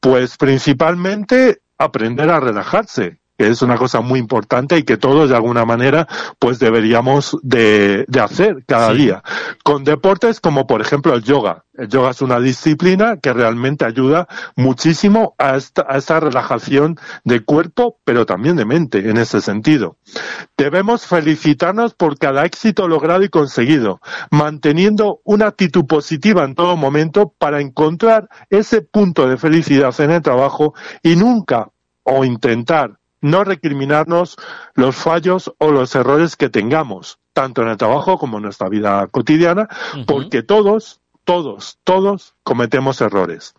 Pues 0.00 0.38
principalmente 0.38 1.60
aprender 1.76 2.30
a 2.30 2.40
relajarse, 2.40 3.18
que 3.36 3.48
es 3.48 3.62
una 3.62 3.76
cosa 3.76 4.00
muy 4.00 4.18
importante 4.18 4.78
y 4.78 4.82
que 4.82 4.96
todos 4.96 5.28
de 5.28 5.36
alguna 5.36 5.64
manera 5.64 6.08
pues 6.38 6.58
deberíamos 6.58 7.36
de, 7.42 8.06
hacer 8.20 8.64
cada 8.66 8.92
día. 8.92 9.22
Con 9.62 9.84
deportes 9.84 10.40
como 10.40 10.66
por 10.66 10.80
ejemplo 10.80 11.14
el 11.14 11.22
yoga. 11.22 11.64
El 11.74 11.88
yoga 11.88 12.10
es 12.10 12.22
una 12.22 12.40
disciplina 12.40 13.18
que 13.18 13.32
realmente 13.32 13.84
ayuda 13.84 14.26
muchísimo 14.56 15.34
a 15.38 15.56
esta, 15.56 15.84
a 15.86 15.98
esta 15.98 16.20
relajación 16.20 16.98
de 17.24 17.44
cuerpo, 17.44 17.98
pero 18.04 18.24
también 18.24 18.56
de 18.56 18.64
mente 18.64 19.10
en 19.10 19.18
ese 19.18 19.42
sentido. 19.42 19.98
Debemos 20.56 21.06
felicitarnos 21.06 21.94
por 21.94 22.18
cada 22.18 22.46
éxito 22.46 22.88
logrado 22.88 23.22
y 23.22 23.28
conseguido, 23.28 24.00
manteniendo 24.30 25.20
una 25.24 25.48
actitud 25.48 25.84
positiva 25.84 26.44
en 26.44 26.54
todo 26.54 26.76
momento 26.76 27.34
para 27.38 27.60
encontrar 27.60 28.28
ese 28.48 28.80
punto 28.80 29.28
de 29.28 29.36
felicidad 29.36 29.94
en 30.00 30.12
el 30.12 30.22
trabajo 30.22 30.74
y 31.02 31.16
nunca 31.16 31.68
o 32.04 32.24
intentar 32.24 32.98
no 33.20 33.44
recriminarnos 33.44 34.36
los 34.74 34.96
fallos 34.96 35.52
o 35.58 35.70
los 35.70 35.94
errores 35.94 36.36
que 36.36 36.48
tengamos, 36.48 37.18
tanto 37.32 37.62
en 37.62 37.68
el 37.68 37.76
trabajo 37.76 38.18
como 38.18 38.38
en 38.38 38.44
nuestra 38.44 38.68
vida 38.68 39.06
cotidiana, 39.08 39.68
porque 40.06 40.42
todos, 40.42 41.00
todos, 41.24 41.78
todos 41.84 42.34
cometemos 42.42 43.00
errores. 43.00 43.54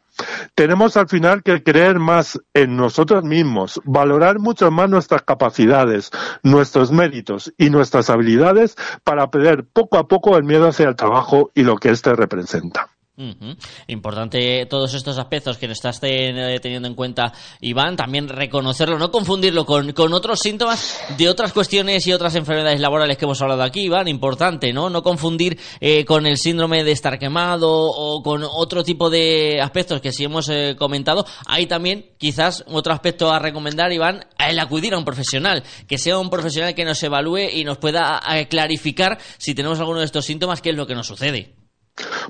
Tenemos 0.55 0.97
al 0.97 1.07
final 1.07 1.43
que 1.43 1.63
creer 1.63 1.99
más 1.99 2.39
en 2.53 2.75
nosotros 2.75 3.23
mismos, 3.23 3.79
valorar 3.85 4.39
mucho 4.39 4.71
más 4.71 4.89
nuestras 4.89 5.21
capacidades, 5.21 6.11
nuestros 6.41 6.91
méritos 6.91 7.53
y 7.57 7.69
nuestras 7.69 8.09
habilidades 8.09 8.75
para 9.03 9.29
perder 9.29 9.65
poco 9.65 9.97
a 9.97 10.07
poco 10.07 10.37
el 10.37 10.43
miedo 10.43 10.67
hacia 10.67 10.89
el 10.89 10.95
trabajo 10.95 11.51
y 11.53 11.63
lo 11.63 11.77
que 11.77 11.89
éste 11.89 12.15
representa. 12.15 12.89
Ujú. 13.17 13.55
Importante 13.87 14.67
todos 14.67 14.93
estos 14.93 15.17
aspectos 15.17 15.57
que 15.57 15.65
estás 15.65 15.99
eh, 16.03 16.59
teniendo 16.61 16.87
en 16.87 16.93
cuenta, 16.93 17.33
Iván, 17.61 17.95
también 17.95 18.29
reconocerlo, 18.29 18.99
no 18.99 19.09
confundirlo 19.09 19.65
con, 19.65 19.91
con 19.93 20.13
otros 20.13 20.39
síntomas 20.39 20.99
de 21.17 21.27
otras 21.27 21.51
cuestiones 21.51 22.05
y 22.05 22.13
otras 22.13 22.35
enfermedades 22.35 22.79
laborales 22.79 23.17
que 23.17 23.25
hemos 23.25 23.41
hablado 23.41 23.63
aquí, 23.63 23.85
Iván, 23.85 24.07
importante, 24.07 24.71
¿no? 24.71 24.91
No 24.91 25.01
confundir 25.01 25.59
eh, 25.79 26.05
con 26.05 26.27
el 26.27 26.37
síndrome 26.37 26.83
de 26.83 26.91
estar 26.91 27.17
quemado 27.17 27.71
o 27.71 28.21
con 28.21 28.43
otro 28.43 28.83
tipo 28.83 29.09
de 29.09 29.61
aspectos 29.61 29.99
que 29.99 30.11
sí 30.11 30.25
hemos 30.25 30.47
eh, 30.49 30.75
comentado. 30.77 31.25
Hay 31.47 31.65
también, 31.65 32.11
quizás, 32.19 32.65
otro 32.67 32.93
aspecto 32.93 33.31
a 33.31 33.39
recomendar, 33.39 33.91
Iván, 33.91 34.27
el 34.37 34.59
acudir 34.59 34.93
a 34.93 34.99
un 34.99 35.05
profesional, 35.05 35.63
que 35.87 35.97
sea 35.97 36.19
un 36.19 36.29
profesional 36.29 36.75
que 36.75 36.85
nos 36.85 37.01
evalúe 37.01 37.49
y 37.51 37.63
nos 37.63 37.79
pueda 37.79 38.21
eh, 38.31 38.47
clarificar 38.47 39.17
si 39.39 39.55
tenemos 39.55 39.79
alguno 39.79 40.01
de 40.01 40.05
estos 40.05 40.23
síntomas, 40.23 40.61
qué 40.61 40.69
es 40.69 40.75
lo 40.75 40.85
que 40.85 40.93
nos 40.93 41.07
sucede. 41.07 41.56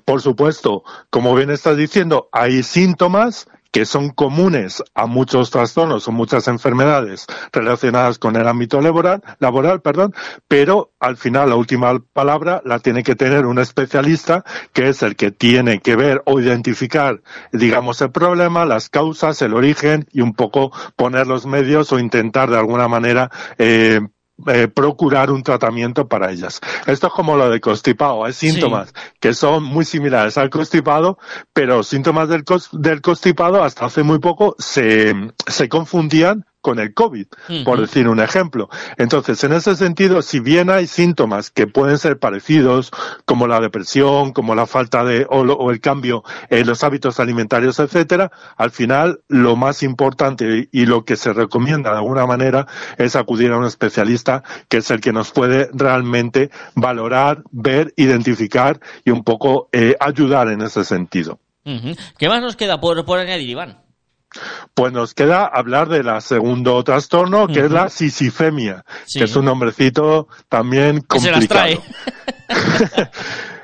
Por 0.05 0.21
supuesto, 0.21 0.83
como 1.09 1.35
bien 1.35 1.49
estás 1.49 1.77
diciendo, 1.77 2.29
hay 2.31 2.63
síntomas 2.63 3.47
que 3.71 3.85
son 3.85 4.09
comunes 4.09 4.83
a 4.95 5.05
muchos 5.05 5.51
trastornos 5.51 6.07
o 6.07 6.11
muchas 6.11 6.47
enfermedades 6.47 7.27
relacionadas 7.51 8.17
con 8.17 8.35
el 8.35 8.47
ámbito 8.47 8.81
laboral, 8.81 9.21
laboral, 9.39 9.81
perdón, 9.81 10.15
pero 10.47 10.91
al 10.99 11.17
final 11.17 11.49
la 11.49 11.55
última 11.55 11.99
palabra 12.13 12.61
la 12.65 12.79
tiene 12.79 13.03
que 13.03 13.15
tener 13.15 13.45
un 13.45 13.59
especialista 13.59 14.43
que 14.73 14.89
es 14.89 15.03
el 15.03 15.15
que 15.15 15.31
tiene 15.31 15.79
que 15.79 15.95
ver 15.95 16.23
o 16.25 16.39
identificar, 16.39 17.21
digamos, 17.51 18.01
el 18.01 18.11
problema, 18.11 18.65
las 18.65 18.89
causas, 18.89 19.41
el 19.41 19.53
origen 19.53 20.07
y 20.11 20.21
un 20.21 20.33
poco 20.33 20.71
poner 20.95 21.27
los 21.27 21.45
medios 21.45 21.91
o 21.91 21.99
intentar 21.99 22.49
de 22.49 22.57
alguna 22.57 22.87
manera 22.87 23.29
eh, 23.57 24.01
eh, 24.47 24.67
procurar 24.67 25.31
un 25.31 25.41
tratamiento 25.43 26.07
para 26.07 26.31
ellas. 26.31 26.61
Esto 26.85 27.07
es 27.07 27.13
como 27.13 27.35
lo 27.35 27.49
de 27.49 27.59
constipado, 27.59 28.23
hay 28.23 28.33
síntomas 28.33 28.93
que 29.19 29.33
son 29.33 29.63
muy 29.63 29.83
similares 29.83 30.37
al 30.37 30.49
constipado, 30.49 31.17
pero 31.53 31.81
síntomas 31.83 32.29
del, 32.29 32.45
cos- 32.45 32.69
del 32.71 33.01
constipado 33.01 33.63
hasta 33.63 33.85
hace 33.85 34.03
muy 34.03 34.19
poco 34.19 34.55
se, 34.59 35.13
se 35.47 35.69
confundían 35.69 36.45
con 36.67 36.79
el 36.79 36.93
COVID, 36.93 37.27
por 37.63 37.79
decir 37.79 38.09
un 38.09 38.19
ejemplo. 38.19 38.67
Entonces, 38.97 39.41
en 39.45 39.53
ese 39.53 39.73
sentido, 39.77 40.21
si 40.21 40.41
bien 40.41 40.69
hay 40.69 40.85
síntomas 40.85 41.49
que 41.49 41.65
pueden 41.65 41.97
ser 41.97 42.19
parecidos, 42.19 42.91
como 43.23 43.47
la 43.47 43.61
depresión, 43.61 44.33
como 44.33 44.53
la 44.53 44.65
falta 44.67 45.05
de, 45.05 45.25
o, 45.29 45.45
lo- 45.45 45.53
o 45.55 45.71
el 45.71 45.79
cambio 45.79 46.25
en 46.49 46.67
los 46.67 46.83
hábitos 46.83 47.21
alimentarios, 47.21 47.79
etcétera, 47.79 48.31
al 48.57 48.71
final 48.71 49.21
lo 49.29 49.55
más 49.55 49.81
importante 49.81 50.67
y 50.69 50.85
lo 50.85 51.05
que 51.05 51.15
se 51.15 51.31
recomienda 51.31 51.91
de 51.91 51.99
alguna 51.99 52.25
manera 52.25 52.67
es 52.97 53.15
acudir 53.15 53.53
a 53.53 53.57
un 53.57 53.63
especialista 53.65 54.43
que 54.67 54.77
es 54.79 54.91
el 54.91 54.99
que 54.99 55.13
nos 55.13 55.31
puede 55.31 55.69
realmente 55.71 56.49
valorar, 56.75 57.43
ver, 57.51 57.93
identificar 57.95 58.81
y 59.05 59.11
un 59.11 59.23
poco 59.23 59.69
eh, 59.71 59.95
ayudar 60.01 60.49
en 60.49 60.63
ese 60.63 60.83
sentido. 60.83 61.39
¿Qué 62.17 62.27
más 62.27 62.41
nos 62.41 62.57
queda 62.57 62.81
por, 62.81 63.05
por 63.05 63.19
añadir, 63.19 63.49
Iván? 63.51 63.86
Pues 64.73 64.93
nos 64.93 65.13
queda 65.13 65.45
hablar 65.45 65.87
del 65.89 66.09
segundo 66.21 66.83
trastorno, 66.83 67.47
que 67.47 67.61
es 67.61 67.71
la 67.71 67.89
sisifemia, 67.89 68.83
Sí. 69.05 69.19
que 69.19 69.25
es 69.25 69.35
un 69.35 69.45
nombrecito 69.45 70.27
también 70.49 71.01
Que 71.01 71.19
se 71.19 71.31
las 71.31 71.47
complicado. 71.47 71.83
trae. 72.47 73.09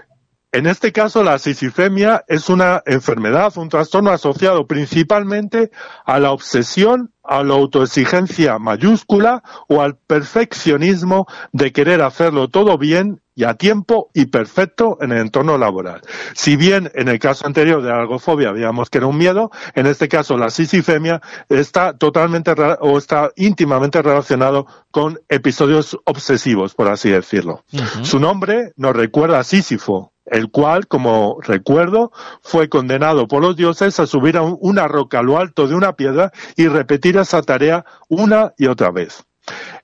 En 0.53 0.67
este 0.67 0.91
caso, 0.91 1.23
la 1.23 1.39
sisifemia 1.39 2.23
es 2.27 2.47
una 2.47 2.83
enfermedad, 2.85 3.57
un 3.57 3.69
trastorno 3.69 4.11
asociado 4.11 4.67
principalmente 4.67 5.71
a 6.05 6.19
la 6.19 6.31
obsesión, 6.31 7.11
a 7.23 7.43
la 7.43 7.55
autoexigencia 7.55 8.59
mayúscula 8.59 9.41
o 9.67 9.81
al 9.81 9.95
perfeccionismo 9.95 11.25
de 11.53 11.71
querer 11.71 12.03
hacerlo 12.03 12.49
todo 12.49 12.77
bien 12.77 13.19
y 13.33 13.45
a 13.45 13.55
tiempo 13.55 14.11
y 14.13 14.27
perfecto 14.27 14.99
en 15.01 15.11
el 15.11 15.21
entorno 15.21 15.57
laboral. 15.57 16.01
Si 16.35 16.55
bien 16.55 16.91
en 16.93 17.07
el 17.07 17.17
caso 17.17 17.47
anterior 17.47 17.81
de 17.81 17.89
la 17.89 18.01
algofobia 18.01 18.51
veíamos 18.51 18.91
que 18.91 18.99
era 18.99 19.07
un 19.07 19.17
miedo, 19.17 19.49
en 19.73 19.87
este 19.87 20.07
caso 20.07 20.37
la 20.37 20.51
sisifemia 20.51 21.19
está 21.49 21.97
totalmente 21.97 22.53
o 22.79 22.99
está 22.99 23.31
íntimamente 23.37 24.03
relacionado 24.03 24.67
con 24.91 25.19
episodios 25.29 25.97
obsesivos, 26.05 26.75
por 26.75 26.89
así 26.89 27.09
decirlo. 27.09 27.63
Su 28.03 28.19
nombre 28.19 28.73
nos 28.75 28.95
recuerda 28.95 29.39
a 29.39 29.43
Sísifo, 29.43 30.12
el 30.25 30.49
cual, 30.49 30.87
como 30.87 31.37
recuerdo, 31.41 32.11
fue 32.41 32.69
condenado 32.69 33.27
por 33.27 33.41
los 33.41 33.55
dioses 33.55 33.99
a 33.99 34.07
subir 34.07 34.37
a 34.37 34.41
un- 34.41 34.57
una 34.61 34.87
roca 34.87 35.19
a 35.19 35.23
lo 35.23 35.37
alto 35.37 35.67
de 35.67 35.75
una 35.75 35.93
piedra 35.95 36.31
y 36.55 36.67
repetir 36.67 37.17
esa 37.17 37.41
tarea 37.41 37.85
una 38.09 38.53
y 38.57 38.67
otra 38.67 38.91
vez. 38.91 39.25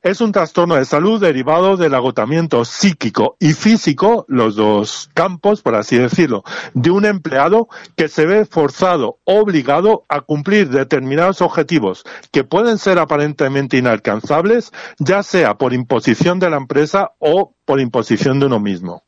Es 0.02 0.22
un 0.22 0.32
trastorno 0.32 0.76
de 0.76 0.86
salud 0.86 1.20
derivado 1.20 1.76
del 1.76 1.94
agotamiento 1.94 2.64
psíquico 2.64 3.36
y 3.40 3.52
físico, 3.52 4.24
los 4.30 4.56
dos 4.56 5.10
campos, 5.14 5.62
por 5.62 5.76
así 5.76 5.98
decirlo, 5.98 6.46
de 6.74 6.92
un 6.92 7.04
empleado 7.04 7.68
que 7.98 8.08
se 8.08 8.26
ve 8.26 8.46
forzado, 8.46 9.20
obligado 9.26 10.06
a 10.08 10.22
cumplir 10.22 10.70
determinados 10.70 11.42
objetivos 11.42 12.06
que 12.32 12.46
pueden 12.46 12.78
ser 12.78 13.00
aparentemente 13.00 13.76
inalcanzables, 13.76 14.72
ya 14.98 15.24
sea 15.24 15.56
por 15.56 15.74
imposición 15.74 16.40
de 16.40 16.50
la 16.50 16.56
empresa 16.56 17.12
o 17.20 17.54
por 17.66 17.82
imposición 17.82 18.40
de 18.40 18.46
uno 18.46 18.62
mismo. 18.62 19.04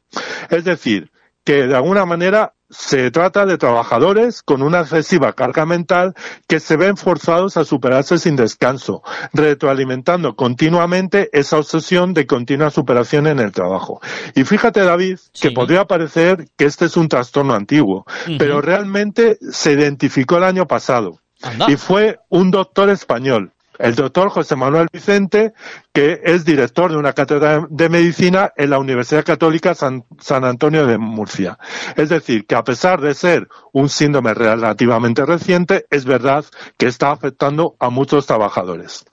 Es 0.49 0.65
decir, 0.65 1.13
que 1.43 1.67
de 1.67 1.75
alguna 1.75 2.05
manera 2.05 2.53
se 2.69 3.11
trata 3.11 3.45
de 3.45 3.57
trabajadores 3.57 4.41
con 4.41 4.61
una 4.61 4.81
excesiva 4.81 5.33
carga 5.33 5.65
mental 5.65 6.13
que 6.47 6.59
se 6.59 6.77
ven 6.77 6.95
forzados 6.95 7.57
a 7.57 7.65
superarse 7.65 8.17
sin 8.17 8.37
descanso, 8.37 9.03
retroalimentando 9.33 10.35
continuamente 10.35 11.29
esa 11.33 11.57
obsesión 11.57 12.13
de 12.13 12.25
continua 12.25 12.69
superación 12.69 13.27
en 13.27 13.39
el 13.39 13.51
trabajo. 13.51 14.01
Y 14.35 14.45
fíjate, 14.45 14.81
David, 14.81 15.19
que 15.33 15.51
podría 15.51 15.85
parecer 15.85 16.47
que 16.57 16.65
este 16.65 16.85
es 16.85 16.95
un 16.95 17.09
trastorno 17.09 17.53
antiguo, 17.53 18.05
pero 18.39 18.61
realmente 18.61 19.37
se 19.51 19.73
identificó 19.73 20.37
el 20.37 20.45
año 20.45 20.65
pasado. 20.67 21.19
Y 21.67 21.75
fue 21.75 22.19
un 22.29 22.51
doctor 22.51 22.89
español, 22.89 23.51
el 23.81 23.95
doctor 23.95 24.29
José 24.29 24.55
Manuel 24.55 24.87
Vicente, 24.91 25.53
que 25.93 26.21
es 26.23 26.45
director 26.45 26.91
de 26.91 26.97
una 26.97 27.13
cátedra 27.13 27.65
de 27.69 27.89
medicina 27.89 28.53
en 28.55 28.69
la 28.69 28.79
Universidad 28.79 29.25
Católica 29.25 29.75
San, 29.75 30.05
San 30.19 30.45
Antonio 30.45 30.85
de 30.85 30.97
Murcia. 30.97 31.57
Es 31.95 32.09
decir, 32.09 32.45
que 32.45 32.55
a 32.55 32.63
pesar 32.63 33.01
de 33.01 33.13
ser 33.13 33.47
un 33.73 33.89
síndrome 33.89 34.33
relativamente 34.33 35.25
reciente, 35.25 35.85
es 35.89 36.05
verdad 36.05 36.45
que 36.77 36.87
está 36.87 37.11
afectando 37.11 37.75
a 37.79 37.89
muchos 37.89 38.25
trabajadores. 38.25 39.05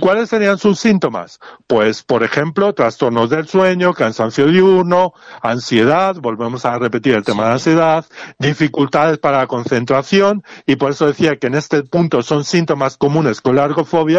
¿Cuáles 0.00 0.28
serían 0.28 0.58
sus 0.58 0.78
síntomas? 0.78 1.38
Pues, 1.66 2.02
por 2.02 2.22
ejemplo, 2.22 2.72
trastornos 2.74 3.30
del 3.30 3.46
sueño, 3.46 3.94
cansancio 3.94 4.46
diurno, 4.46 5.12
ansiedad, 5.42 6.16
volvemos 6.16 6.64
a 6.64 6.78
repetir 6.78 7.14
el 7.14 7.24
tema 7.24 7.46
de 7.46 7.52
ansiedad, 7.52 8.04
dificultades 8.38 9.18
para 9.18 9.38
la 9.38 9.46
concentración, 9.46 10.42
y 10.66 10.76
por 10.76 10.90
eso 10.90 11.06
decía 11.06 11.36
que 11.36 11.46
en 11.46 11.54
este 11.54 11.82
punto 11.82 12.22
son 12.22 12.44
síntomas 12.44 12.96
comunes 12.96 13.40
con 13.40 13.56
la 13.56 13.64
ergofobia, 13.64 14.11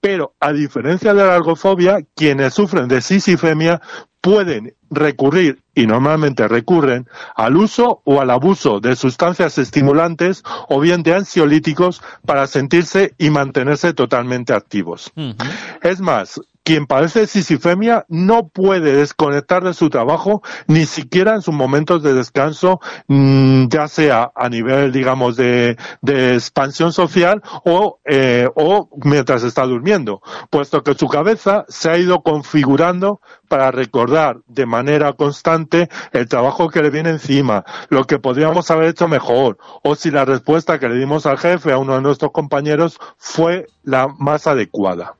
pero 0.00 0.34
a 0.40 0.52
diferencia 0.52 1.14
de 1.14 1.24
la 1.24 1.36
ergofobia, 1.36 1.98
quienes 2.14 2.54
sufren 2.54 2.88
de 2.88 3.00
sisifemia 3.00 3.80
pueden 4.20 4.74
recurrir, 4.92 5.62
y 5.74 5.86
normalmente 5.86 6.46
recurren, 6.46 7.08
al 7.34 7.56
uso 7.56 8.02
o 8.04 8.20
al 8.20 8.30
abuso 8.30 8.78
de 8.80 8.94
sustancias 8.94 9.58
estimulantes 9.58 10.42
o 10.68 10.80
bien 10.80 11.02
de 11.02 11.14
ansiolíticos 11.14 12.02
para 12.26 12.46
sentirse 12.46 13.14
y 13.18 13.30
mantenerse 13.30 13.94
totalmente 13.94 14.52
activos. 14.52 15.10
Es 15.82 16.00
más, 16.00 16.40
quien 16.64 16.86
padece 16.86 17.26
sisifemia 17.26 18.04
no 18.08 18.48
puede 18.48 18.94
desconectar 18.94 19.64
de 19.64 19.74
su 19.74 19.90
trabajo 19.90 20.42
ni 20.68 20.86
siquiera 20.86 21.34
en 21.34 21.42
sus 21.42 21.54
momentos 21.54 22.02
de 22.02 22.14
descanso, 22.14 22.80
mm, 23.08 23.66
ya 23.68 23.88
sea 23.88 24.30
a 24.34 24.48
nivel, 24.48 24.92
digamos, 24.92 25.36
de, 25.36 25.76
de 26.02 26.34
expansión 26.34 26.92
social 26.92 27.42
o, 27.64 27.98
eh, 28.04 28.48
o 28.54 28.88
mientras 29.04 29.42
está 29.42 29.64
durmiendo, 29.64 30.22
puesto 30.50 30.82
que 30.84 30.94
su 30.94 31.08
cabeza 31.08 31.64
se 31.68 31.90
ha 31.90 31.98
ido 31.98 32.22
configurando 32.22 33.20
para 33.48 33.70
recordar 33.70 34.38
de 34.46 34.66
manera 34.66 34.81
constante 35.16 35.88
el 36.12 36.28
trabajo 36.28 36.68
que 36.68 36.82
le 36.82 36.90
viene 36.90 37.10
encima, 37.10 37.64
lo 37.88 38.04
que 38.04 38.18
podríamos 38.18 38.70
haber 38.70 38.88
hecho 38.88 39.08
mejor, 39.08 39.58
o 39.82 39.94
si 39.94 40.10
la 40.10 40.24
respuesta 40.24 40.78
que 40.78 40.88
le 40.88 40.96
dimos 40.96 41.26
al 41.26 41.38
jefe, 41.38 41.72
a 41.72 41.78
uno 41.78 41.94
de 41.94 42.02
nuestros 42.02 42.32
compañeros, 42.32 42.98
fue 43.16 43.66
la 43.82 44.08
más 44.18 44.46
adecuada. 44.46 45.14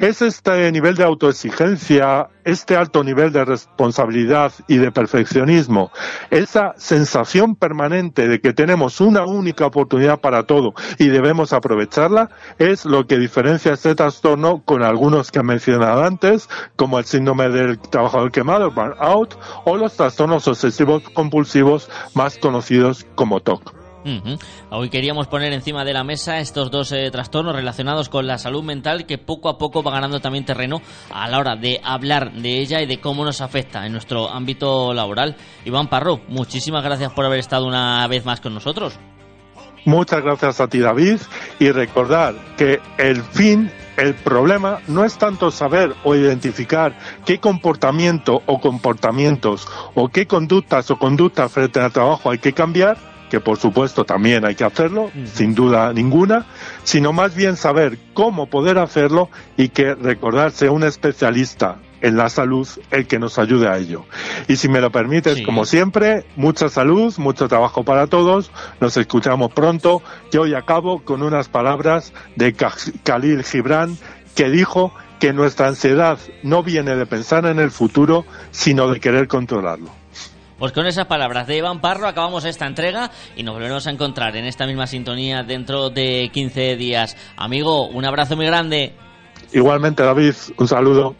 Es 0.00 0.22
este 0.22 0.70
nivel 0.70 0.96
de 0.96 1.04
autoexigencia, 1.04 2.28
este 2.44 2.76
alto 2.76 3.02
nivel 3.02 3.32
de 3.32 3.44
responsabilidad 3.44 4.52
y 4.68 4.76
de 4.76 4.92
perfeccionismo, 4.92 5.90
esa 6.30 6.74
sensación 6.76 7.56
permanente 7.56 8.28
de 8.28 8.40
que 8.40 8.52
tenemos 8.52 9.00
una 9.00 9.24
única 9.24 9.66
oportunidad 9.66 10.20
para 10.20 10.44
todo 10.44 10.74
y 10.98 11.08
debemos 11.08 11.52
aprovecharla, 11.52 12.30
es 12.58 12.84
lo 12.84 13.06
que 13.06 13.18
diferencia 13.18 13.72
este 13.72 13.94
trastorno 13.94 14.62
con 14.64 14.82
algunos 14.82 15.30
que 15.30 15.38
he 15.38 15.42
mencionado 15.42 16.04
antes, 16.04 16.48
como 16.76 16.98
el 16.98 17.06
síndrome 17.06 17.48
del 17.48 17.78
trabajador 17.78 18.30
quemado, 18.30 18.70
burnout, 18.70 19.38
o 19.64 19.76
los 19.76 19.96
trastornos 19.96 20.46
obsesivos 20.46 21.02
compulsivos 21.10 21.88
más 22.14 22.38
conocidos 22.38 23.06
como 23.14 23.40
TOC. 23.40 23.85
Hoy 24.70 24.88
queríamos 24.88 25.26
poner 25.26 25.52
encima 25.52 25.84
de 25.84 25.92
la 25.92 26.04
mesa 26.04 26.38
estos 26.38 26.70
dos 26.70 26.92
eh, 26.92 27.10
trastornos 27.10 27.54
relacionados 27.54 28.08
con 28.08 28.26
la 28.26 28.38
salud 28.38 28.62
mental 28.62 29.06
que 29.06 29.18
poco 29.18 29.48
a 29.48 29.58
poco 29.58 29.82
va 29.82 29.92
ganando 29.92 30.20
también 30.20 30.44
terreno 30.44 30.80
a 31.10 31.28
la 31.28 31.38
hora 31.38 31.56
de 31.56 31.80
hablar 31.82 32.32
de 32.32 32.60
ella 32.60 32.80
y 32.80 32.86
de 32.86 33.00
cómo 33.00 33.24
nos 33.24 33.40
afecta 33.40 33.84
en 33.84 33.92
nuestro 33.92 34.30
ámbito 34.30 34.94
laboral. 34.94 35.36
Iván 35.64 35.88
Parro, 35.88 36.20
muchísimas 36.28 36.84
gracias 36.84 37.12
por 37.12 37.24
haber 37.24 37.40
estado 37.40 37.66
una 37.66 38.06
vez 38.06 38.24
más 38.24 38.40
con 38.40 38.54
nosotros. 38.54 38.98
Muchas 39.86 40.20
gracias 40.20 40.60
a 40.60 40.66
ti, 40.66 40.80
David, 40.80 41.20
y 41.60 41.70
recordar 41.70 42.34
que 42.56 42.80
el 42.98 43.22
fin, 43.22 43.70
el 43.96 44.14
problema, 44.14 44.80
no 44.88 45.04
es 45.04 45.16
tanto 45.16 45.52
saber 45.52 45.94
o 46.02 46.16
identificar 46.16 46.98
qué 47.24 47.38
comportamiento 47.38 48.42
o 48.46 48.60
comportamientos 48.60 49.68
o 49.94 50.08
qué 50.08 50.26
conductas 50.26 50.90
o 50.90 50.98
conductas 50.98 51.52
frente 51.52 51.78
al 51.78 51.92
trabajo 51.92 52.30
hay 52.32 52.38
que 52.38 52.52
cambiar, 52.52 53.15
que 53.30 53.40
por 53.40 53.58
supuesto 53.58 54.04
también 54.04 54.44
hay 54.44 54.54
que 54.54 54.64
hacerlo, 54.64 55.10
sin 55.32 55.54
duda 55.54 55.92
ninguna, 55.92 56.46
sino 56.84 57.12
más 57.12 57.34
bien 57.34 57.56
saber 57.56 57.98
cómo 58.14 58.46
poder 58.46 58.78
hacerlo 58.78 59.28
y 59.56 59.68
que 59.68 59.94
recordarse 59.94 60.68
un 60.68 60.84
especialista 60.84 61.78
en 62.00 62.16
la 62.16 62.28
salud 62.28 62.68
el 62.90 63.06
que 63.06 63.18
nos 63.18 63.38
ayude 63.38 63.68
a 63.68 63.78
ello. 63.78 64.04
Y 64.48 64.56
si 64.56 64.68
me 64.68 64.80
lo 64.80 64.90
permites, 64.90 65.42
como 65.42 65.64
siempre, 65.64 66.24
mucha 66.36 66.68
salud, 66.68 67.14
mucho 67.18 67.48
trabajo 67.48 67.84
para 67.84 68.06
todos, 68.06 68.50
nos 68.80 68.96
escuchamos 68.96 69.52
pronto 69.52 70.02
y 70.32 70.36
hoy 70.36 70.54
acabo 70.54 71.02
con 71.04 71.22
unas 71.22 71.48
palabras 71.48 72.12
de 72.36 72.54
Khalil 72.54 73.42
Gibran 73.44 73.96
que 74.34 74.50
dijo 74.50 74.92
que 75.18 75.32
nuestra 75.32 75.68
ansiedad 75.68 76.18
no 76.42 76.62
viene 76.62 76.94
de 76.94 77.06
pensar 77.06 77.46
en 77.46 77.58
el 77.58 77.70
futuro, 77.70 78.26
sino 78.50 78.88
de 78.88 79.00
querer 79.00 79.28
controlarlo. 79.28 79.90
Pues 80.58 80.72
con 80.72 80.86
esas 80.86 81.06
palabras 81.06 81.46
de 81.46 81.58
Iván 81.58 81.80
Parro 81.80 82.08
acabamos 82.08 82.44
esta 82.44 82.66
entrega 82.66 83.10
y 83.36 83.42
nos 83.42 83.54
volveremos 83.54 83.86
a 83.86 83.90
encontrar 83.90 84.36
en 84.36 84.46
esta 84.46 84.66
misma 84.66 84.86
sintonía 84.86 85.42
dentro 85.42 85.90
de 85.90 86.30
15 86.32 86.76
días. 86.76 87.16
Amigo, 87.36 87.88
un 87.88 88.04
abrazo 88.06 88.36
muy 88.36 88.46
grande. 88.46 88.94
Igualmente, 89.52 90.02
David, 90.02 90.34
un 90.56 90.68
saludo. 90.68 91.14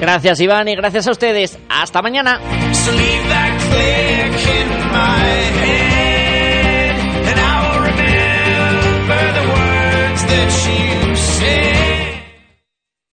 Gracias, 0.00 0.40
Iván, 0.40 0.68
y 0.68 0.76
gracias 0.76 1.08
a 1.08 1.10
ustedes. 1.10 1.58
Hasta 1.68 2.00
mañana. 2.00 2.40